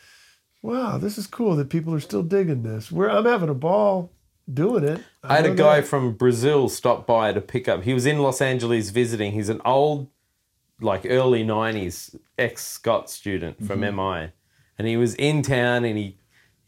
wow, 0.62 0.98
this 0.98 1.18
is 1.18 1.28
cool 1.28 1.56
that 1.58 1.70
people 1.70 1.94
are 1.94 2.00
still 2.00 2.24
digging 2.24 2.64
this. 2.64 2.92
We're, 2.92 3.10
I'm 3.10 3.26
having 3.26 3.50
a 3.50 3.54
ball 3.54 4.12
doing 4.52 4.84
it. 4.84 5.04
I 5.24 5.36
had 5.36 5.46
a 5.46 5.54
guy 5.54 5.82
that. 5.82 5.88
from 5.88 6.14
Brazil 6.14 6.68
stop 6.68 7.06
by 7.06 7.32
to 7.32 7.42
pick 7.42 7.68
up. 7.68 7.84
He 7.84 7.94
was 7.94 8.06
in 8.06 8.20
Los 8.20 8.42
Angeles 8.42 8.90
visiting. 8.90 9.34
He's 9.34 9.50
an 9.50 9.62
old, 9.64 10.08
like 10.80 11.06
early 11.06 11.44
'90s 11.44 12.16
ex 12.40 12.66
Scott 12.66 13.10
student 13.10 13.66
from 13.66 13.82
mm-hmm. 13.82 14.24
MI, 14.26 14.32
and 14.80 14.88
he 14.88 14.98
was 14.98 15.14
in 15.16 15.44
town 15.44 15.86
and 15.86 15.98
he 15.98 16.18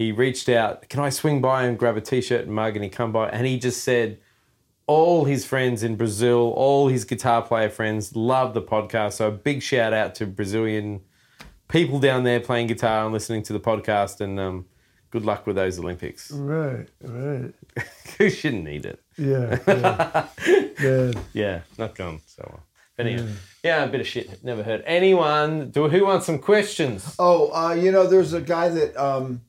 he 0.04 0.12
reached 0.12 0.50
out. 0.50 0.88
Can 0.90 1.00
I 1.00 1.10
swing 1.10 1.42
by 1.42 1.64
and 1.64 1.78
grab 1.78 1.98
a 1.98 2.02
t-shirt 2.02 2.46
and 2.46 2.54
mug? 2.54 2.76
And 2.76 2.84
he 2.84 2.90
come 2.90 3.12
by 3.12 3.30
and 3.30 3.46
he 3.48 3.58
just 3.58 3.84
said. 3.84 4.20
All 4.86 5.24
his 5.24 5.46
friends 5.46 5.82
in 5.82 5.96
Brazil, 5.96 6.52
all 6.58 6.90
his 6.90 7.06
guitar 7.06 7.42
player 7.42 7.70
friends 7.70 8.18
love 8.18 8.54
the 8.54 8.62
podcast. 8.62 9.14
So 9.14 9.30
a 9.30 9.32
big 9.32 9.64
shout 9.64 9.94
out 9.94 10.14
to 10.16 10.26
Brazilian 10.28 11.00
people 11.70 12.00
down 12.00 12.26
there 12.26 12.42
playing 12.42 12.68
guitar 12.68 13.06
and 13.06 13.14
listening 13.14 13.44
to 13.44 13.54
the 13.54 13.62
podcast. 13.62 14.20
And 14.20 14.38
um, 14.42 14.66
good 15.10 15.24
luck 15.24 15.48
with 15.48 15.56
those 15.56 15.80
Olympics. 15.80 16.32
Right, 16.32 16.90
right. 17.02 17.54
Who 18.18 18.30
shouldn't 18.30 18.66
need 18.66 18.86
it? 18.86 19.00
Yeah, 19.18 19.60
yeah. 20.82 21.12
Man. 21.14 21.14
Yeah, 21.32 21.62
not 21.78 21.96
gone 21.96 22.20
so 22.26 22.44
well. 22.46 22.64
But 22.98 23.08
anyway, 23.08 23.32
yeah, 23.64 23.84
a 23.84 23.88
bit 23.88 24.02
of 24.02 24.08
shit. 24.08 24.44
Never 24.44 24.64
heard 24.64 24.84
anyone. 24.86 25.72
Do 25.72 25.88
who 25.88 26.06
wants 26.06 26.26
some 26.28 26.40
questions? 26.40 27.16
Oh, 27.18 27.52
uh, 27.54 27.74
you 27.74 27.92
know, 27.92 28.06
there's 28.06 28.34
a 28.34 28.42
guy 28.42 28.70
that 28.70 28.96
um, 28.98 29.42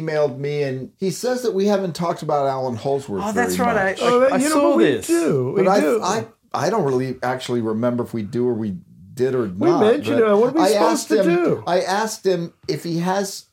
emailed 0.00 0.38
me, 0.38 0.62
and 0.62 0.92
he 0.98 1.10
says 1.10 1.42
that 1.42 1.52
we 1.52 1.66
haven't 1.66 1.94
talked 1.94 2.22
about 2.22 2.46
Allan 2.46 2.76
Holdsworth. 2.76 3.22
Oh, 3.24 3.32
that's 3.32 3.58
right. 3.58 3.76
I, 3.76 3.90
much. 3.90 4.02
I, 4.02 4.06
Oh, 4.06 4.22
I 4.24 4.36
you 4.36 4.44
know 4.44 4.50
saw 4.50 4.68
what 4.70 4.76
we 4.78 4.84
this. 4.84 5.06
do? 5.06 5.52
We 5.52 5.62
but 5.64 5.68
I, 5.70 5.80
do. 5.80 6.02
I, 6.02 6.26
I 6.52 6.70
don't 6.70 6.84
really 6.84 7.16
actually 7.22 7.60
remember 7.60 8.02
if 8.04 8.12
we 8.14 8.22
do 8.22 8.46
or 8.48 8.54
we 8.54 8.76
did 9.14 9.34
or 9.34 9.42
We 9.44 9.68
not. 9.70 9.80
mentioned 9.80 10.18
it. 10.20 10.24
What 10.24 10.50
are 10.50 10.52
we 10.52 10.60
I 10.62 10.68
supposed 10.68 10.92
asked 10.92 11.08
to 11.08 11.22
him, 11.22 11.26
do? 11.26 11.64
I 11.66 11.80
asked 11.80 12.26
him 12.26 12.52
if 12.68 12.84
he 12.84 12.98
has. 12.98 13.46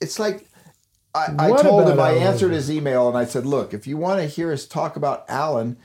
It's 0.00 0.18
like 0.18 0.46
I, 1.14 1.26
I 1.38 1.48
told 1.62 1.82
about 1.88 1.92
him. 1.92 2.00
I 2.00 2.12
answered 2.12 2.52
his 2.52 2.70
email 2.70 3.08
and 3.08 3.16
I 3.18 3.24
said, 3.24 3.44
"Look, 3.46 3.74
if 3.74 3.86
you 3.86 3.96
want 3.96 4.20
to 4.20 4.26
hear 4.26 4.52
us 4.52 4.66
talk 4.66 4.96
about 4.96 5.24
Allan, 5.28 5.76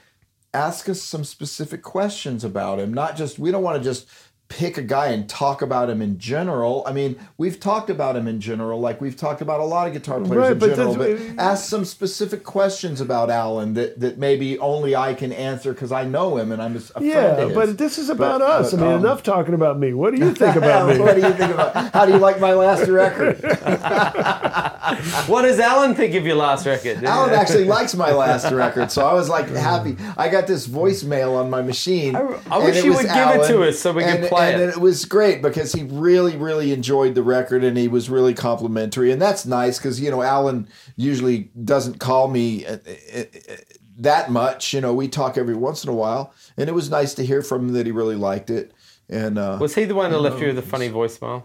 ask 0.54 0.88
us 0.88 1.02
some 1.02 1.24
specific 1.24 1.82
questions 1.82 2.44
about 2.44 2.80
him. 2.80 2.94
Not 2.94 3.16
just 3.18 3.40
we 3.40 3.52
don't 3.52 3.64
want 3.64 3.78
to 3.78 3.84
just." 3.84 4.08
Pick 4.48 4.78
a 4.78 4.84
guy 4.84 5.08
and 5.08 5.28
talk 5.28 5.64
about 5.64 5.90
him 5.90 6.02
in 6.04 6.20
general. 6.20 6.84
I 6.86 6.94
mean, 6.94 7.18
we've 7.38 7.60
talked 7.60 7.90
about 7.90 8.16
him 8.16 8.28
in 8.28 8.40
general, 8.40 8.80
like 8.80 9.02
we've 9.02 9.18
talked 9.18 9.42
about 9.42 9.60
a 9.60 9.64
lot 9.66 9.88
of 9.88 9.94
guitar 9.94 10.20
players 10.20 10.38
Right, 10.38 10.52
in 10.52 10.60
but 10.60 10.76
general. 10.76 10.96
But 10.96 11.20
ask 11.40 11.68
some 11.68 11.84
specific 11.84 12.44
questions 12.44 13.02
about 13.02 13.32
Allan 13.32 13.74
that, 13.74 14.00
that 14.00 14.20
maybe 14.20 14.60
only 14.60 14.96
I 14.96 15.16
can 15.16 15.32
answer 15.32 15.74
because 15.74 15.92
I 15.92 16.04
know 16.06 16.38
him 16.38 16.52
and 16.52 16.62
I'm 16.62 16.80
friend 16.80 17.06
yeah, 17.06 17.50
but 17.54 17.78
this 17.80 17.98
is 17.98 18.10
about 18.10 18.40
But- 18.42 18.48
us. 18.50 18.72
but, 18.72 18.80
I 18.82 18.84
mean, 18.84 18.94
um, 18.94 19.00
enough 19.00 19.24
talking 19.24 19.56
about 19.56 19.80
me. 19.80 19.94
What 19.94 20.14
do 20.16 20.20
you 20.24 20.34
think 20.42 20.56
about 20.56 20.90
me? 20.90 21.00
what 21.00 21.16
do 21.16 21.22
you 21.22 21.34
think 21.34 21.52
about? 21.52 21.92
How 21.94 22.06
do 22.06 22.12
you 22.14 22.20
like 22.20 22.40
my 22.40 22.54
last 22.54 22.88
record? 22.88 23.42
What 25.28 25.44
does 25.44 25.60
Allan 25.60 25.96
think 25.96 26.14
of 26.16 26.26
your 26.26 26.36
last 26.36 26.66
record? 26.66 27.04
Allan 27.04 27.34
actually 27.42 27.66
likes 27.66 27.96
my 27.96 28.12
last 28.12 28.52
record, 28.52 28.92
so 28.92 29.06
I 29.06 29.14
was 29.14 29.30
like 29.30 29.48
happy. 29.50 29.98
I 30.18 30.30
got 30.30 30.48
this 30.48 30.68
voicemail 30.68 31.36
on 31.38 31.50
my 31.50 31.62
machine. 31.62 32.16
I 32.16 32.20
and 32.20 32.64
wish 32.64 32.84
you 32.84 32.94
would 32.94 33.06
give 33.08 33.30
it 33.30 33.48
to 33.48 33.64
us 33.64 33.80
so 33.80 33.92
we 33.94 34.04
could 34.04 34.22
and, 34.22 34.28
play 34.28 34.54
and 34.54 34.62
it. 34.62 34.70
it 34.70 34.78
was 34.78 35.06
great 35.06 35.42
because 35.42 35.74
he 35.74 35.84
really, 35.84 36.36
really 36.38 36.72
enjoyed 36.72 37.16
the 37.16 37.24
record 37.24 37.64
and 37.64 37.78
he 37.78 37.88
was 37.88 38.10
really 38.10 38.34
complimentary, 38.34 39.12
and 39.12 39.22
that's 39.22 39.46
nice 39.46 39.78
because 39.78 40.00
you 40.00 40.12
know 40.12 40.22
Allan 40.22 40.68
usually 40.96 41.50
doesn't 41.64 42.00
call 42.00 42.28
me. 42.28 42.66
uh, 42.66 42.78
uh, 42.88 43.20
uh, 43.20 43.56
That 43.98 44.30
much, 44.30 44.74
you 44.74 44.82
know, 44.82 44.94
we 44.94 45.08
talk 45.08 45.38
every 45.38 45.56
once 45.56 45.84
in 45.84 45.90
a 45.90 45.94
while, 45.94 46.34
and 46.58 46.70
it 46.70 46.74
was 46.74 46.90
nice 46.90 47.14
to 47.16 47.26
hear 47.26 47.42
from 47.42 47.70
him 47.70 47.74
that 47.74 47.86
he 47.86 47.92
really 47.92 48.16
liked 48.18 48.50
it. 48.50 48.74
And 49.10 49.38
uh, 49.38 49.58
Was 49.60 49.76
he 49.76 49.86
the 49.86 49.96
one 49.96 50.12
that 50.12 50.20
left 50.20 50.40
you 50.42 50.48
with 50.48 50.58
a 50.58 50.62
funny 50.62 50.90
voicemail? 50.90 51.44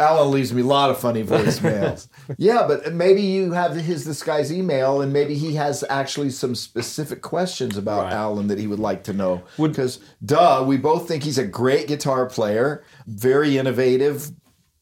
Allan 0.00 0.30
leaves 0.32 0.52
me 0.52 0.62
a 0.62 0.64
lot 0.64 0.90
of 0.90 0.98
funny 0.98 1.22
voicemails. 1.22 2.08
yeah, 2.38 2.64
but 2.66 2.92
maybe 2.94 3.22
you 3.22 3.52
have 3.52 3.76
his 3.76 4.04
this 4.04 4.22
guy's 4.22 4.52
email, 4.52 5.00
and 5.02 5.12
maybe 5.12 5.34
he 5.34 5.54
has 5.54 5.84
actually 5.90 6.30
some 6.30 6.54
specific 6.54 7.20
questions 7.22 7.76
about 7.76 8.04
Right. 8.04 8.12
Allan 8.14 8.46
that 8.48 8.58
he 8.58 8.66
would 8.66 8.78
like 8.80 9.04
to 9.04 9.12
know. 9.12 9.42
Because, 9.58 10.00
duh, 10.24 10.64
we 10.66 10.76
both 10.78 11.06
think 11.06 11.22
he's 11.22 11.38
a 11.38 11.46
great 11.46 11.86
guitar 11.86 12.26
player, 12.26 12.82
very 13.06 13.58
innovative. 13.58 14.30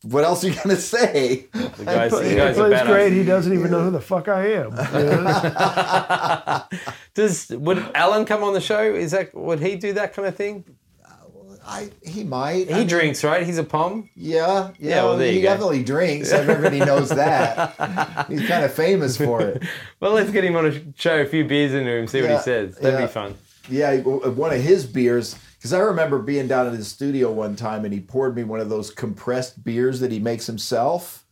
What 0.02 0.22
else 0.22 0.44
are 0.44 0.48
you 0.50 0.54
gonna 0.54 0.76
say? 0.76 1.48
The 1.52 1.84
guys, 1.84 2.12
He 2.12 2.28
the 2.28 2.36
guys 2.36 2.56
are 2.58 2.68
plays 2.68 2.80
badass. 2.82 2.86
great. 2.86 3.12
He 3.12 3.24
doesn't 3.24 3.52
even 3.52 3.70
know 3.72 3.82
who 3.82 3.90
the 3.90 4.00
fuck 4.00 4.28
I 4.28 4.46
am. 4.52 4.70
you 4.70 4.78
know? 5.24 6.62
Does 7.14 7.48
would 7.50 7.78
Allan 7.96 8.24
come 8.24 8.44
on 8.44 8.54
the 8.54 8.60
show? 8.60 8.80
Is 8.94 9.10
that 9.10 9.34
would 9.34 9.58
he 9.60 9.74
do 9.74 9.92
that 9.94 10.14
kind 10.14 10.28
of 10.28 10.36
thing? 10.36 10.64
I 11.68 11.90
he 12.02 12.24
might. 12.24 12.66
He 12.68 12.72
I 12.72 12.78
mean, 12.78 12.86
drinks, 12.86 13.22
right? 13.22 13.44
He's 13.44 13.58
a 13.58 13.64
pom. 13.64 14.08
Yeah, 14.16 14.70
yeah. 14.78 14.88
Yeah, 14.88 15.04
well, 15.04 15.18
he 15.18 15.42
definitely 15.42 15.84
drinks. 15.84 16.32
Everybody 16.32 16.78
knows 16.78 17.10
that. 17.10 18.26
He's 18.28 18.48
kind 18.48 18.64
of 18.64 18.72
famous 18.72 19.18
for 19.18 19.42
it. 19.42 19.62
Well, 20.00 20.12
let's 20.12 20.30
get 20.30 20.44
him 20.44 20.56
on 20.56 20.66
a 20.66 20.80
show, 20.96 21.20
a 21.20 21.26
few 21.26 21.44
beers 21.44 21.74
into 21.74 21.90
him, 21.90 22.06
see 22.06 22.22
what 22.22 22.30
he 22.30 22.38
says. 22.38 22.76
That'd 22.76 22.98
yeah. 22.98 23.06
be 23.06 23.12
fun. 23.12 23.34
Yeah, 23.68 23.96
one 23.98 24.52
of 24.52 24.62
his 24.62 24.86
beers. 24.86 25.36
Because 25.58 25.72
I 25.72 25.80
remember 25.80 26.20
being 26.20 26.48
down 26.48 26.68
in 26.68 26.74
his 26.74 26.88
studio 26.88 27.32
one 27.32 27.54
time, 27.54 27.84
and 27.84 27.92
he 27.92 28.00
poured 28.00 28.34
me 28.34 28.44
one 28.44 28.60
of 28.60 28.70
those 28.70 28.90
compressed 28.90 29.62
beers 29.62 30.00
that 30.00 30.10
he 30.10 30.20
makes 30.20 30.46
himself, 30.46 31.26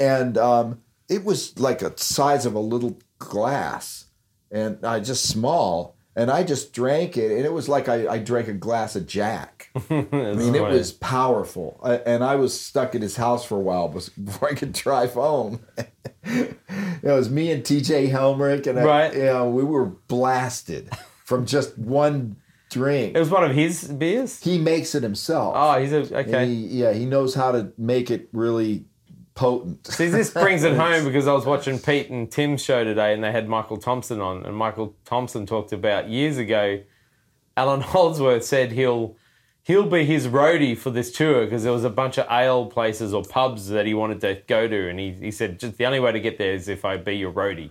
and 0.00 0.36
um, 0.38 0.80
it 1.08 1.24
was 1.24 1.58
like 1.60 1.82
a 1.82 1.96
size 1.96 2.46
of 2.46 2.54
a 2.54 2.60
little 2.60 2.98
glass, 3.18 4.06
and 4.50 4.84
I 4.84 4.98
just 5.00 5.28
small, 5.28 5.94
and 6.16 6.30
I 6.30 6.42
just 6.42 6.72
drank 6.72 7.16
it, 7.16 7.30
and 7.36 7.44
it 7.44 7.52
was 7.52 7.68
like 7.68 7.88
I, 7.88 8.06
I 8.14 8.18
drank 8.18 8.48
a 8.48 8.52
glass 8.52 8.96
of 8.96 9.06
Jack. 9.06 9.70
I 9.90 10.04
mean, 10.10 10.54
it 10.54 10.62
was 10.62 10.92
powerful, 10.92 11.80
I, 11.82 11.94
and 11.96 12.24
I 12.24 12.36
was 12.36 12.58
stuck 12.58 12.94
at 12.94 13.02
his 13.02 13.16
house 13.16 13.44
for 13.44 13.56
a 13.56 13.60
while 13.60 13.88
before 13.88 14.48
I 14.50 14.54
could 14.54 14.72
drive 14.72 15.12
home. 15.14 15.60
it 16.24 16.56
was 17.02 17.30
me 17.30 17.50
and 17.52 17.64
T.J. 17.64 18.08
Helmerich, 18.08 18.66
and 18.66 18.78
I, 18.78 18.84
Right. 18.84 19.14
you 19.14 19.24
know, 19.24 19.48
we 19.48 19.64
were 19.64 19.86
blasted 19.86 20.90
from 21.24 21.46
just 21.46 21.78
one 21.78 22.36
drink. 22.70 23.16
It 23.16 23.18
was 23.18 23.30
one 23.30 23.44
of 23.44 23.52
his 23.54 23.84
beers. 23.84 24.42
He 24.42 24.58
makes 24.58 24.94
it 24.94 25.02
himself. 25.02 25.54
Oh, 25.56 25.80
he's 25.80 25.92
a 25.92 26.18
okay. 26.18 26.46
he, 26.46 26.54
yeah, 26.54 26.92
he 26.92 27.04
knows 27.06 27.34
how 27.34 27.52
to 27.52 27.72
make 27.78 28.10
it 28.10 28.28
really 28.32 28.84
potent. 29.40 29.86
See, 29.86 30.08
this 30.08 30.30
brings 30.30 30.64
it 30.64 30.76
home 30.76 31.04
because 31.04 31.26
I 31.26 31.32
was 31.32 31.46
watching 31.46 31.78
Pete 31.78 32.10
and 32.10 32.30
Tim's 32.30 32.62
show 32.62 32.84
today, 32.84 33.14
and 33.14 33.24
they 33.24 33.32
had 33.32 33.48
Michael 33.48 33.78
Thompson 33.78 34.20
on, 34.20 34.44
and 34.44 34.54
Michael 34.54 34.94
Thompson 35.06 35.46
talked 35.46 35.72
about 35.72 36.10
years 36.10 36.36
ago. 36.36 36.80
Allan 37.56 37.80
Holdsworth 37.92 38.44
said 38.44 38.72
he'll 38.72 39.16
he'll 39.62 39.86
be 39.86 40.04
his 40.04 40.28
roadie 40.28 40.76
for 40.76 40.90
this 40.90 41.10
tour 41.10 41.44
because 41.44 41.62
there 41.62 41.72
was 41.72 41.84
a 41.84 41.90
bunch 41.90 42.18
of 42.18 42.26
ale 42.30 42.66
places 42.66 43.14
or 43.14 43.22
pubs 43.22 43.68
that 43.68 43.86
he 43.86 43.94
wanted 43.94 44.20
to 44.20 44.42
go 44.46 44.68
to, 44.68 44.88
and 44.90 45.00
he, 45.00 45.12
he 45.12 45.30
said 45.30 45.58
just 45.58 45.78
the 45.78 45.86
only 45.86 46.00
way 46.00 46.12
to 46.12 46.20
get 46.20 46.36
there 46.36 46.52
is 46.52 46.68
if 46.68 46.84
I 46.84 46.98
be 46.98 47.16
your 47.16 47.32
roadie. 47.32 47.70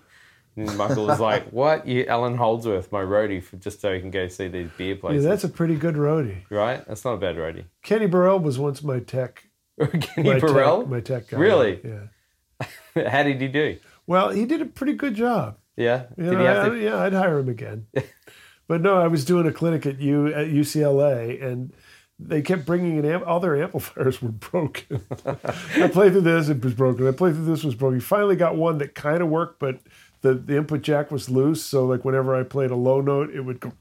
And 0.55 0.75
Michael 0.75 1.05
was 1.05 1.19
like, 1.19 1.43
"What? 1.51 1.87
You 1.87 2.07
Allan 2.07 2.35
Holdsworth, 2.35 2.91
my 2.91 3.01
roadie, 3.01 3.43
for 3.43 3.57
just 3.57 3.79
so 3.79 3.93
he 3.93 3.99
can 3.99 4.09
go 4.09 4.27
see 4.27 4.47
these 4.47 4.69
beer 4.75 4.95
places." 4.95 5.23
Yeah, 5.23 5.29
places, 5.29 5.43
that's 5.43 5.43
a 5.43 5.49
pretty 5.49 5.75
good 5.75 5.95
roadie. 5.95 6.49
right? 6.49 6.83
That's 6.87 7.05
not 7.05 7.13
a 7.13 7.17
bad 7.17 7.35
roadie." 7.35 7.65
Kenny 7.83 8.07
Burrell 8.07 8.39
was 8.39 8.57
once 8.57 8.81
my 8.81 8.99
tech. 8.99 9.48
Kenny 10.01 10.29
My 10.33 10.39
Burrell, 10.39 10.81
tech, 10.81 10.89
my 10.89 10.99
tech 10.99 11.27
guy. 11.29 11.37
Really? 11.37 11.79
Yeah. 11.83 13.07
how 13.09 13.23
did 13.23 13.41
he 13.41 13.47
do? 13.47 13.77
Well, 14.07 14.29
he 14.29 14.45
did 14.45 14.61
a 14.61 14.65
pretty 14.65 14.93
good 14.93 15.15
job. 15.15 15.57
Yeah, 15.77 16.07
You 16.17 16.25
did 16.25 16.33
know, 16.33 16.39
he 16.39 16.45
have 16.45 16.65
I- 16.65 16.69
to? 16.69 16.77
yeah, 16.83 16.97
I'd 16.97 17.13
hire 17.13 17.39
him 17.39 17.47
again. 17.49 17.87
but 18.67 18.81
no, 18.81 18.97
I 18.97 19.07
was 19.07 19.23
doing 19.23 19.47
a 19.47 19.51
clinic 19.51 19.85
at 19.85 19.99
U 19.99 20.27
at 20.27 20.47
UCLA, 20.47 21.41
and 21.41 21.71
they 22.19 22.41
kept 22.41 22.65
bringing 22.65 22.97
in 22.97 23.05
amp- 23.05 23.25
all 23.25 23.39
their 23.39 23.61
amplifiers 23.61 24.21
were 24.21 24.31
broken. 24.31 25.01
I 25.25 25.87
played 25.87 26.11
through 26.11 26.21
this, 26.21 26.49
it 26.49 26.61
was 26.61 26.73
broken. 26.73 27.07
I 27.07 27.11
played 27.11 27.35
through 27.35 27.45
this, 27.45 27.63
was 27.63 27.75
broken. 27.75 28.01
Finally 28.01 28.35
got 28.35 28.57
one 28.57 28.77
that 28.79 28.93
kind 28.93 29.21
of 29.21 29.29
worked, 29.29 29.59
but 29.59 29.79
the, 30.21 30.33
the 30.33 30.57
input 30.57 30.81
jack 30.81 31.11
was 31.11 31.29
loose. 31.29 31.63
So 31.63 31.85
like 31.85 32.03
whenever 32.03 32.35
I 32.35 32.43
played 32.43 32.71
a 32.71 32.75
low 32.75 32.99
note, 32.99 33.29
it 33.33 33.39
would 33.41 33.61
go, 33.61 33.71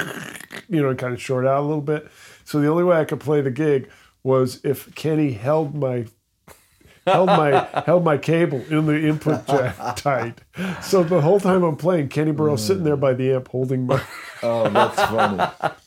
you 0.69 0.81
know, 0.81 0.95
kind 0.95 1.13
of 1.13 1.21
short 1.21 1.47
out 1.47 1.59
a 1.59 1.67
little 1.67 1.81
bit. 1.81 2.09
So 2.45 2.61
the 2.61 2.69
only 2.69 2.85
way 2.85 2.97
I 2.99 3.05
could 3.05 3.19
play 3.19 3.41
the 3.41 3.51
gig 3.51 3.91
was 4.23 4.61
if 4.65 4.95
Kenny 4.95 5.33
held 5.33 5.75
my 5.75 6.07
held 7.07 7.29
my 7.29 7.83
held 7.87 8.05
my 8.05 8.19
cable 8.19 8.63
in 8.71 8.87
the 8.87 9.09
input 9.09 9.47
jack 9.49 9.97
tight. 9.97 10.41
So 10.83 11.03
the 11.03 11.21
whole 11.21 11.41
time 11.41 11.63
I'm 11.63 11.77
playing, 11.77 12.09
Kenny 12.09 12.33
Burrell 12.33 12.57
mm. 12.57 12.61
sitting 12.61 12.85
there 12.85 12.97
by 12.97 13.15
the 13.15 13.33
amp 13.33 13.49
holding 13.49 13.87
my. 13.87 14.03
Oh, 14.43 14.69
that's 14.69 15.03
funny. 15.03 15.75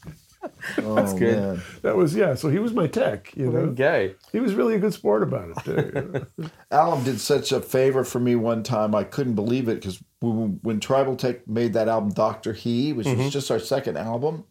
Oh, 0.80 0.96
that's 0.96 1.14
good. 1.14 1.62
That 1.82 1.96
was 1.96 2.16
yeah. 2.16 2.36
So 2.36 2.50
he 2.50 2.60
was 2.60 2.74
my 2.74 2.88
tech. 2.88 3.36
You 3.36 3.52
know, 3.52 3.60
Okay. 3.60 4.16
he 4.32 4.40
was 4.40 4.54
really 4.54 4.76
a 4.76 4.80
good 4.80 4.94
sport 4.94 5.24
about 5.24 5.50
it 5.50 5.64
too. 5.64 5.92
you 5.96 6.26
know. 6.38 6.50
Allan 6.72 7.04
did 7.04 7.20
such 7.20 7.52
a 7.52 7.62
favor 7.62 8.04
for 8.04 8.20
me 8.20 8.36
one 8.36 8.64
time. 8.64 8.94
I 8.94 9.04
couldn't 9.04 9.36
believe 9.36 9.68
it 9.68 9.76
because 9.76 10.02
when, 10.20 10.60
when 10.62 10.80
Tribal 10.80 11.16
Tech 11.16 11.48
made 11.48 11.74
that 11.74 11.88
album, 11.88 12.12
Dr. 12.12 12.54
Hee, 12.54 12.94
which 12.94 13.08
was 13.08 13.16
mm-hmm. 13.16 13.30
just 13.30 13.52
our 13.52 13.60
second 13.60 13.98
album, 13.98 14.46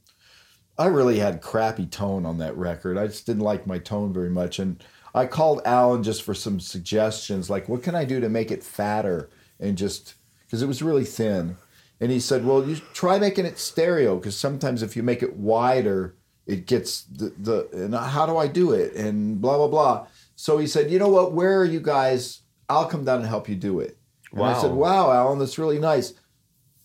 I 0.81 0.87
really 0.87 1.19
had 1.19 1.43
crappy 1.43 1.85
tone 1.85 2.25
on 2.25 2.39
that 2.39 2.57
record. 2.57 2.97
I 2.97 3.07
just 3.07 3.27
didn't 3.27 3.43
like 3.43 3.67
my 3.67 3.79
tone 3.79 4.15
very 4.15 4.31
much, 4.31 4.59
and 4.59 4.83
I 5.15 5.27
called 5.27 5.61
Allan 5.67 6.03
just 6.03 6.23
for 6.23 6.33
some 6.33 6.59
suggestions, 6.59 7.51
like 7.51 7.69
what 7.69 7.83
can 7.83 7.95
I 7.95 8.07
do 8.07 8.19
to 8.19 8.31
make 8.31 8.51
it 8.51 8.65
fatter 8.65 9.29
and 9.59 9.77
just 9.77 10.15
because 10.47 10.63
it 10.63 10.67
was 10.67 10.83
really 10.83 11.05
thin. 11.05 11.59
And 12.01 12.11
he 12.11 12.19
said, 12.19 12.47
"Well, 12.47 12.67
you 12.67 12.77
try 12.95 13.19
making 13.19 13.45
it 13.45 13.59
stereo 13.59 14.17
because 14.17 14.39
sometimes 14.39 14.83
if 14.83 14.97
you 14.97 15.03
make 15.03 15.23
it 15.23 15.37
wider, 15.37 16.15
it 16.47 16.65
gets 16.67 17.03
the 17.03 17.35
the. 17.39 17.69
And 17.75 17.95
how 17.95 18.25
do 18.25 18.39
I 18.39 18.47
do 18.47 18.73
it? 18.73 18.95
And 18.95 19.39
blah 19.39 19.59
blah 19.59 19.69
blah." 19.69 20.07
So 20.35 20.57
he 20.57 20.67
said, 20.67 20.91
"You 20.91 20.99
know 20.99 21.11
what? 21.11 21.35
Where 21.35 21.61
are 21.61 21.67
you 21.67 21.81
guys? 21.81 22.41
I'll 22.71 22.87
come 22.87 23.05
down 23.05 23.19
and 23.19 23.29
help 23.29 23.51
you 23.51 23.55
do 23.55 23.81
it." 23.81 23.99
And 24.33 24.41
I 24.43 24.59
said, 24.59 24.73
"Wow, 24.73 25.13
Allan, 25.13 25.41
that's 25.41 25.59
really 25.59 25.79
nice." 25.79 26.15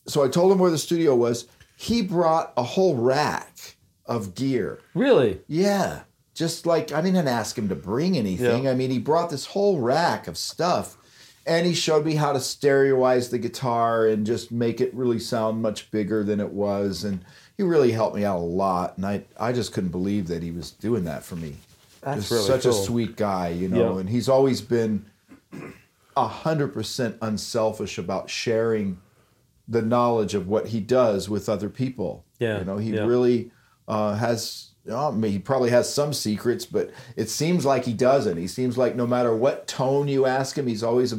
So 0.05 0.21
I 0.21 0.27
told 0.27 0.51
him 0.51 0.57
where 0.59 0.69
the 0.69 0.77
studio 0.77 1.15
was. 1.15 1.47
He 1.77 2.01
brought 2.01 2.51
a 2.57 2.63
whole 2.63 2.95
rack 2.95 3.54
of 4.05 4.35
gear. 4.35 4.79
Really? 4.93 5.41
Yeah. 5.47 6.01
Just 6.33 6.65
like 6.65 6.91
I 6.91 7.01
didn't 7.01 7.27
ask 7.27 7.57
him 7.57 7.69
to 7.69 7.75
bring 7.75 8.17
anything. 8.17 8.65
Yeah. 8.65 8.71
I 8.71 8.75
mean, 8.75 8.91
he 8.91 8.99
brought 8.99 9.29
this 9.29 9.45
whole 9.47 9.79
rack 9.79 10.27
of 10.27 10.37
stuff 10.37 10.97
and 11.47 11.65
he 11.65 11.73
showed 11.73 12.05
me 12.05 12.15
how 12.15 12.33
to 12.33 12.39
stereoize 12.39 13.29
the 13.29 13.37
guitar 13.37 14.07
and 14.07 14.25
just 14.25 14.51
make 14.51 14.81
it 14.81 14.93
really 14.93 15.19
sound 15.19 15.61
much 15.61 15.91
bigger 15.91 16.23
than 16.23 16.39
it 16.39 16.51
was. 16.51 17.03
And 17.03 17.23
he 17.55 17.63
really 17.63 17.91
helped 17.91 18.15
me 18.15 18.25
out 18.25 18.39
a 18.39 18.39
lot. 18.39 18.97
And 18.97 19.05
I, 19.05 19.23
I 19.39 19.53
just 19.53 19.71
couldn't 19.71 19.91
believe 19.91 20.27
that 20.27 20.43
he 20.43 20.51
was 20.51 20.71
doing 20.71 21.05
that 21.05 21.23
for 21.23 21.35
me. 21.35 21.55
That's 22.01 22.29
Just 22.29 22.31
really 22.31 22.45
such 22.45 22.63
cool. 22.63 22.71
a 22.71 22.85
sweet 22.85 23.15
guy, 23.15 23.49
you 23.49 23.67
know. 23.67 23.95
Yeah. 23.95 23.99
And 24.01 24.09
he's 24.09 24.29
always 24.29 24.61
been 24.61 25.05
a 26.15 26.27
hundred 26.27 26.73
percent 26.73 27.17
unselfish 27.21 27.97
about 27.97 28.29
sharing 28.29 28.99
the 29.67 29.81
knowledge 29.81 30.35
of 30.35 30.47
what 30.47 30.67
he 30.67 30.79
does 30.79 31.29
with 31.29 31.49
other 31.49 31.69
people. 31.69 32.23
Yeah, 32.39 32.59
you 32.59 32.65
know, 32.65 32.77
he 32.77 32.91
yeah. 32.91 33.05
really 33.05 33.51
uh, 33.87 34.15
has. 34.15 34.69
I 34.91 35.09
mean, 35.09 35.31
he 35.31 35.39
probably 35.39 35.71
has 35.71 35.91
some 35.91 36.13
secrets, 36.13 36.63
but 36.63 36.91
it 37.15 37.27
seems 37.27 37.65
like 37.65 37.85
he 37.85 37.93
doesn't. 37.93 38.37
He 38.37 38.45
seems 38.45 38.77
like 38.77 38.95
no 38.95 39.07
matter 39.07 39.35
what 39.35 39.67
tone 39.67 40.07
you 40.07 40.27
ask 40.27 40.55
him, 40.55 40.67
he's 40.67 40.83
always 40.83 41.11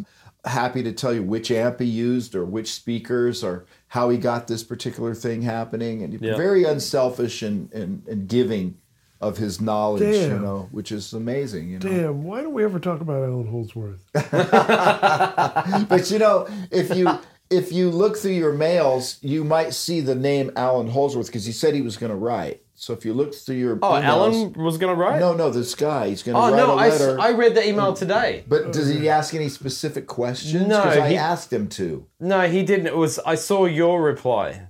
happy 0.44 0.84
to 0.84 0.92
tell 0.92 1.12
you 1.12 1.24
which 1.24 1.50
amp 1.50 1.80
he 1.80 1.86
used 1.86 2.36
or 2.36 2.44
which 2.44 2.72
speakers 2.72 3.42
or 3.42 3.66
how 3.88 4.08
he 4.08 4.18
got 4.18 4.46
this 4.46 4.62
particular 4.62 5.14
thing 5.14 5.42
happening. 5.42 6.02
And 6.04 6.20
Yeah. 6.20 6.36
very 6.36 6.62
unselfish 6.62 7.42
and, 7.42 7.72
and, 7.72 8.06
and 8.06 8.28
giving 8.28 8.76
of 9.20 9.38
his 9.38 9.60
knowledge, 9.60 10.14
you 10.14 10.38
know, 10.38 10.68
which 10.70 10.92
is 10.92 11.12
amazing. 11.12 11.70
You 11.70 11.78
know? 11.78 11.88
Damn, 11.88 12.22
why 12.22 12.42
don't 12.42 12.52
we 12.52 12.62
ever 12.62 12.78
talk 12.78 13.00
about 13.00 13.24
Allan 13.24 13.48
Holdsworth? 13.48 14.04
but 14.12 16.10
you 16.10 16.18
know, 16.18 16.46
if 16.70 16.94
you 16.94 17.18
if 17.50 17.72
you 17.72 17.90
look 17.90 18.16
through 18.16 18.32
your 18.32 18.52
mails, 18.52 19.18
you 19.22 19.44
might 19.44 19.72
see 19.74 20.00
the 20.00 20.14
name 20.14 20.50
Allan 20.56 20.88
Holdsworth 20.88 21.26
because 21.26 21.44
he 21.46 21.52
said 21.52 21.74
he 21.74 21.82
was 21.82 21.96
going 21.96 22.10
to 22.10 22.16
write. 22.16 22.62
So 22.78 22.92
if 22.92 23.04
you 23.06 23.14
look 23.14 23.34
through 23.34 23.56
your 23.56 23.78
Oh, 23.82 23.92
emails- 23.92 24.04
Allan 24.04 24.52
was 24.52 24.76
going 24.76 24.94
to 24.94 25.00
write? 25.00 25.18
no, 25.18 25.32
no, 25.32 25.48
this 25.50 25.74
guy, 25.74 26.08
he's 26.08 26.22
going 26.22 26.34
to 26.34 26.40
Oh, 26.40 26.50
write 26.50 26.56
no. 26.56 26.72
a 26.72 26.76
I, 26.76 26.88
s- 26.88 27.00
letter. 27.00 27.20
I 27.20 27.30
read 27.32 27.54
the 27.54 27.66
email 27.66 27.94
today. 27.94 28.44
but 28.46 28.72
does 28.72 28.88
he 28.88 29.08
ask 29.08 29.32
any 29.34 29.48
specific 29.48 30.06
questions? 30.06 30.66
No, 30.66 30.82
because 30.82 30.98
I 30.98 31.14
asked 31.14 31.50
him 31.52 31.68
to. 31.70 32.06
No, 32.20 32.42
he 32.48 32.62
didn't. 32.62 32.86
It 32.88 32.96
was. 32.96 33.18
I 33.20 33.34
saw 33.34 33.64
your 33.64 34.02
reply. 34.02 34.68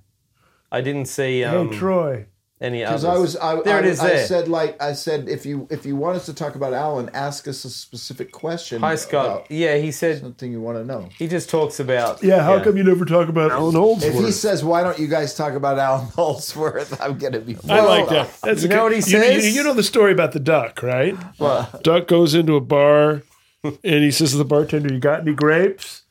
I 0.70 0.82
didn't 0.82 1.06
see 1.06 1.42
um, 1.42 1.70
hey, 1.70 1.78
Troy. 1.78 2.26
Any 2.58 2.78
Because 2.80 3.04
others. 3.04 3.36
I 3.36 3.50
was, 3.52 3.60
I, 3.60 3.62
there 3.64 3.76
I, 3.76 3.78
it 3.80 3.84
is. 3.84 4.00
I 4.00 4.08
There. 4.08 4.26
said 4.26 4.48
like 4.48 4.80
I 4.82 4.94
said, 4.94 5.28
if 5.28 5.44
you 5.44 5.68
if 5.70 5.84
you 5.84 5.94
want 5.94 6.16
us 6.16 6.24
to 6.24 6.32
talk 6.32 6.54
about 6.54 6.72
Allan, 6.72 7.10
ask 7.12 7.46
us 7.46 7.66
a 7.66 7.70
specific 7.70 8.32
question. 8.32 8.80
Hi, 8.80 8.94
Scott. 8.94 9.26
about 9.26 9.50
Yeah, 9.50 9.76
he 9.76 9.92
said 9.92 10.20
something 10.22 10.50
you 10.50 10.62
want 10.62 10.78
to 10.78 10.84
know. 10.84 11.10
he 11.18 11.28
just 11.28 11.50
talks 11.50 11.80
about. 11.80 12.22
Yeah, 12.22 12.42
how 12.42 12.64
come 12.64 12.78
you 12.78 12.82
never 12.82 13.04
talk 13.04 13.28
about 13.28 13.50
Allan 13.50 13.74
Holdsworth? 13.74 14.14
If 14.14 14.24
he 14.24 14.32
says, 14.32 14.64
"Why 14.64 14.82
don't 14.82 14.98
you 14.98 15.06
guys 15.06 15.34
talk 15.34 15.52
about 15.52 15.78
Allan 15.78 16.06
Holdsworth?" 16.14 16.98
I'm 16.98 17.18
gonna 17.18 17.40
be. 17.40 17.58
I 17.68 17.82
like 17.82 18.08
that. 18.08 18.30
That's 18.42 18.62
You 18.62 18.68
know 18.70 18.76
good- 18.76 18.82
what 18.84 18.92
he 19.04 19.10
you- 19.12 19.18
you- 19.18 19.40
says? 19.42 19.54
You, 19.56 19.62
know 19.62 19.74
the 19.74 19.82
story 19.82 20.12
about 20.12 20.32
the 20.32 20.40
duck, 20.40 20.82
right? 20.82 21.14
What? 21.36 21.82
Duck 21.82 22.08
goes 22.08 22.34
into 22.34 22.56
a 22.56 22.62
bar 22.62 23.22
and 23.62 23.78
he 24.04 24.10
says 24.10 24.30
to 24.30 24.38
the 24.38 24.44
bartender, 24.46 24.94
You 24.94 24.98
got 25.00 25.20
any 25.20 25.34
grapes? 25.34 26.04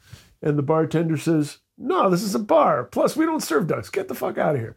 And 0.44 0.60
the 0.60 0.64
bartender 0.64 1.18
says, 1.18 1.58
No, 1.76 2.10
this 2.12 2.22
is 2.22 2.36
a 2.36 2.40
bar. 2.40 2.84
Plus, 2.84 3.16
we 3.16 3.26
don't 3.26 3.42
serve 3.42 3.66
ducks. 3.66 3.90
Get 3.90 4.10
the 4.10 4.14
fuck 4.16 4.38
out 4.38 4.54
of 4.54 4.62
here. 4.62 4.76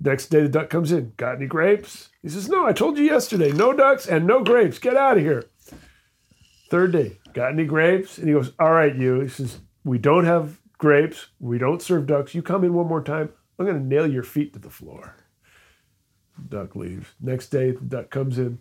Next 0.00 0.28
day, 0.28 0.42
the 0.42 0.48
duck 0.48 0.70
comes 0.70 0.92
in. 0.92 1.12
Got 1.16 1.36
any 1.36 1.46
grapes? 1.46 2.10
He 2.22 2.28
says, 2.28 2.48
No, 2.48 2.66
I 2.66 2.72
told 2.72 2.98
you 2.98 3.04
yesterday. 3.04 3.52
No 3.52 3.72
ducks 3.72 4.06
and 4.06 4.26
no 4.26 4.44
grapes. 4.44 4.78
Get 4.78 4.96
out 4.96 5.16
of 5.16 5.24
here. 5.24 5.44
Third 6.70 6.92
day, 6.92 7.18
got 7.32 7.52
any 7.52 7.64
grapes? 7.64 8.18
And 8.18 8.28
he 8.28 8.34
goes, 8.34 8.52
All 8.58 8.72
right, 8.72 8.94
you. 8.94 9.20
He 9.20 9.28
says, 9.28 9.58
We 9.84 9.98
don't 9.98 10.24
have 10.24 10.60
grapes. 10.78 11.28
We 11.40 11.58
don't 11.58 11.82
serve 11.82 12.06
ducks. 12.06 12.34
You 12.34 12.42
come 12.42 12.62
in 12.62 12.74
one 12.74 12.86
more 12.86 13.02
time. 13.02 13.30
I'm 13.58 13.66
going 13.66 13.78
to 13.78 13.84
nail 13.84 14.06
your 14.06 14.22
feet 14.22 14.52
to 14.52 14.60
the 14.60 14.70
floor. 14.70 15.16
Duck 16.48 16.76
leaves. 16.76 17.08
Next 17.20 17.48
day, 17.48 17.72
the 17.72 17.80
duck 17.80 18.10
comes 18.10 18.38
in. 18.38 18.60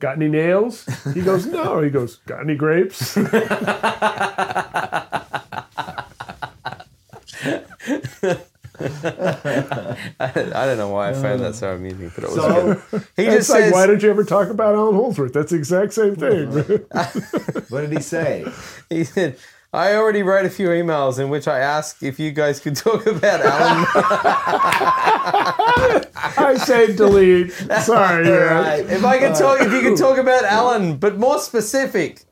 Got 0.00 0.16
any 0.16 0.28
nails? 0.28 0.84
He 1.14 1.20
goes, 1.20 1.46
No. 1.46 1.80
He 1.80 1.90
goes, 1.90 2.16
Got 2.26 2.40
any 2.40 2.56
grapes? 2.56 3.16
I 10.20 10.32
don't 10.66 10.78
know 10.78 10.88
why 10.88 11.10
I 11.10 11.12
found 11.12 11.40
that 11.40 11.54
so 11.54 11.74
amusing, 11.74 12.10
but 12.14 12.24
it 12.24 12.30
was 12.30 12.36
So, 12.36 12.74
good. 12.90 13.06
He 13.16 13.24
just 13.26 13.48
like, 13.50 13.64
says 13.64 13.72
why 13.72 13.86
don't 13.86 14.02
you 14.02 14.10
ever 14.10 14.24
talk 14.24 14.48
about 14.48 14.74
Allan 14.74 14.94
Holdsworth? 14.94 15.32
That's 15.32 15.50
the 15.50 15.56
exact 15.56 15.92
same 15.92 16.16
thing. 16.16 16.48
what 17.68 17.80
did 17.82 17.92
he 17.92 18.00
say? 18.00 18.46
he 18.88 19.04
said. 19.04 19.36
I 19.74 19.94
already 19.94 20.22
wrote 20.22 20.44
a 20.44 20.50
few 20.50 20.68
emails 20.68 21.18
in 21.18 21.30
which 21.30 21.48
I 21.48 21.60
asked 21.60 22.02
if 22.02 22.20
you 22.20 22.30
guys 22.30 22.60
could 22.60 22.76
talk 22.76 23.06
about 23.06 23.40
Allan. 23.40 23.86
I 26.14 26.56
say 26.62 26.94
delete. 26.94 27.52
Sorry, 27.52 28.24
man. 28.24 28.62
Right. 28.62 28.84
if 28.86 29.02
I 29.02 29.18
could 29.18 29.34
talk, 29.34 29.62
if 29.62 29.72
you 29.72 29.80
could 29.80 29.96
talk 29.96 30.18
about 30.18 30.44
Allan, 30.44 30.98
but 30.98 31.18
more 31.18 31.38
specific. 31.38 32.22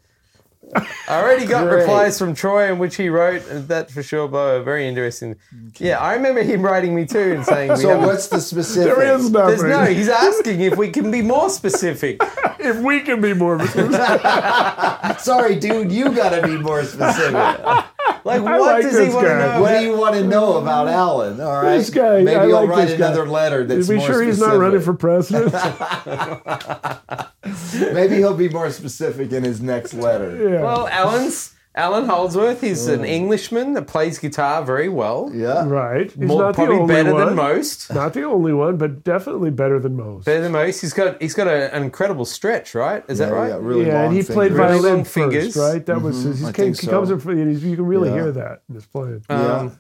I 0.74 1.20
already 1.20 1.46
got 1.46 1.68
Great. 1.68 1.80
replies 1.80 2.18
from 2.18 2.34
Troy 2.34 2.70
in 2.70 2.78
which 2.78 2.96
he 2.96 3.08
wrote 3.08 3.42
that 3.68 3.90
for 3.90 4.02
sure, 4.02 4.28
Bo. 4.28 4.62
Very 4.62 4.86
interesting. 4.86 5.36
Yeah, 5.78 5.98
I 5.98 6.14
remember 6.14 6.42
him 6.42 6.62
writing 6.62 6.94
me 6.94 7.06
too 7.06 7.32
and 7.34 7.44
saying, 7.44 7.76
So 7.76 7.98
what's 7.98 8.28
the 8.28 8.40
specific? 8.40 8.94
There 8.96 9.16
is 9.16 9.30
There's 9.30 9.62
no. 9.62 9.84
He's 9.84 10.08
asking 10.08 10.60
if 10.60 10.76
we 10.76 10.90
can 10.90 11.10
be 11.10 11.22
more 11.22 11.50
specific. 11.50 12.20
if 12.58 12.76
we 12.78 13.00
can 13.00 13.20
be 13.20 13.34
more 13.34 13.58
specific. 13.66 14.00
Sorry, 15.20 15.56
dude, 15.56 15.90
you 15.92 16.12
got 16.12 16.30
to 16.30 16.46
be 16.46 16.56
more 16.56 16.84
specific. 16.84 17.84
Like, 18.24 18.42
I 18.42 18.58
what 18.58 18.72
like 18.74 18.82
does 18.82 18.98
he 18.98 19.08
want 19.14 19.26
to 19.26 19.38
know? 19.38 19.60
What 19.62 19.78
do 19.78 19.84
you 19.84 19.96
want 19.96 20.14
to 20.16 20.24
know 20.24 20.58
about 20.58 20.88
Allan? 20.88 21.40
All 21.40 21.62
right, 21.62 21.78
This 21.78 21.90
guy, 21.90 22.22
Maybe 22.22 22.36
I 22.36 22.42
I'll 22.44 22.66
like 22.66 22.68
write 22.68 22.88
this 22.88 22.98
guy. 22.98 23.06
another 23.08 23.26
letter 23.26 23.64
that's 23.64 23.88
Be 23.88 23.96
more 23.96 24.06
sure 24.06 24.22
he's 24.22 24.36
specific. 24.36 24.58
not 24.58 24.64
running 24.64 24.80
for 24.80 24.94
president. 24.94 25.52
Maybe 27.94 28.16
he'll 28.16 28.36
be 28.36 28.48
more 28.48 28.70
specific 28.70 29.32
in 29.32 29.44
his 29.44 29.60
next 29.60 29.94
letter. 29.94 30.50
Yeah. 30.50 30.62
Well, 30.62 30.88
Allan's 30.88 31.54
Allan 31.76 32.06
Holdsworth. 32.06 32.64
is 32.64 32.88
an 32.88 33.04
Englishman 33.04 33.74
that 33.74 33.86
plays 33.86 34.18
guitar 34.18 34.64
very 34.64 34.88
well. 34.88 35.30
Yeah. 35.32 35.64
right. 35.68 36.10
He's 36.10 36.16
More, 36.18 36.42
not 36.42 36.48
the 36.48 36.52
probably 36.54 36.76
only 36.78 36.94
better 36.94 37.12
one. 37.14 37.26
than 37.26 37.36
most. 37.36 37.92
Not 37.94 38.12
the 38.12 38.24
only 38.24 38.52
one, 38.52 38.76
but 38.76 39.04
definitely 39.04 39.50
better 39.50 39.78
than 39.78 39.96
most. 39.96 40.24
Better 40.24 40.42
than 40.42 40.52
most. 40.52 40.80
He's 40.80 40.92
got 40.92 41.20
he's 41.22 41.34
got 41.34 41.46
a, 41.46 41.72
an 41.74 41.82
incredible 41.84 42.24
stretch, 42.24 42.74
right? 42.74 43.04
Is 43.08 43.18
that 43.18 43.28
Yeah, 43.28 43.34
right? 43.34 43.48
yeah, 43.50 43.58
really 43.60 43.86
yeah, 43.86 44.00
and 44.02 44.06
long 44.06 44.14
he 44.16 44.22
played 44.22 44.50
fingers. 44.52 44.58
Really 44.58 44.68
violin 44.80 44.94
long 44.94 45.04
first, 45.04 45.14
fingers. 45.14 45.56
right? 45.56 45.86
That 45.86 46.02
was 46.02 46.22
his. 46.22 46.40
He, 46.40 46.46
I 46.46 46.52
came, 46.52 46.64
think 46.74 46.80
he 46.80 46.86
comes 46.88 47.10
in 47.10 47.20
from. 47.20 47.38
You 47.38 47.76
can 47.76 47.86
really 47.86 48.08
Yeah. 48.08 48.14
hear 48.14 48.32
that 48.32 48.62
in 48.68 48.74
his 48.74 48.86
playing. 48.86 49.24
Yeah. 49.30 49.36
Um, 49.56 49.78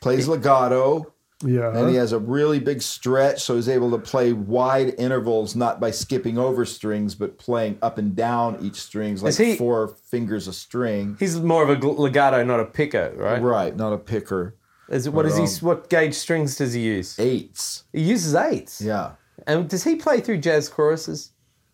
Plays 0.00 0.26
legato, 0.26 1.11
yeah. 1.42 1.76
and 1.76 1.88
he 1.90 1.96
has 1.96 2.12
a 2.12 2.18
really 2.18 2.58
big 2.60 2.82
stretch, 2.82 3.42
so 3.42 3.56
he's 3.56 3.68
able 3.68 3.90
to 3.92 3.98
play 3.98 4.32
wide 4.32 4.94
intervals, 4.98 5.54
not 5.56 5.80
by 5.80 5.90
skipping 5.90 6.38
over 6.38 6.64
strings, 6.64 7.14
but 7.14 7.38
playing 7.38 7.78
up 7.82 7.98
and 7.98 8.14
down 8.16 8.58
each 8.60 8.76
strings, 8.80 9.22
like 9.22 9.34
he- 9.36 9.56
four 9.56 9.88
fingers 9.88 10.48
a 10.48 10.52
string. 10.52 11.16
He's 11.18 11.40
more 11.40 11.62
of 11.62 11.70
a 11.70 11.86
legato, 11.88 12.42
not 12.44 12.60
a 12.60 12.64
picker, 12.64 13.12
right? 13.16 13.40
Right, 13.42 13.76
not 13.76 13.92
a 13.92 13.98
picker. 13.98 14.56
Is 14.88 15.06
it, 15.06 15.12
what 15.12 15.26
is 15.26 15.38
Um, 15.38 15.46
he? 15.46 15.64
What 15.64 15.88
gauge 15.88 16.14
strings 16.14 16.56
does 16.56 16.74
he 16.74 16.80
use? 16.82 17.18
Eights. 17.18 17.84
He 17.92 18.02
uses 18.02 18.34
eights. 18.34 18.80
Yeah. 18.80 19.12
And 19.46 19.68
does 19.68 19.84
he 19.84 19.96
play 19.96 20.20
through 20.20 20.38
jazz 20.38 20.68
choruses? 20.68 21.30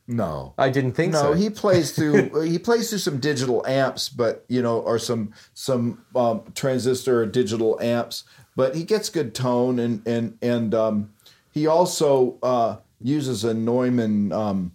No. 0.07 0.55
I 0.57 0.71
didn't 0.71 0.93
think 0.93 1.13
No, 1.13 1.19
so. 1.21 1.29
No, 1.31 1.33
he 1.35 1.51
plays 1.51 1.93
through 1.93 2.43
he 2.45 2.59
plays 2.59 2.89
through 2.89 3.01
some 3.01 3.19
digital 3.19 3.67
amps, 3.67 4.09
but 4.09 4.45
you 4.49 4.63
know, 4.63 4.79
or 4.81 4.99
some 4.99 5.35
some 5.53 6.03
um, 6.17 6.43
transistor 6.55 7.23
or 7.23 7.27
digital 7.27 7.79
amps. 7.83 8.25
But 8.59 8.75
he 8.75 8.83
gets 8.83 9.09
good 9.09 9.37
tone, 9.37 9.79
and 9.79 10.05
and 10.05 10.37
and 10.43 10.75
um, 10.75 11.13
he 11.53 11.69
also 11.69 12.39
uh, 12.43 12.79
uses 13.01 13.45
a 13.45 13.55
Neumann 13.55 14.33
um, 14.33 14.75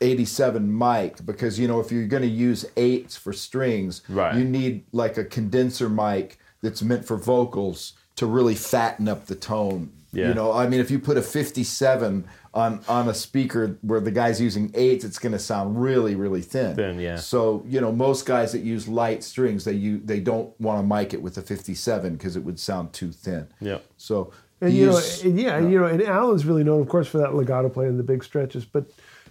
87 0.00 0.78
mic 0.78 1.24
because 1.26 1.58
you 1.58 1.68
know 1.68 1.80
if 1.80 1.92
you're 1.92 2.06
going 2.06 2.22
to 2.22 2.28
use 2.28 2.64
eights 2.78 3.14
for 3.14 3.34
strings, 3.34 4.00
Right. 4.08 4.34
you 4.36 4.42
need 4.44 4.84
like 4.92 5.18
a 5.18 5.24
condenser 5.24 5.90
mic 5.90 6.38
that's 6.62 6.80
meant 6.82 7.04
for 7.04 7.18
vocals 7.18 7.92
to 8.16 8.24
really 8.24 8.54
fatten 8.54 9.06
up 9.06 9.26
the 9.26 9.34
tone. 9.34 9.92
Yeah. 10.12 10.28
You 10.28 10.34
know, 10.34 10.52
I 10.52 10.66
mean, 10.68 10.80
if 10.80 10.90
you 10.90 10.98
put 10.98 11.16
a 11.18 11.22
57 11.22 12.24
on 12.54 12.80
on 12.88 13.08
a 13.08 13.14
speaker 13.14 13.76
where 13.82 14.00
the 14.00 14.10
guy's 14.10 14.40
using 14.40 14.70
eights, 14.74 15.04
it's 15.04 15.18
going 15.18 15.32
to 15.32 15.38
sound 15.38 15.80
really, 15.80 16.14
really 16.14 16.40
thin. 16.40 16.76
Thin, 16.76 16.98
yeah. 16.98 17.16
So 17.16 17.62
you 17.68 17.80
know, 17.80 17.92
most 17.92 18.24
guys 18.24 18.52
that 18.52 18.60
use 18.60 18.88
light 18.88 19.22
strings, 19.22 19.64
they 19.64 19.72
you 19.72 19.98
they 19.98 20.20
don't 20.20 20.58
want 20.60 20.80
to 20.80 20.86
mic 20.96 21.12
it 21.12 21.20
with 21.22 21.36
a 21.36 21.42
57 21.42 22.14
because 22.14 22.36
it 22.36 22.40
would 22.44 22.58
sound 22.58 22.92
too 22.92 23.12
thin. 23.12 23.48
Yeah. 23.60 23.78
So 23.98 24.32
And 24.60 24.72
he 24.72 24.80
you 24.80 24.86
know, 24.86 24.92
used- 24.92 25.24
and 25.26 25.38
yeah, 25.38 25.56
and, 25.58 25.70
you 25.70 25.78
know, 25.80 25.86
and 25.86 26.00
Allan's 26.02 26.46
really 26.46 26.64
known, 26.64 26.80
of 26.80 26.88
course, 26.88 27.06
for 27.06 27.18
that 27.18 27.34
legato 27.34 27.68
play 27.68 27.86
and 27.86 27.98
the 27.98 28.02
big 28.02 28.24
stretches. 28.24 28.64
But 28.64 28.86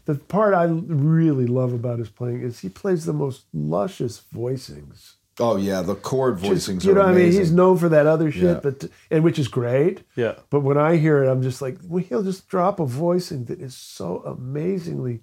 the 0.05 0.15
part 0.15 0.53
I 0.53 0.65
really 0.65 1.47
love 1.47 1.73
about 1.73 1.99
his 1.99 2.09
playing 2.09 2.41
is 2.41 2.59
he 2.59 2.69
plays 2.69 3.05
the 3.05 3.13
most 3.13 3.45
luscious 3.53 4.21
voicings. 4.33 5.13
Oh 5.39 5.55
yeah, 5.57 5.81
the 5.81 5.95
chord 5.95 6.39
Just, 6.41 6.69
voicings 6.69 6.83
you 6.83 6.93
know, 6.93 7.01
are 7.01 7.09
I 7.09 7.13
mean, 7.13 7.31
he's 7.31 7.51
known 7.51 7.77
for 7.77 7.89
that 7.89 8.07
other 8.07 8.31
shit, 8.31 8.43
Yeah. 8.43 8.59
but 8.61 8.85
and 9.11 9.23
which 9.23 9.37
is 9.39 9.47
great. 9.47 10.03
Yeah. 10.15 10.35
But 10.49 10.61
when 10.61 10.77
I 10.77 10.97
hear 10.97 11.23
it, 11.23 11.29
I'm 11.29 11.41
just 11.41 11.61
like, 11.61 11.77
well, 11.83 12.03
he'll 12.03 12.23
just 12.23 12.47
drop 12.47 12.79
a 12.79 12.85
voicing 12.85 13.45
that 13.45 13.59
is 13.59 13.75
so 13.75 14.19
amazingly 14.25 15.21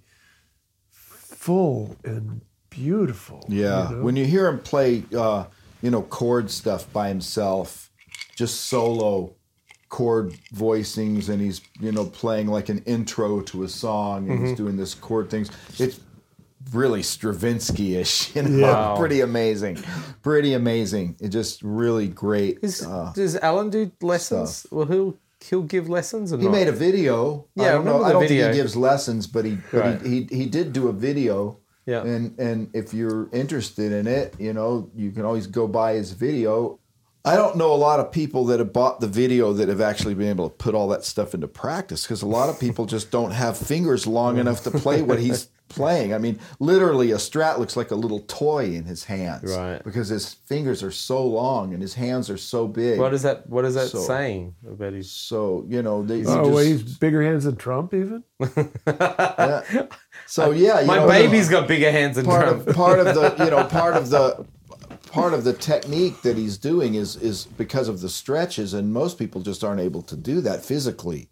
full 0.90 1.96
and 2.04 2.40
beautiful. 2.70 3.44
Yeah, 3.48 3.90
you 3.90 3.96
know? 3.96 4.02
when 4.02 4.16
you 4.16 4.24
hear 4.24 4.48
him 4.48 4.60
play, 4.60 5.02
uh, 5.16 5.44
you 5.82 5.90
know, 5.90 6.02
chord 6.02 6.50
stuff 6.50 6.90
by 6.92 7.08
himself, 7.08 7.90
just 8.36 8.62
solo 8.62 9.34
chord 9.88 10.32
voicings, 10.54 11.28
and 11.28 11.40
he's 11.40 11.60
you 11.80 11.92
know 11.92 12.04
playing 12.06 12.48
like 12.48 12.68
an 12.68 12.78
intro 12.86 13.40
to 13.42 13.62
a 13.64 13.68
song, 13.68 14.28
and 14.28 14.38
Mm-hmm. 14.38 14.46
he's 14.46 14.56
doing 14.56 14.76
this 14.76 14.94
chord 14.94 15.30
things. 15.30 15.50
It's 15.78 16.00
really 16.72 17.02
Stravinsky-ish, 17.02 18.34
you 18.36 18.42
know, 18.42 18.58
Yeah. 18.58 18.94
pretty 18.98 19.20
amazing, 19.20 19.78
pretty 20.22 20.54
amazing. 20.54 21.16
It 21.20 21.28
just 21.28 21.62
really 21.62 22.08
great. 22.08 22.58
Is, 22.62 22.82
uh, 22.86 23.12
does 23.14 23.36
Allan 23.36 23.70
do 23.70 23.90
lessons? 24.00 24.66
Well, 24.70 24.86
he'll 24.86 25.16
he'll 25.40 25.62
give 25.62 25.88
lessons 25.88 26.32
or 26.32 26.38
he 26.38 26.44
not? 26.44 26.52
made 26.52 26.68
a 26.68 26.72
video. 26.72 27.46
Yeah, 27.54 27.64
I 27.64 27.68
I 27.68 27.72
don't 27.72 27.84
know. 27.84 27.90
remember 27.92 28.08
I 28.08 28.12
don't 28.12 28.22
video. 28.22 28.42
think 28.44 28.54
he 28.54 28.60
gives 28.60 28.76
lessons, 28.76 29.26
but 29.26 29.44
he 29.44 29.58
but 29.70 29.80
Right. 29.80 30.02
he, 30.02 30.26
he 30.30 30.36
he 30.36 30.46
did 30.46 30.72
do 30.72 30.88
a 30.88 30.92
video. 30.92 31.58
Yeah. 31.86 32.02
And 32.02 32.38
and 32.38 32.70
if 32.72 32.94
you're 32.94 33.28
interested 33.32 33.92
in 33.92 34.06
it, 34.06 34.34
you 34.38 34.52
know, 34.54 34.90
you 34.94 35.10
can 35.10 35.24
always 35.24 35.46
go 35.46 35.68
buy 35.68 35.94
his 35.94 36.12
video. 36.12 36.78
I 37.26 37.36
don't 37.36 37.56
know 37.56 37.72
a 37.72 37.76
lot 37.76 38.00
of 38.00 38.12
people 38.12 38.44
that 38.46 38.58
have 38.58 38.72
bought 38.74 39.00
the 39.00 39.06
video 39.06 39.52
that 39.54 39.68
have 39.68 39.80
actually 39.80 40.14
been 40.14 40.28
able 40.28 40.48
to 40.50 40.54
put 40.54 40.74
all 40.74 40.88
that 40.88 41.04
stuff 41.04 41.32
into 41.34 41.48
practice 41.48 42.02
because 42.04 42.20
a 42.20 42.26
lot 42.26 42.50
of 42.50 42.60
people 42.60 42.84
just 42.84 43.10
don't 43.10 43.30
have 43.30 43.56
fingers 43.56 44.06
long 44.06 44.36
enough 44.38 44.62
to 44.64 44.70
play 44.70 45.00
what 45.00 45.18
he's 45.18 45.48
playing. 45.68 46.14
I 46.14 46.18
mean, 46.18 46.38
literally, 46.60 47.10
a 47.12 47.16
strat 47.16 47.58
looks 47.58 47.76
like 47.76 47.90
a 47.90 47.94
little 47.96 48.20
toy 48.20 48.66
in 48.74 48.84
his 48.84 49.04
hands, 49.04 49.50
Right. 49.56 49.82
Because 49.82 50.08
his 50.08 50.34
fingers 50.34 50.82
are 50.82 50.90
so 50.90 51.26
long 51.26 51.72
and 51.72 51.82
his 51.82 51.94
hands 51.94 52.30
are 52.30 52.36
so 52.36 52.68
big. 52.68 52.98
What 52.98 53.12
is 53.14 53.22
that? 53.22 53.48
What 53.48 53.64
is 53.64 53.74
that 53.74 53.88
So- 53.88 54.00
saying 54.00 54.54
about 54.70 54.92
his? 54.92 55.10
so 55.10 55.64
you 55.68 55.82
know, 55.82 56.02
they, 56.04 56.18
he 56.20 56.26
Oh, 56.26 56.36
just- 56.44 56.50
well, 56.50 56.64
he's 56.64 56.82
bigger 56.98 57.22
hands 57.22 57.44
than 57.44 57.56
Trump, 57.56 57.92
even. 57.94 58.22
yeah. 58.86 59.86
So 60.26 60.50
yeah, 60.52 60.80
you 60.80 60.86
My 60.86 60.96
know, 60.98 61.08
baby's 61.08 61.48
got 61.48 61.68
bigger 61.68 61.90
hands 61.90 62.16
than 62.16 62.26
part 62.26 62.44
Trump. 62.46 62.66
of 62.68 62.74
part 62.76 62.98
of 63.00 63.06
the 63.14 63.34
you 63.44 63.50
know 63.50 63.64
part 63.64 63.96
of 63.96 64.10
the 64.10 64.46
part 65.10 65.32
of 65.34 65.44
the 65.44 65.52
technique 65.52 66.22
that 66.22 66.36
he's 66.36 66.56
doing 66.58 66.94
is 66.94 67.16
is 67.16 67.46
because 67.46 67.88
of 67.88 68.00
the 68.00 68.08
stretches, 68.08 68.74
and 68.74 68.92
most 68.92 69.18
people 69.18 69.40
just 69.40 69.62
aren't 69.64 69.80
able 69.80 70.02
to 70.02 70.16
do 70.16 70.40
that 70.42 70.64
physically. 70.64 71.28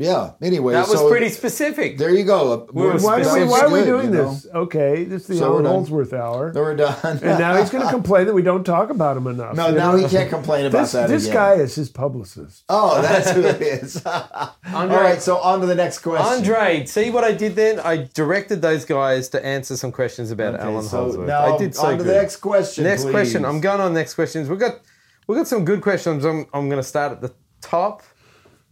Yeah. 0.00 0.32
Anyway, 0.40 0.72
that 0.72 0.88
was 0.88 0.98
so 0.98 1.10
pretty 1.10 1.28
specific. 1.28 1.98
There 1.98 2.08
you 2.08 2.24
go. 2.24 2.66
We're 2.72 2.98
Why, 2.98 3.18
That's 3.22 3.28
why, 3.28 3.44
why 3.44 3.60
are 3.60 3.70
we 3.70 3.80
good, 3.80 3.84
doing 3.84 4.04
you 4.06 4.10
know? 4.12 4.32
this? 4.32 4.46
Okay, 4.46 5.04
this 5.04 5.22
is 5.22 5.28
the 5.28 5.36
So 5.36 5.44
Allan 5.44 5.64
we're. 5.64 5.68
Holdsworth 5.70 6.12
hour. 6.14 6.52
Then 6.54 6.62
we're 6.62 6.74
done. 6.76 6.96
And 7.04 7.38
now 7.38 7.56
he's 7.58 7.68
going 7.68 7.84
to 7.86 7.90
complain 7.92 8.26
that 8.26 8.32
we 8.32 8.40
don't 8.40 8.64
talk 8.64 8.88
about 8.88 9.18
him 9.18 9.26
enough. 9.26 9.54
no, 9.56 9.68
you 9.68 9.74
now 9.74 9.92
know? 9.92 9.98
he 9.98 10.08
can't 10.08 10.30
complain 10.30 10.64
about 10.64 10.80
This, 10.80 10.92
that 10.92 11.08
this 11.10 11.24
again. 11.24 11.34
guy 11.34 11.52
is 11.56 11.74
his 11.74 11.90
publicist. 11.90 12.64
Oh, 12.70 13.02
that's 13.08 13.30
who 13.30 13.42
it 13.42 13.60
is. 13.60 14.02
All 14.06 14.48
right, 14.88 15.20
so 15.20 15.36
on 15.36 15.60
to 15.60 15.66
the 15.66 15.74
next 15.74 15.98
question. 15.98 16.26
Andre, 16.26 16.86
see 16.86 17.10
what 17.10 17.22
I 17.22 17.32
did 17.32 17.54
then? 17.54 17.78
I 17.80 18.08
directed 18.14 18.62
those 18.62 18.86
guys 18.86 19.28
to 19.28 19.44
answer 19.44 19.76
some 19.76 19.92
questions 19.92 20.30
about 20.30 20.54
Okay, 20.54 20.62
Allan 20.62 20.82
so 20.82 20.96
Holdsworth. 20.96 21.26
now 21.28 21.54
I 21.54 21.58
did 21.58 21.74
so 21.74 21.82
on 21.82 21.90
to 21.92 21.96
good. 21.98 22.06
the 22.06 22.14
next 22.14 22.36
question. 22.36 22.84
Next 22.84 23.02
please. 23.02 23.10
question. 23.10 23.44
I'm 23.44 23.60
going 23.60 23.80
on 23.82 23.92
next 23.92 24.14
questions. 24.14 24.48
We've 24.48 24.58
got 24.58 24.80
we've 25.26 25.36
got 25.36 25.46
some 25.46 25.66
good 25.66 25.82
questions. 25.82 26.24
I'm 26.24 26.46
I'm 26.54 26.70
gonna 26.70 26.82
start 26.82 27.12
at 27.12 27.20
the 27.20 27.34
top. 27.60 28.02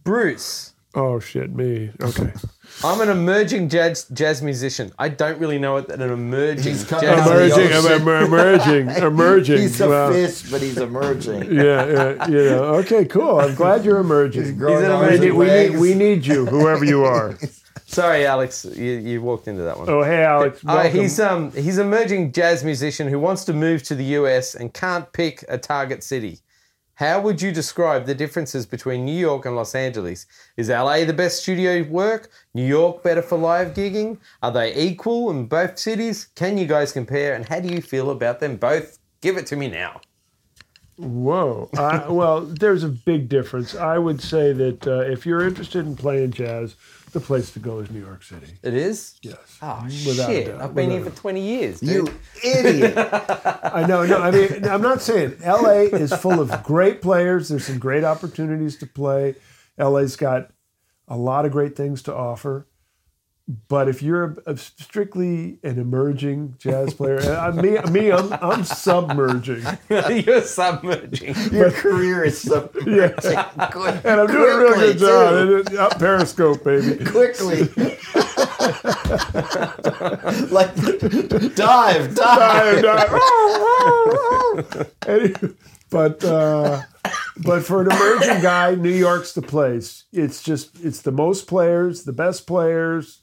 Bruce. 0.03 0.73
Oh 0.95 1.19
shit, 1.19 1.53
me. 1.53 1.91
Okay. 2.01 2.33
I'm 2.83 2.99
an 3.01 3.09
emerging 3.09 3.69
jazz 3.69 4.05
jazz 4.11 4.41
musician. 4.41 4.91
I 4.97 5.09
don't 5.09 5.39
really 5.39 5.59
know 5.59 5.73
what 5.73 5.91
an 5.91 6.01
emerging 6.01 6.63
He's 6.63 6.83
jazz 6.83 6.89
coming 6.89 7.09
out 7.09 7.27
emerging, 7.27 7.73
ocean. 7.73 7.91
em- 8.01 8.07
emerging, 8.25 8.89
emerging. 9.03 9.57
He's 9.59 9.79
a 9.81 9.87
Well, 9.87 10.11
fish, 10.11 10.49
but 10.49 10.61
he's 10.61 10.77
emerging. 10.77 11.43
Yeah, 11.53 11.85
yeah, 11.85 12.27
you 12.27 12.35
know. 12.49 12.63
Okay, 12.81 13.05
cool. 13.05 13.39
I'm 13.39 13.53
glad 13.55 13.85
you're 13.85 13.99
emerging. 13.99 14.57
growing 14.57 14.83
an 14.85 14.91
arms 14.91 15.19
We 15.19 15.25
need, 15.25 15.31
we, 15.33 15.45
need, 15.45 15.51
legs. 15.51 15.79
we 15.79 15.93
need 15.93 16.25
you, 16.25 16.45
whoever 16.47 16.83
you 16.85 17.03
are. 17.03 17.37
Sorry, 17.85 18.25
Alex, 18.25 18.65
you, 18.65 18.91
you 18.93 19.21
walked 19.21 19.47
into 19.47 19.63
that 19.63 19.77
one. 19.77 19.89
Oh, 19.89 20.03
hey, 20.03 20.23
Alex. 20.23 20.61
Uh, 20.65 20.83
he's 20.89 21.19
um 21.19 21.51
he's 21.51 21.77
an 21.77 21.87
emerging 21.87 22.31
jazz 22.31 22.63
musician 22.63 23.07
who 23.07 23.19
wants 23.19 23.45
to 23.45 23.53
move 23.53 23.83
to 23.83 23.95
the 23.95 24.05
US 24.19 24.55
and 24.55 24.73
can't 24.73 25.11
pick 25.13 25.43
a 25.49 25.57
target 25.57 26.03
city. 26.03 26.39
How 26.99 27.21
would 27.21 27.41
you 27.41 27.53
describe 27.53 28.05
the 28.05 28.13
differences 28.13 28.65
between 28.65 29.05
New 29.05 29.17
York 29.17 29.45
and 29.45 29.55
Los 29.55 29.73
Angeles? 29.73 30.25
Is 30.57 30.67
LA 30.67 31.05
the 31.05 31.13
best 31.13 31.41
studio 31.41 31.81
work? 31.83 32.29
New 32.53 32.65
York 32.65 33.03
better 33.03 33.21
for 33.21 33.37
live 33.37 33.73
gigging? 33.73 34.17
Are 34.43 34.51
they 34.51 34.75
equal 34.75 35.29
in 35.29 35.45
both 35.45 35.79
cities? 35.79 36.27
Can 36.35 36.57
you 36.57 36.65
guys 36.65 36.91
compare? 36.91 37.35
And 37.35 37.47
how 37.47 37.61
do 37.61 37.69
you 37.69 37.81
feel 37.81 38.09
about 38.09 38.41
them 38.41 38.57
both? 38.57 38.99
Give 39.21 39.37
it 39.37 39.47
to 39.47 39.55
me 39.55 39.69
now. 39.69 40.01
Whoa. 40.97 41.69
Uh, 41.77 42.05
well, 42.09 42.41
there's 42.41 42.83
a 42.83 42.89
big 42.89 43.29
difference. 43.29 43.75
I 43.75 43.97
would 43.97 44.21
say 44.21 44.51
that 44.51 44.85
uh, 44.85 44.99
if 44.99 45.25
you're 45.25 45.47
interested 45.47 45.85
in 45.85 45.95
playing 45.95 46.31
jazz, 46.31 46.75
the 47.11 47.19
place 47.19 47.51
to 47.51 47.59
go 47.59 47.79
is 47.79 47.89
New 47.91 47.99
York 47.99 48.23
City. 48.23 48.53
It 48.63 48.73
is? 48.73 49.17
Yes. 49.21 49.57
Oh, 49.61 49.81
Without 49.83 50.29
shit. 50.29 50.49
I've 50.49 50.75
been 50.75 50.91
here 50.91 51.03
for 51.03 51.09
20 51.11 51.41
years. 51.41 51.79
Dude. 51.79 52.07
You 52.07 52.13
idiot. 52.43 52.93
I 52.97 53.85
know. 53.87 54.05
No, 54.05 54.19
I 54.19 54.31
mean, 54.31 54.65
I'm 54.65 54.81
not 54.81 55.01
saying 55.01 55.37
LA 55.45 55.89
is 55.91 56.13
full 56.13 56.39
of 56.39 56.63
great 56.63 57.01
players. 57.01 57.49
There's 57.49 57.65
some 57.65 57.79
great 57.79 58.03
opportunities 58.03 58.77
to 58.77 58.85
play. 58.85 59.35
LA's 59.77 60.15
got 60.15 60.51
a 61.07 61.17
lot 61.17 61.45
of 61.45 61.51
great 61.51 61.75
things 61.75 62.01
to 62.03 62.15
offer. 62.15 62.67
But 63.67 63.89
if 63.89 64.03
you're 64.03 64.37
a, 64.45 64.51
a 64.51 64.57
strictly 64.57 65.57
an 65.63 65.79
emerging 65.79 66.53
jazz 66.59 66.93
player, 66.93 67.19
I, 67.19 67.49
me, 67.49 67.79
me, 67.89 68.11
I'm, 68.11 68.31
I'm 68.33 68.63
submerging, 68.63 69.63
You're 69.89 70.41
submerging. 70.43 71.51
Your 71.51 71.71
career 71.71 72.23
is 72.25 72.39
submerging. 72.39 72.93
yeah, 72.93 73.69
good. 73.73 74.01
and 74.05 74.21
I'm 74.21 74.27
doing 74.27 74.53
a 74.53 74.57
real 74.59 74.75
good 74.75 74.97
job. 74.99 75.31
too. 75.47 75.57
It- 75.73 75.79
Up 75.79 75.97
Periscope, 75.97 76.63
baby. 76.63 77.03
Quickly. 77.05 77.61
like 80.51 80.75
dive, 80.75 81.55
dive. 81.55 82.15
dive, 82.15 82.81
dive. 82.83 83.19
Any- 85.07 85.33
but 85.89 86.23
uh, 86.23 86.83
but 87.43 87.63
for 87.63 87.81
an 87.81 87.91
emerging 87.91 88.41
guy, 88.43 88.75
New 88.75 88.91
York's 88.91 89.33
the 89.33 89.41
place. 89.41 90.03
It's 90.13 90.43
just 90.43 90.79
it's 90.83 91.01
the 91.01 91.11
most 91.11 91.47
players, 91.47 92.03
the 92.03 92.13
best 92.13 92.45
players, 92.45 93.21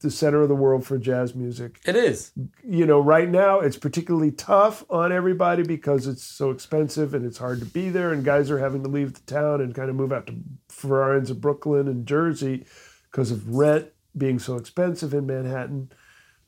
the 0.00 0.10
center 0.10 0.42
of 0.42 0.48
the 0.48 0.54
world 0.54 0.84
for 0.84 0.98
jazz 0.98 1.34
music. 1.34 1.80
It 1.86 1.96
is. 1.96 2.32
You 2.64 2.86
know, 2.86 3.00
right 3.00 3.28
now 3.28 3.60
it's 3.60 3.76
particularly 3.76 4.30
tough 4.30 4.84
on 4.90 5.12
everybody 5.12 5.62
because 5.62 6.06
it's 6.06 6.24
so 6.24 6.50
expensive 6.50 7.14
and 7.14 7.24
it's 7.24 7.38
hard 7.38 7.60
to 7.60 7.66
be 7.66 7.88
there, 7.88 8.12
and 8.12 8.24
guys 8.24 8.50
are 8.50 8.58
having 8.58 8.82
to 8.82 8.88
leave 8.88 9.14
the 9.14 9.20
town 9.20 9.60
and 9.60 9.74
kind 9.74 9.90
of 9.90 9.96
move 9.96 10.12
out 10.12 10.26
to 10.28 10.34
far 10.68 11.16
ends 11.16 11.30
of 11.30 11.40
Brooklyn 11.40 11.88
and 11.88 12.06
Jersey 12.06 12.64
because 13.10 13.30
of 13.30 13.48
rent 13.48 13.88
being 14.16 14.38
so 14.38 14.56
expensive 14.56 15.14
in 15.14 15.26
Manhattan 15.26 15.90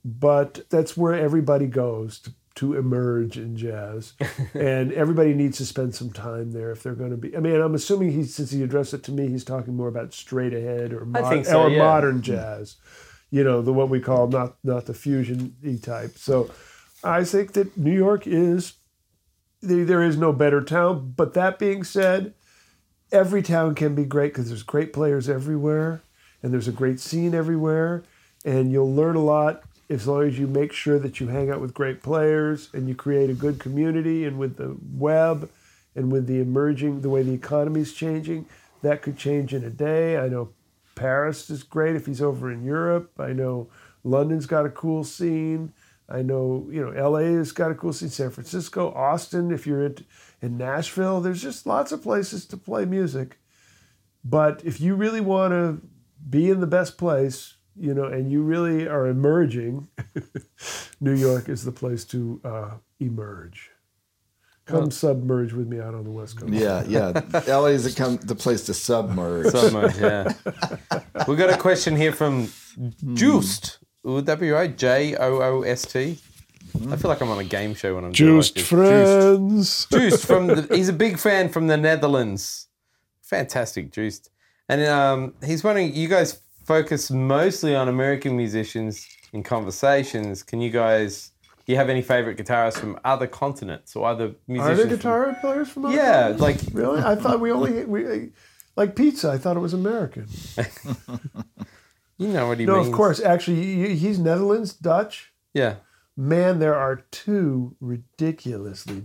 but 0.04 0.68
that's 0.68 0.96
where 0.96 1.14
everybody 1.14 1.66
goes 1.66 2.18
to, 2.20 2.34
to 2.56 2.74
emerge 2.74 3.38
in 3.38 3.56
jazz 3.56 4.14
and 4.54 4.92
everybody 4.92 5.34
needs 5.34 5.58
to 5.58 5.66
spend 5.66 5.94
some 5.94 6.10
time 6.10 6.52
there 6.52 6.70
if 6.70 6.82
they're 6.82 6.94
going 6.94 7.10
to 7.10 7.16
be 7.16 7.36
i 7.36 7.40
mean 7.40 7.60
i'm 7.60 7.74
assuming 7.74 8.10
he 8.10 8.24
since 8.24 8.50
he 8.50 8.62
addressed 8.62 8.94
it 8.94 9.02
to 9.02 9.12
me 9.12 9.28
he's 9.28 9.44
talking 9.44 9.74
more 9.74 9.88
about 9.88 10.12
straight 10.12 10.52
ahead 10.52 10.92
or, 10.92 11.04
mod- 11.04 11.46
so, 11.46 11.62
or 11.62 11.70
yeah. 11.70 11.78
modern 11.78 12.16
hmm. 12.16 12.22
jazz 12.22 12.76
you 13.32 13.42
know 13.42 13.60
the 13.62 13.72
what 13.72 13.88
we 13.88 13.98
call 13.98 14.28
not 14.28 14.54
not 14.62 14.86
the 14.86 14.94
fusion 14.94 15.56
e 15.64 15.78
type. 15.78 16.16
So 16.16 16.50
i 17.04 17.24
think 17.24 17.54
that 17.54 17.76
new 17.76 17.90
york 17.92 18.28
is 18.28 18.74
there, 19.62 19.84
there 19.84 20.02
is 20.02 20.16
no 20.16 20.32
better 20.32 20.60
town. 20.62 21.14
But 21.16 21.34
that 21.34 21.58
being 21.58 21.84
said 21.84 22.34
every 23.10 23.42
town 23.42 23.74
can 23.74 23.94
be 23.94 24.04
great 24.04 24.32
because 24.32 24.48
there's 24.48 24.62
great 24.62 24.92
players 24.92 25.28
everywhere 25.28 26.02
and 26.42 26.52
there's 26.52 26.68
a 26.68 26.72
great 26.72 27.00
scene 27.00 27.34
everywhere. 27.34 28.02
And 28.44 28.72
you'll 28.72 28.92
learn 28.92 29.16
a 29.16 29.22
lot 29.22 29.62
as 29.88 30.08
long 30.08 30.24
as 30.24 30.38
you 30.38 30.46
make 30.46 30.72
sure 30.72 30.98
that 30.98 31.20
you 31.20 31.28
hang 31.28 31.50
out 31.50 31.60
with 31.60 31.74
great 31.74 32.02
players 32.02 32.68
and 32.72 32.88
you 32.88 32.94
create 32.94 33.30
a 33.30 33.34
good 33.34 33.60
community 33.60 34.24
and 34.24 34.38
with 34.38 34.56
the 34.56 34.76
web 34.92 35.48
and 35.94 36.10
with 36.10 36.26
the 36.26 36.40
emerging 36.40 37.02
the 37.02 37.10
way 37.10 37.22
the 37.22 37.32
economy 37.32 37.80
is 37.80 37.92
changing. 37.92 38.46
That 38.82 39.02
could 39.02 39.16
change 39.16 39.54
in 39.54 39.62
a 39.62 39.70
day. 39.70 40.18
I 40.18 40.28
know 40.28 40.50
paris 41.02 41.50
is 41.50 41.62
great 41.62 41.96
if 41.96 42.06
he's 42.06 42.22
over 42.22 42.50
in 42.50 42.64
europe. 42.64 43.10
I 43.18 43.32
know 43.32 43.68
london's 44.04 44.46
got 44.46 44.66
a 44.66 44.70
cool 44.70 45.02
scene. 45.04 45.72
I 46.08 46.22
know 46.22 46.68
you 46.70 46.84
know 46.84 47.10
la 47.10 47.18
has 47.18 47.52
got 47.52 47.70
a 47.70 47.74
cool 47.74 47.92
scene. 47.92 48.08
San 48.08 48.30
francisco 48.30 48.92
austin 48.92 49.50
if 49.50 49.66
you're 49.66 49.86
in, 49.86 49.96
in 50.40 50.56
nashville 50.56 51.20
there's 51.20 51.42
just 51.42 51.66
lots 51.66 51.90
of 51.92 52.02
places 52.02 52.46
to 52.46 52.56
play 52.56 52.84
music. 52.84 53.38
But 54.24 54.62
if 54.64 54.80
you 54.80 54.94
really 54.94 55.20
want 55.20 55.52
to 55.52 55.80
be 56.30 56.48
in 56.48 56.60
the 56.60 56.68
best 56.68 56.96
place, 56.96 57.54
you 57.74 57.92
know, 57.92 58.04
and 58.04 58.30
you 58.30 58.42
really 58.42 58.86
are 58.86 59.08
emerging, 59.08 59.88
New 61.00 61.14
York 61.14 61.48
is 61.48 61.64
the 61.64 61.72
place 61.72 62.04
to 62.04 62.40
uh, 62.44 62.70
emerge. 63.00 63.71
Come 64.64 64.90
submerge 64.90 65.52
with 65.52 65.66
me 65.66 65.80
out 65.80 65.94
on 65.94 66.04
the 66.04 66.10
West 66.10 66.40
Coast. 66.40 66.52
Yeah, 66.52 66.84
yeah. 66.86 67.20
LA 67.48 67.66
is 67.66 67.94
the, 67.94 68.18
the 68.22 68.34
place 68.34 68.64
to 68.66 68.74
submerge. 68.74 69.46
Submerge, 69.52 69.98
yeah. 69.98 70.32
we 71.28 71.34
got 71.36 71.50
a 71.50 71.56
question 71.56 71.96
here 71.96 72.12
from 72.12 72.48
Joost. 73.14 73.78
Would 74.04 74.26
that 74.26 74.38
be 74.40 74.50
right? 74.50 74.76
J 74.76 75.16
O 75.16 75.42
O 75.42 75.62
S 75.62 75.82
T. 75.82 76.18
I 76.90 76.96
feel 76.96 77.10
like 77.10 77.20
I'm 77.20 77.28
on 77.28 77.38
a 77.38 77.44
game 77.44 77.74
show 77.74 77.96
when 77.96 78.04
I'm 78.04 78.12
doing 78.12 78.40
Joost 78.40 78.56
like 78.56 78.64
this. 78.64 78.68
friends. 78.68 79.86
Joost 79.90 80.26
from 80.26 80.46
the, 80.46 80.68
he's 80.74 80.88
a 80.88 80.92
big 80.94 81.18
fan 81.18 81.48
from 81.48 81.66
the 81.66 81.76
Netherlands. 81.76 82.68
Fantastic, 83.22 83.92
Joost. 83.92 84.30
And 84.68 84.82
um, 84.86 85.34
he's 85.44 85.62
wondering, 85.62 85.94
you 85.94 86.08
guys 86.08 86.40
focus 86.64 87.10
mostly 87.10 87.74
on 87.74 87.88
American 87.88 88.36
musicians 88.36 89.06
in 89.32 89.42
conversations. 89.42 90.42
Can 90.42 90.60
you 90.60 90.70
guys, 90.70 91.32
do 91.64 91.72
you 91.72 91.76
have 91.76 91.88
any 91.88 92.02
favorite 92.02 92.36
guitarists 92.38 92.78
from 92.78 92.98
other 93.04 93.26
continents 93.26 93.94
or 93.96 94.06
other 94.08 94.34
musicians? 94.48 94.72
Are 94.72 94.74
there 94.76 94.86
from- 94.88 94.96
guitar 94.96 95.36
players 95.40 95.68
from 95.68 95.84
other 95.86 95.96
Yeah, 95.96 96.22
countries? 96.36 96.40
like 96.40 96.58
Really? 96.74 97.00
I 97.02 97.14
thought 97.14 97.40
we 97.40 97.50
only 97.52 97.84
we 97.84 98.30
like 98.76 98.96
pizza. 98.96 99.30
I 99.30 99.38
thought 99.38 99.56
it 99.56 99.60
was 99.60 99.74
American. 99.74 100.26
you 102.18 102.28
know 102.28 102.48
what 102.48 102.58
he 102.58 102.66
No, 102.66 102.76
means. 102.76 102.88
of 102.88 102.92
course. 102.94 103.20
Actually, 103.20 103.94
he's 103.96 104.18
Netherlands, 104.18 104.72
Dutch. 104.74 105.32
Yeah. 105.54 105.76
Man, 106.16 106.58
there 106.58 106.74
are 106.74 106.96
two 107.10 107.76
ridiculously 107.80 109.04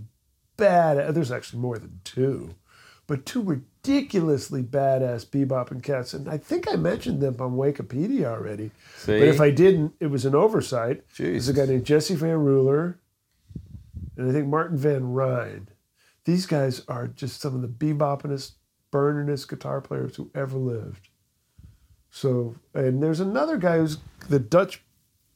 bad. 0.56 1.14
There's 1.14 1.32
actually 1.32 1.60
more 1.60 1.78
than 1.78 2.00
two, 2.04 2.54
but 3.06 3.24
two 3.24 3.40
ridiculously 3.88 4.62
badass 4.62 5.26
bebop 5.26 5.70
and 5.70 5.82
cats. 5.82 6.14
And 6.14 6.28
I 6.28 6.38
think 6.38 6.70
I 6.70 6.76
mentioned 6.76 7.20
them 7.20 7.36
on 7.40 7.52
Wikipedia 7.52 8.26
already. 8.26 8.70
See? 8.96 9.18
But 9.18 9.28
if 9.28 9.40
I 9.40 9.50
didn't, 9.50 9.94
it 10.00 10.08
was 10.08 10.24
an 10.24 10.34
oversight. 10.34 11.08
Jeez. 11.10 11.16
There's 11.16 11.48
a 11.48 11.52
guy 11.54 11.66
named 11.66 11.84
Jesse 11.84 12.14
Van 12.14 12.38
Ruller, 12.38 12.96
and 14.16 14.28
I 14.28 14.32
think 14.32 14.46
Martin 14.46 14.76
Van 14.76 15.12
Ryn. 15.12 15.68
These 16.24 16.46
guys 16.46 16.82
are 16.88 17.08
just 17.08 17.40
some 17.40 17.54
of 17.54 17.62
the 17.62 17.68
bebopinest, 17.68 18.52
burningest 18.92 19.48
guitar 19.48 19.80
players 19.80 20.16
who 20.16 20.30
ever 20.34 20.58
lived. 20.58 21.08
So, 22.10 22.56
and 22.74 23.02
there's 23.02 23.20
another 23.20 23.56
guy 23.56 23.78
who's 23.78 23.98
the 24.28 24.38
Dutch 24.38 24.82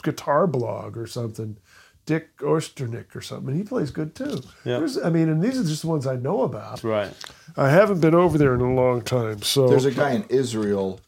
guitar 0.03 0.46
blog 0.46 0.96
or 0.96 1.07
something, 1.07 1.57
Dick 2.05 2.36
Osternick 2.38 3.14
or 3.14 3.20
something, 3.20 3.48
and 3.48 3.57
he 3.57 3.62
plays 3.62 3.90
good 3.90 4.14
too. 4.14 4.40
Yeah. 4.64 4.78
There's, 4.78 4.98
I 4.98 5.11
mean, 5.11 5.28
and 5.28 5.42
these 5.42 5.59
are 5.59 5.64
just 5.64 5.82
the 5.82 5.88
ones 5.88 6.07
I 6.07 6.16
know 6.16 6.42
about. 6.42 6.82
Right. 6.82 7.12
I 7.57 7.70
haven't 7.70 8.00
been 8.00 8.14
over 8.14 8.38
there 8.38 8.55
in 8.55 8.61
a 8.61 8.74
long 8.74 9.03
time, 9.03 9.42
so 9.42 9.68
There's 9.68 9.84
a 9.84 9.92
guy 9.92 10.12
in 10.12 10.24
Israel, 10.28 11.00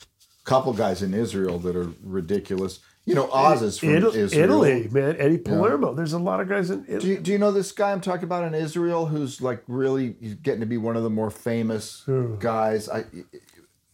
couple 0.45 0.73
guys 0.73 1.03
in 1.03 1.13
Israel 1.13 1.59
that 1.61 1.75
are 1.75 1.91
ridiculous. 2.03 2.81
You 3.07 3.15
know, 3.15 3.31
Oz 3.31 3.61
is 3.61 3.79
from 3.79 3.91
Italy, 3.91 4.19
Israel. 4.19 4.65
Italy, 4.65 4.89
man, 4.91 5.17
Eddie 5.19 5.37
Palermo. 5.37 5.93
There's 5.93 6.15
a 6.15 6.19
lot 6.19 6.41
of 6.41 6.49
guys 6.49 6.71
in 6.71 6.85
Do 6.85 7.07
you, 7.07 7.19
do 7.19 7.33
you 7.33 7.39
know 7.39 7.51
this 7.53 7.71
guy 7.71 7.93
I'm 7.93 8.01
talking 8.01 8.25
about 8.25 8.45
in 8.45 8.55
Israel 8.55 9.05
who's 9.07 9.43
like 9.43 9.63
really 9.67 10.17
he's 10.21 10.35
getting 10.35 10.61
to 10.61 10.67
be 10.67 10.79
one 10.79 10.97
of 10.97 11.03
the 11.03 11.11
more 11.11 11.31
famous 11.31 12.03
Who? 12.07 12.37
guys? 12.39 12.89
I 12.89 13.05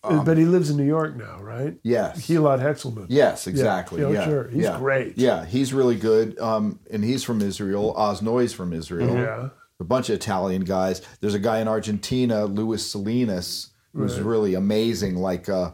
but 0.02 0.36
he 0.38 0.44
lives 0.44 0.70
in 0.70 0.76
New 0.76 0.84
York 0.84 1.16
now, 1.16 1.38
right? 1.40 1.76
yes. 1.82 2.26
Gilad 2.26 2.60
Hekselman. 2.60 3.06
Yes, 3.08 3.46
exactly. 3.46 4.00
Yeah, 4.00 4.08
Yeah, 4.10 4.24
sure. 4.24 4.48
He's 4.48 4.62
yeah. 4.64 4.78
great. 4.78 5.18
Yeah, 5.18 5.44
he's 5.44 5.72
really 5.74 5.96
good. 5.96 6.38
Um, 6.38 6.80
and 6.90 7.04
he's 7.04 7.22
from 7.22 7.42
Israel. 7.42 7.94
Oz 7.96 8.22
Noy's 8.22 8.52
from 8.52 8.72
Israel. 8.72 9.14
Yeah. 9.14 9.48
A 9.78 9.84
bunch 9.84 10.08
of 10.10 10.16
Italian 10.16 10.64
guys. 10.64 11.02
There's 11.20 11.34
a 11.34 11.38
guy 11.38 11.60
in 11.60 11.68
Argentina, 11.68 12.44
Luis 12.46 12.84
Salinas, 12.86 13.70
who's 13.94 14.20
really 14.20 14.54
amazing. 14.54 15.16
Like 15.16 15.48
uh, 15.48 15.72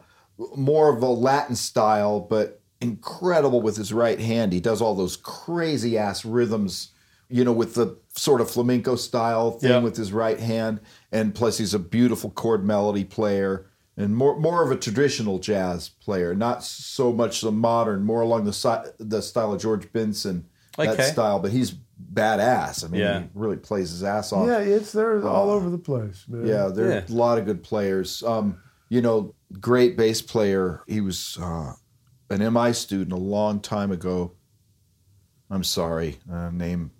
more 0.57 0.95
of 0.95 1.03
a 1.03 1.07
Latin 1.09 1.57
style, 1.57 2.21
but 2.21 2.61
incredible 2.81 3.61
with 3.63 3.77
his 3.77 3.93
right 3.93 4.19
hand. 4.21 4.53
He 4.53 4.61
does 4.61 4.81
all 4.81 4.95
those 4.95 5.17
crazy 5.17 5.97
ass 5.99 6.25
rhythms. 6.25 6.91
You 7.29 7.45
know, 7.45 7.53
with 7.53 7.75
the 7.75 7.99
sort 8.15 8.41
of 8.41 8.49
flamenco 8.49 8.95
style 8.95 9.51
thing 9.59 9.71
Yeah. 9.71 9.79
with 9.81 9.97
his 9.97 10.13
right 10.13 10.39
hand, 10.39 10.79
and 11.11 11.35
plus 11.35 11.59
he's 11.59 11.75
a 11.75 11.79
beautiful 11.81 12.31
chord 12.31 12.65
melody 12.65 13.03
player 13.03 13.67
and 13.97 14.15
more 14.17 14.39
more 14.39 14.63
of 14.65 14.71
a 14.71 14.77
traditional 14.77 15.39
jazz 15.39 15.89
player, 15.89 16.35
not 16.35 16.63
so 16.65 17.13
much 17.13 17.41
the 17.41 17.53
modern, 17.53 18.03
more 18.05 18.21
along 18.21 18.45
the 18.45 18.53
si- 18.53 18.91
the 18.99 19.23
style 19.23 19.53
of 19.53 19.61
George 19.61 19.91
Benson, 19.93 20.47
that 20.77 21.01
style. 21.03 21.39
But 21.41 21.53
he's 21.53 21.75
badass. 22.13 22.85
I 22.85 22.89
mean, 22.89 23.01
Yeah. 23.01 23.21
he 23.21 23.27
really 23.35 23.57
plays 23.57 23.91
his 23.91 24.05
ass 24.05 24.33
off. 24.33 24.47
Yeah, 24.47 24.59
it's 24.59 24.93
they're 24.93 25.27
all 25.27 25.51
over 25.51 25.71
the 25.71 25.79
place, 25.79 26.25
man. 26.29 26.47
Yeah, 26.47 26.69
there 26.69 26.87
are 26.89 26.93
Yeah. 26.95 27.05
a 27.09 27.13
lot 27.13 27.39
of 27.39 27.47
good 27.47 27.63
players. 27.63 28.23
Um, 28.23 28.59
you 28.91 29.01
know, 29.01 29.35
great 29.61 29.97
bass 29.97 30.21
player. 30.21 30.83
He 30.87 31.01
was 31.01 31.39
uh, 31.41 31.73
an 32.31 32.43
MI 32.53 32.73
student 32.73 33.13
a 33.13 33.17
long 33.17 33.61
time 33.61 33.91
ago. 33.91 34.33
I'm 35.51 35.65
sorry, 35.65 36.19
uh, 36.31 36.51
name 36.51 36.91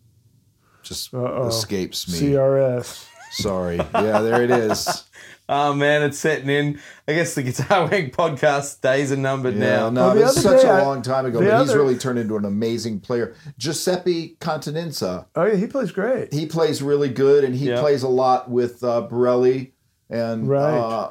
just 0.83 1.13
Uh-oh. 1.13 1.49
escapes 1.49 2.09
me. 2.11 2.31
CRS. 2.31 3.07
sorry. 3.33 3.77
Yeah, 3.77 4.21
there 4.23 4.43
it 4.45 4.51
is. 4.53 5.05
Oh 5.49 5.75
man, 5.75 6.03
it's 6.03 6.19
setting 6.19 6.49
in. 6.49 6.81
I 7.07 7.13
guess 7.13 7.35
the 7.37 7.43
Guitar 7.45 7.83
Wank 7.91 8.13
podcast 8.13 8.81
days 8.81 9.13
are 9.13 9.17
numbered 9.17 9.55
Yeah, 9.55 9.61
now. 9.77 9.91
no, 9.91 10.01
Well, 10.07 10.15
the 10.15 10.21
it 10.21 10.25
was 10.25 10.43
such 10.43 10.63
day 10.63 10.69
a 10.69 10.73
I- 10.73 10.83
long 10.83 11.03
time 11.03 11.25
ago. 11.27 11.39
the 11.41 11.47
But 11.51 11.61
he's 11.61 11.75
really 11.75 11.97
turned 11.97 12.19
into 12.19 12.37
an 12.37 12.45
amazing 12.45 13.01
player. 13.01 13.35
Giuseppe 13.57 14.37
Continenza, 14.41 15.27
Oh 15.37 15.45
yeah, 15.47 15.55
he 15.55 15.67
plays 15.69 15.93
great. 15.93 16.33
he 16.33 16.47
plays 16.47 16.83
really 16.83 17.09
good, 17.09 17.45
and 17.45 17.55
he 17.55 17.69
Yeah. 17.69 17.81
plays 17.81 18.03
a 18.03 18.09
lot 18.09 18.51
with 18.51 18.83
uh, 18.83 19.03
Borelli 19.03 19.73
and 20.11 20.49
Right. 20.49 20.77
uh, 20.79 21.11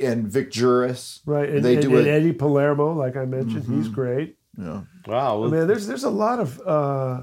and 0.00 0.26
Vic 0.26 0.50
Juris. 0.50 1.20
Right, 1.24 1.48
and, 1.48 1.64
they 1.64 1.74
and, 1.74 1.82
do 1.82 1.96
and 1.96 2.06
it. 2.06 2.10
Eddie 2.10 2.32
Palermo, 2.32 2.92
like 2.94 3.16
I 3.16 3.24
mentioned, 3.24 3.64
he's 3.72 3.88
great. 3.88 4.36
Yeah. 4.58 4.82
Wow, 5.06 5.44
I 5.44 5.48
mean, 5.48 5.66
there's 5.68 5.86
there's 5.86 6.04
a 6.04 6.10
lot 6.10 6.40
of 6.40 6.60
uh, 6.66 7.22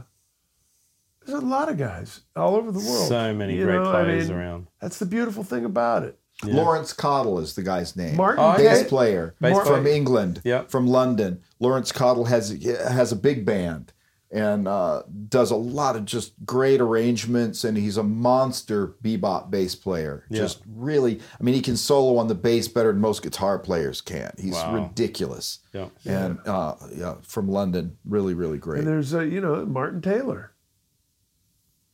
there's 1.26 1.42
a 1.44 1.46
lot 1.46 1.68
of 1.70 1.78
guys 1.78 2.22
all 2.38 2.56
over 2.56 2.72
the 2.72 2.80
world. 2.80 3.08
so 3.10 3.34
many 3.34 3.56
You 3.58 3.66
great 3.66 3.76
know, 3.76 3.90
I 3.92 4.04
players 4.04 4.30
mean, 4.30 4.38
around. 4.38 4.68
That's 4.82 4.98
the 4.98 5.06
beautiful 5.06 5.44
thing 5.44 5.66
about 5.66 6.04
it. 6.04 6.18
Laurence 6.46 6.94
Cottle 6.94 7.40
is 7.40 7.56
the 7.56 7.64
guy's 7.64 7.96
name. 7.96 8.16
Martin 8.16 8.44
Oh, 8.44 8.56
bass 8.58 8.88
player 8.88 9.34
Bass 9.42 9.56
from 9.68 9.84
player. 9.84 9.96
England, 9.96 10.42
Yep. 10.44 10.70
from 10.70 10.86
London. 10.88 11.42
Laurence 11.60 11.92
Cottle 11.92 12.26
has 12.26 12.50
has 12.64 13.12
a 13.12 13.16
big 13.16 13.44
band 13.46 13.92
and 14.30 14.68
uh, 14.68 15.04
does 15.30 15.52
a 15.52 15.56
lot 15.56 15.96
of 15.96 16.04
just 16.04 16.34
great 16.46 16.82
arrangements, 16.82 17.64
and 17.64 17.78
he's 17.78 17.96
a 17.96 18.04
monster 18.04 18.96
bebop 19.02 19.50
bass 19.50 19.74
player. 19.74 20.26
Yeah. 20.30 20.42
Just 20.42 20.62
really, 20.68 21.22
I 21.40 21.44
mean, 21.44 21.56
he 21.56 21.62
can 21.62 21.78
solo 21.78 22.18
on 22.20 22.28
the 22.28 22.36
bass 22.36 22.68
better 22.68 22.92
than 22.92 23.00
most 23.02 23.24
guitar 23.24 23.58
players 23.58 24.02
can. 24.02 24.34
He's 24.38 24.52
Wow. 24.54 24.76
ridiculous. 24.76 25.60
Yeah. 25.74 25.88
And 26.06 26.40
uh, 26.46 26.76
yeah, 26.94 27.16
from 27.24 27.48
London, 27.48 27.96
really, 28.06 28.34
really 28.34 28.58
great. 28.58 28.80
And 28.80 28.88
there's 28.88 29.14
uh, 29.14 29.22
you 29.22 29.40
know 29.42 29.66
Martin 29.66 30.02
Taylor. 30.02 30.52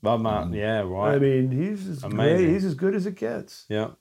Bob 0.02 0.20
Martin, 0.20 0.52
yeah, 0.54 0.82
right. 0.82 1.16
I 1.16 1.20
mean, 1.20 1.50
he's 1.52 1.88
as 1.88 2.04
Amazing. 2.04 2.38
great. 2.46 2.50
He's 2.54 2.66
as 2.66 2.74
good 2.76 2.94
as 2.96 3.06
it 3.06 3.16
gets. 3.16 3.66
yeah. 3.70 3.92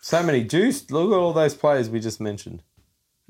So 0.00 0.22
many 0.22 0.44
juice. 0.44 0.90
Look 0.90 1.12
at 1.12 1.16
all 1.16 1.32
those 1.32 1.54
players 1.54 1.88
we 1.90 2.00
just 2.00 2.20
mentioned. 2.20 2.62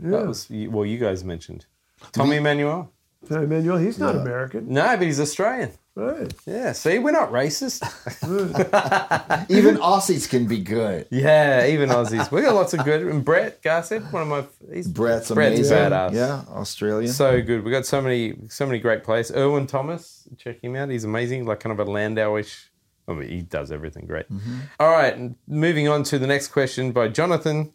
Yeah. 0.03 0.11
That 0.11 0.27
was 0.27 0.49
well, 0.51 0.87
you 0.87 0.99
guys 0.99 1.25
mentioned. 1.25 1.67
Tommy 2.13 2.37
Emmanuel. 2.37 2.91
Emmanuel, 3.29 3.77
he's 3.77 3.99
not 3.99 4.17
American, 4.17 4.73
No, 4.73 4.97
but 4.97 5.03
he's 5.03 5.21
Australian. 5.21 5.73
right? 5.95 6.33
Yeah, 6.47 6.73
see, 6.73 6.99
we're 6.99 7.11
not 7.11 7.31
racist. 7.31 7.83
Even 9.51 9.77
Aussies 9.77 10.27
can 10.29 10.47
be 10.47 10.59
good. 10.59 11.07
yeah, 11.11 11.67
even 11.67 11.91
Aussies. 11.91 12.31
We 12.31 12.41
got 12.41 12.55
lots 12.55 12.73
of 12.73 12.83
good. 12.85 13.03
And 13.07 13.23
Brett 13.23 13.61
Garsed, 13.61 14.01
one 14.11 14.23
of 14.23 14.29
my 14.29 14.45
he's 14.75 14.89
Brett's 14.89 15.31
Brett's 15.31 15.59
amazing. 15.59 15.77
badass. 15.77 16.13
Yeah, 16.15 16.43
Australian. 16.49 17.13
So 17.13 17.43
good. 17.43 17.63
We 17.63 17.71
got 17.71 17.85
so 17.85 18.01
many, 18.01 18.37
so 18.49 18.65
many 18.65 18.79
great 18.79 19.05
players. 19.05 19.31
Erwin 19.31 19.67
Thomas, 19.67 20.27
check 20.39 20.63
him 20.65 20.75
out. 20.77 20.89
He's 20.89 21.05
amazing. 21.05 21.45
Like 21.45 21.61
kind 21.61 21.79
of 21.79 21.87
a 21.87 21.91
Landowish. 21.91 22.69
I 23.11 23.15
mean, 23.15 23.29
he 23.29 23.43
does 23.43 23.73
everything 23.73 24.07
great. 24.07 24.31
Mm-hmm. 24.31 24.59
All 24.79 24.91
right, 24.91 25.33
moving 25.47 25.89
on 25.89 26.03
to 26.05 26.19
the 26.19 26.27
next 26.27 26.49
question 26.49 26.93
by 26.93 27.09
Jonathan. 27.09 27.73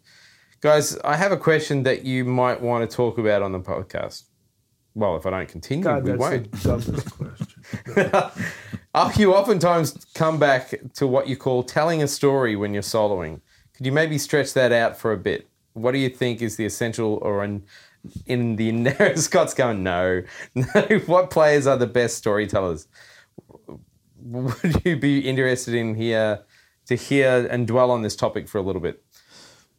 Guys, 0.60 0.98
I 0.98 1.16
have 1.16 1.32
a 1.32 1.36
question 1.36 1.82
that 1.84 2.04
you 2.04 2.24
might 2.24 2.60
want 2.60 2.88
to 2.88 2.96
talk 2.96 3.18
about 3.18 3.42
on 3.42 3.52
the 3.52 3.60
podcast. 3.60 4.24
Well, 4.94 5.16
if 5.16 5.26
I 5.26 5.30
don't 5.30 5.48
continue, 5.48 5.84
God, 5.84 6.04
we 6.04 6.12
that's 6.12 6.20
won't. 6.20 6.52
the 6.52 6.68
dumbest 6.68 7.10
question. 7.18 8.32
You 9.18 9.34
oftentimes 9.34 10.06
come 10.14 10.38
back 10.38 10.74
to 10.94 11.06
what 11.06 11.28
you 11.28 11.36
call 11.36 11.62
telling 11.62 12.02
a 12.02 12.08
story 12.08 12.56
when 12.56 12.72
you're 12.72 12.82
soloing. 12.82 13.42
Could 13.74 13.84
you 13.84 13.92
maybe 13.92 14.16
stretch 14.16 14.54
that 14.54 14.72
out 14.72 14.96
for 14.96 15.12
a 15.12 15.18
bit? 15.18 15.46
What 15.74 15.92
do 15.92 15.98
you 15.98 16.08
think 16.08 16.40
is 16.40 16.56
the 16.56 16.64
essential 16.64 17.18
or 17.20 17.44
in, 17.44 17.62
the 18.56 18.68
in 18.70 18.84
the 18.84 19.12
Scott's 19.16 19.52
going, 19.52 19.82
no, 19.82 20.22
no. 20.54 20.64
What 21.04 21.28
players 21.28 21.66
are 21.66 21.76
the 21.76 21.86
best 21.86 22.16
storytellers? 22.16 22.88
Would 24.32 24.82
you 24.84 24.96
be 24.96 25.20
interested 25.20 25.74
in 25.74 25.94
here 25.94 26.40
to 26.86 26.94
hear 26.94 27.46
and 27.50 27.66
dwell 27.66 27.90
on 27.90 28.02
this 28.02 28.16
topic 28.16 28.48
for 28.48 28.58
a 28.58 28.62
little 28.62 28.82
bit? 28.82 29.02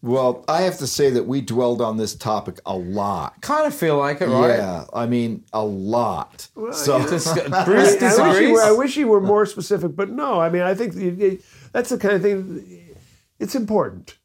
well, 0.04 0.46
I 0.48 0.62
have 0.62 0.78
to 0.78 0.86
say 0.88 1.10
that 1.10 1.26
we 1.26 1.42
dwelled 1.42 1.82
on 1.82 1.98
this 1.98 2.14
topic 2.16 2.60
a 2.68 2.76
lot. 2.78 3.42
Kind 3.42 3.66
of 3.66 3.74
feel 3.74 3.98
like 3.98 4.22
it, 4.22 4.28
right? 4.28 4.58
Yeah, 4.58 4.86
I 4.94 5.08
mean 5.08 5.44
a 5.54 5.66
lot. 5.66 6.48
so 6.72 7.00
Dis- 7.10 7.34
Bruce 7.34 7.52
I, 7.52 7.68
wish 7.68 7.94
he 7.94 7.98
disagrees. 8.00 8.52
were, 8.52 8.62
I 8.62 8.72
wish 8.72 8.96
he 8.96 9.06
were 9.06 9.20
more 9.22 9.46
specific, 9.48 9.96
but 9.96 10.10
no. 10.12 10.40
I 10.40 10.50
mean, 10.50 10.62
I 10.62 10.76
think 10.76 10.96
it, 10.96 11.20
it- 11.22 11.42
that's 11.74 11.90
the 11.90 11.98
kind 11.98 12.14
of 12.16 12.22
thing. 12.22 12.96
It's 13.40 13.56
important. 13.56 14.18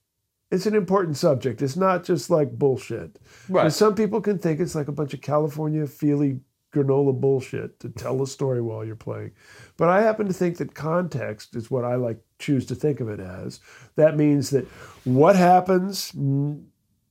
it's 0.51 0.67
an 0.67 0.75
important 0.75 1.17
subject. 1.17 1.63
It's 1.63 1.77
not 1.77 2.05
just 2.05 2.29
like 2.29 2.53
bullshit. 2.59 3.19
Right. 3.49 3.65
And 3.65 3.73
some 3.75 3.95
people 3.95 4.21
can 4.21 4.39
think 4.39 4.61
it's 4.61 4.75
like 4.75 4.89
a 4.89 4.93
bunch 4.93 5.15
of 5.15 5.23
California 5.23 5.87
feely 5.87 6.41
granola 6.73 7.19
bullshit 7.19 7.79
to 7.81 7.89
tell 7.91 8.23
a 8.23 8.27
story 8.27 8.61
while 8.63 8.85
you're 8.85 8.97
playing. 8.97 9.33
But 9.77 9.89
I 9.89 10.03
happen 10.03 10.27
to 10.27 10.33
think 10.33 10.57
that 10.59 10.75
context 10.75 11.55
is 11.57 11.71
what 11.71 11.85
I 11.85 11.97
like 11.97 12.19
choose 12.39 12.67
to 12.67 12.75
think 12.75 13.01
of 13.01 13.09
it 13.09 13.21
as. 13.21 13.61
That 13.97 14.17
means 14.17 14.51
that 14.51 14.67
what 15.05 15.37
happens 15.37 16.13
n- 16.17 16.67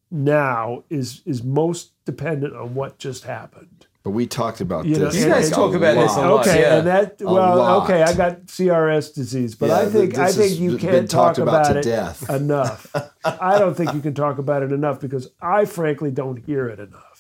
now 0.10 0.84
is 0.90 1.22
is 1.26 1.44
most 1.44 1.94
dependent 2.06 2.56
on 2.56 2.74
what 2.76 2.98
just 2.98 3.24
happened. 3.24 3.88
But 4.04 4.12
we 4.12 4.26
talked 4.26 4.62
about 4.62 4.86
You 4.86 4.96
know, 4.98 5.06
this. 5.06 5.16
You 5.18 5.28
like 5.28 5.42
guys 5.42 5.52
a 5.52 5.54
talk 5.54 5.76
about 5.76 5.94
this 5.94 6.16
a 6.16 6.20
lot. 6.22 6.32
lot. 6.32 6.48
Okay, 6.48 6.62
yeah. 6.62 6.78
and 6.80 6.88
that 6.88 7.22
well, 7.22 7.84
okay, 7.84 8.02
I 8.02 8.14
got 8.16 8.48
CRS 8.48 9.14
disease, 9.14 9.54
but 9.54 9.68
Yeah, 9.70 9.78
I 9.78 9.86
think 9.86 10.18
I 10.18 10.32
think 10.32 10.60
you 10.60 10.78
can't 10.80 11.08
talk 11.10 11.38
about 11.38 11.70
about, 11.70 11.74
to 11.74 11.80
it 11.80 11.84
death. 11.84 12.28
enough. 12.30 12.88
I 13.24 13.60
don't 13.60 13.76
think 13.78 13.94
you 13.94 14.00
can 14.02 14.16
talk 14.16 14.40
about 14.40 14.64
it 14.64 14.72
enough 14.72 15.00
because 15.00 15.30
I 15.40 15.66
frankly 15.66 16.10
don't 16.10 16.38
hear 16.38 16.68
it 16.68 16.80
enough. 16.80 17.11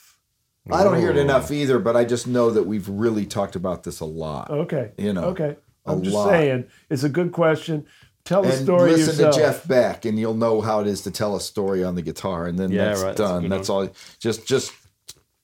I 0.69 0.83
don't 0.83 0.99
hear 0.99 1.09
it 1.11 1.17
enough 1.17 1.49
either, 1.51 1.79
but 1.79 1.95
I 1.95 2.05
just 2.05 2.27
know 2.27 2.51
that 2.51 2.63
we've 2.63 2.87
really 2.87 3.25
talked 3.25 3.55
about 3.55 3.83
this 3.83 3.99
a 3.99 4.05
lot. 4.05 4.49
Okay, 4.51 4.91
You 4.97 5.13
know, 5.13 5.23
okay. 5.25 5.55
a 5.85 5.91
I'm 5.91 6.03
just 6.03 6.15
lot. 6.15 6.29
saying 6.29 6.67
it's 6.89 7.03
a 7.03 7.09
good 7.09 7.31
question. 7.31 7.85
Tell 8.23 8.43
the 8.43 8.49
and 8.53 8.63
story 8.63 8.91
listen 8.91 9.15
yourself. 9.15 9.33
to 9.35 9.41
Jeff 9.41 9.67
Beck, 9.67 10.05
and 10.05 10.19
you'll 10.19 10.35
know 10.35 10.61
how 10.61 10.79
it 10.81 10.85
is 10.87 11.01
to 11.01 11.11
tell 11.11 11.35
a 11.35 11.41
story 11.41 11.83
on 11.83 11.95
the 11.95 12.03
guitar, 12.03 12.45
and 12.45 12.59
then 12.59 12.71
Yeah, 12.71 12.85
that's 12.85 13.01
right, 13.01 13.15
done. 13.15 13.41
good 13.43 13.51
That's, 13.51 13.69
all. 13.69 13.89
Just 14.19 14.45
just 14.45 14.71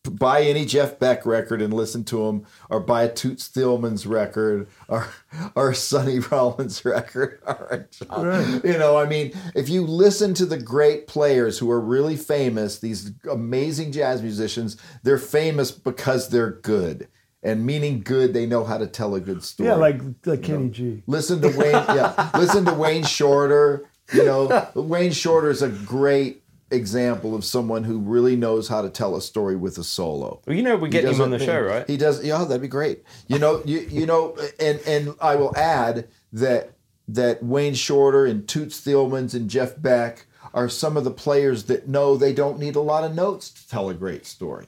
buy 0.10 0.42
any 0.44 0.66
Jeff 0.66 1.00
Beck 1.00 1.26
record 1.26 1.62
and 1.62 1.74
listen 1.74 2.04
to 2.06 2.28
him, 2.28 2.46
or 2.70 2.80
buy 2.80 3.04
a 3.04 3.12
Toots 3.14 3.50
Thielemans's 3.50 4.06
record, 4.08 4.68
or 4.88 5.08
or 5.56 5.74
Sonny 5.74 6.20
Rollins 6.32 6.84
record, 6.86 7.40
or 7.48 7.84
Right. 8.10 8.64
you 8.64 8.78
know. 8.78 8.98
I 8.98 9.06
mean, 9.08 9.34
if 9.56 9.70
you 9.70 9.84
listen 9.84 10.34
to 10.36 10.46
the 10.46 10.58
great 10.58 11.08
players 11.08 11.58
who 11.60 11.70
are 11.72 11.80
really 11.82 12.16
famous, 12.16 12.80
these 12.80 13.12
amazing 13.30 13.92
jazz 13.92 14.22
musicians, 14.22 14.78
they're 15.04 15.18
famous 15.18 15.72
because 15.72 16.30
they're 16.30 16.52
good. 16.52 17.08
And 17.44 17.66
meaning 17.66 18.02
good, 18.02 18.34
they 18.34 18.46
know 18.48 18.64
how 18.66 18.78
to 18.80 18.88
tell 18.88 19.14
a 19.16 19.20
good 19.22 19.44
story. 19.44 19.70
yeah, 19.70 19.76
like 19.76 20.02
like 20.26 20.42
Kenny 20.44 20.70
G. 20.70 21.04
Listen 21.08 21.40
to 21.42 21.50
Wayne. 21.50 21.72
yeah, 21.72 22.32
listen 22.38 22.66
to 22.66 22.74
Wayne 22.74 23.04
Shorter. 23.04 23.86
You 24.14 24.26
know, 24.26 24.68
Wayne 24.74 25.12
Shorter 25.12 25.50
is 25.50 25.62
a 25.62 25.70
great 25.70 26.42
example 26.72 27.34
of 27.36 27.46
someone 27.46 27.84
who 27.84 28.00
really 28.00 28.36
knows 28.36 28.68
how 28.68 28.82
to 28.82 28.90
tell 28.90 29.16
a 29.16 29.22
story 29.22 29.56
with 29.56 29.78
a 29.78 29.84
solo. 29.84 30.42
Well, 30.46 30.56
you 30.56 30.64
know, 30.64 30.76
we 30.76 30.90
get 30.90 31.06
him 31.06 31.22
on 31.22 31.32
the 31.32 31.40
show, 31.40 31.60
right? 31.62 31.88
He 31.88 31.98
does. 31.98 32.24
Yeah, 32.24 32.44
that'd 32.44 32.62
be 32.62 32.68
great. 32.68 33.04
You 33.28 33.40
know, 33.40 33.62
you 33.66 33.80
you 33.80 34.06
know, 34.06 34.38
and 34.60 34.80
and 34.88 35.16
I 35.22 35.36
will 35.36 35.56
add 35.58 36.08
that 36.34 36.72
that 37.08 37.44
Wayne 37.44 37.74
Shorter 37.74 38.26
and 38.26 38.48
Toots 38.48 38.82
Thielemans 38.82 39.34
and 39.34 39.50
Jeff 39.50 39.82
Beck 39.82 40.26
are 40.54 40.70
some 40.70 40.98
of 40.98 41.04
the 41.04 41.12
players 41.12 41.66
that 41.66 41.88
know 41.88 42.18
they 42.18 42.34
don't 42.34 42.60
need 42.60 42.76
a 42.76 42.82
lot 42.82 43.04
of 43.04 43.16
notes 43.16 43.50
to 43.50 43.68
tell 43.68 43.90
a 43.90 43.94
great 43.94 44.26
story. 44.26 44.68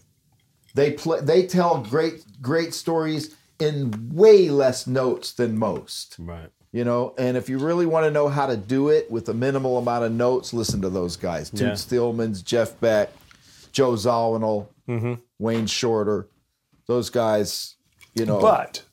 They 0.76 0.92
play. 0.92 1.20
They 1.22 1.46
tell 1.46 1.82
great 1.82 2.24
great 2.42 2.74
stories 2.74 3.36
in 3.60 4.12
way 4.14 4.50
less 4.50 4.88
notes 4.88 5.34
than 5.34 5.58
most 5.58 6.16
Right. 6.18 6.50
You 6.72 6.84
know 6.84 7.16
and 7.18 7.36
if 7.36 7.50
you 7.50 7.58
really 7.58 7.86
want 7.88 8.06
to 8.06 8.12
know 8.12 8.28
how 8.30 8.46
to 8.46 8.56
do 8.56 8.90
it 8.90 9.10
with 9.10 9.28
a 9.30 9.34
minimal 9.34 9.78
amount 9.80 10.04
of 10.06 10.12
notes 10.12 10.54
listen 10.54 10.82
to 10.84 10.90
those 10.90 11.16
guys 11.18 11.50
Yeah. 11.54 11.70
Toots 11.70 11.86
Thielemans, 11.86 12.44
jeff 12.44 12.80
beck 12.80 13.10
joe 13.72 13.94
zawinul 13.94 14.68
Mm-hmm. 14.88 15.14
wayne 15.40 15.66
shorter 15.68 16.28
those 16.88 17.10
guys 17.10 17.76
you 18.16 18.26
know 18.26 18.40
But 18.40 18.84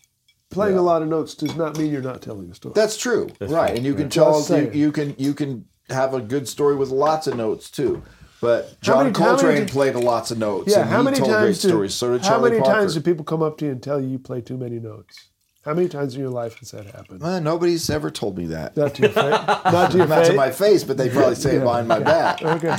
playing 0.51 0.75
Yeah. 0.75 0.81
a 0.81 0.89
lot 0.93 1.03
of 1.03 1.09
notes 1.09 1.35
does 1.35 1.55
not 1.57 1.77
mean 1.79 1.91
you're 1.93 2.03
not 2.03 2.21
telling 2.23 2.51
a 2.51 2.55
story. 2.55 2.73
that's 2.75 2.97
true 2.97 3.29
right 3.41 3.49
true, 3.69 3.77
and 3.77 3.85
you 3.85 3.95
can 3.95 4.05
right. 4.05 4.13
tell 4.13 4.43
you, 4.63 4.71
you 4.73 4.93
can 4.93 5.15
you 5.19 5.33
can 5.35 5.65
have 5.91 6.15
a 6.15 6.21
good 6.21 6.49
story 6.49 6.77
with 6.77 6.89
lots 6.91 7.27
of 7.27 7.37
notes 7.37 7.71
too 7.71 8.03
but 8.41 8.79
john 8.81 9.05
many- 9.05 9.13
coltrane 9.15 9.57
did- 9.61 9.69
played 9.71 9.95
lots 9.97 10.31
of 10.31 10.39
notes 10.39 10.73
yeah, 10.73 10.81
and 10.81 10.91
how 10.91 10.99
he 10.99 11.05
many 11.05 11.17
told 11.19 11.31
great 11.31 11.39
times 11.41 11.63
do, 11.63 11.69
stories 11.69 11.95
so 11.95 12.13
did 12.13 12.25
how 12.25 12.41
many 12.41 12.59
Parker. 12.59 12.73
times 12.81 12.95
do 12.95 13.01
people 13.01 13.25
come 13.25 13.43
up 13.43 13.57
to 13.59 13.65
you 13.67 13.71
and 13.73 13.83
tell 13.83 14.01
you 14.01 14.09
you 14.09 14.19
play 14.19 14.41
too 14.41 14.57
many 14.59 14.79
notes? 14.79 15.29
How 15.67 15.75
many 15.75 15.89
times 15.89 16.15
in 16.15 16.21
your 16.21 16.31
life 16.31 16.59
has 16.61 16.71
that 16.71 16.87
happened? 16.87 17.23
Uh, 17.23 17.41
nobody's 17.41 17.91
ever 17.91 18.09
told 18.11 18.39
me 18.39 18.47
that 18.47 18.77
Not 18.77 18.95
to 18.95 19.03
your 19.03 19.11
face. 19.11 19.31
Not 19.47 19.91
to 19.91 19.97
your 19.99 20.07
not 20.07 20.19
face. 20.21 20.29
to 20.29 20.35
my 20.35 20.51
face 20.53 20.85
but 20.85 20.97
they 20.97 21.11
probably 21.11 21.35
say 21.35 21.57
it 21.57 21.61
behind 21.65 21.89
my 21.89 21.99
back 21.99 22.41
Okay. 22.43 22.77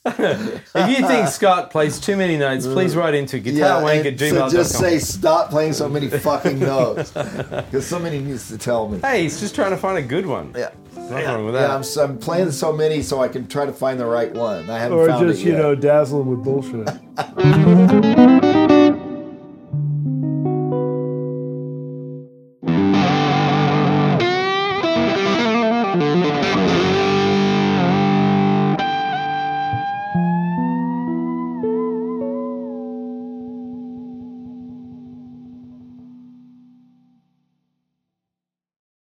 If 0.07 0.89
you 0.89 1.07
think 1.07 1.29
Scott 1.29 1.71
plays 1.71 1.99
too 1.99 2.15
many 2.15 2.37
notes, 2.37 2.67
please 2.67 2.95
write 2.95 3.15
into 3.15 3.39
guitarwank 3.39 4.01
at 4.01 4.05
and 4.07 4.19
so 4.19 4.25
gmail.com. 4.35 4.51
just 4.51 4.77
say 4.77 4.99
stop 4.99 5.49
playing 5.49 5.73
so 5.73 5.89
many 5.89 6.07
fucking 6.09 6.59
notes 6.59 7.11
because 7.11 7.87
somebody 7.87 8.19
needs 8.19 8.47
to 8.49 8.57
tell 8.59 8.87
me. 8.87 8.99
hey, 8.99 9.23
he's 9.23 9.39
just 9.39 9.55
trying 9.55 9.71
to 9.71 9.77
find 9.77 9.97
a 9.97 10.01
good 10.03 10.27
one. 10.27 10.53
Yeah, 10.55 10.69
Nothing 10.95 11.25
wrong 11.25 11.45
with 11.45 11.55
yeah. 11.55 11.75
I'm, 11.75 11.83
I'm 12.09 12.17
playing 12.19 12.51
so 12.51 12.71
many 12.71 13.01
so 13.01 13.19
I 13.21 13.29
can 13.29 13.47
try 13.47 13.65
to 13.65 13.73
find 13.73 13.99
the 13.99 14.05
right 14.05 14.31
one. 14.31 14.69
I 14.69 14.77
haven't 14.77 14.97
Or 14.97 15.07
found 15.07 15.27
just, 15.27 15.41
it 15.41 15.45
yet. 15.45 15.51
you 15.53 15.57
know, 15.57 15.73
dazzle 15.73 16.21
with 16.23 16.43
bullshit. 16.43 16.87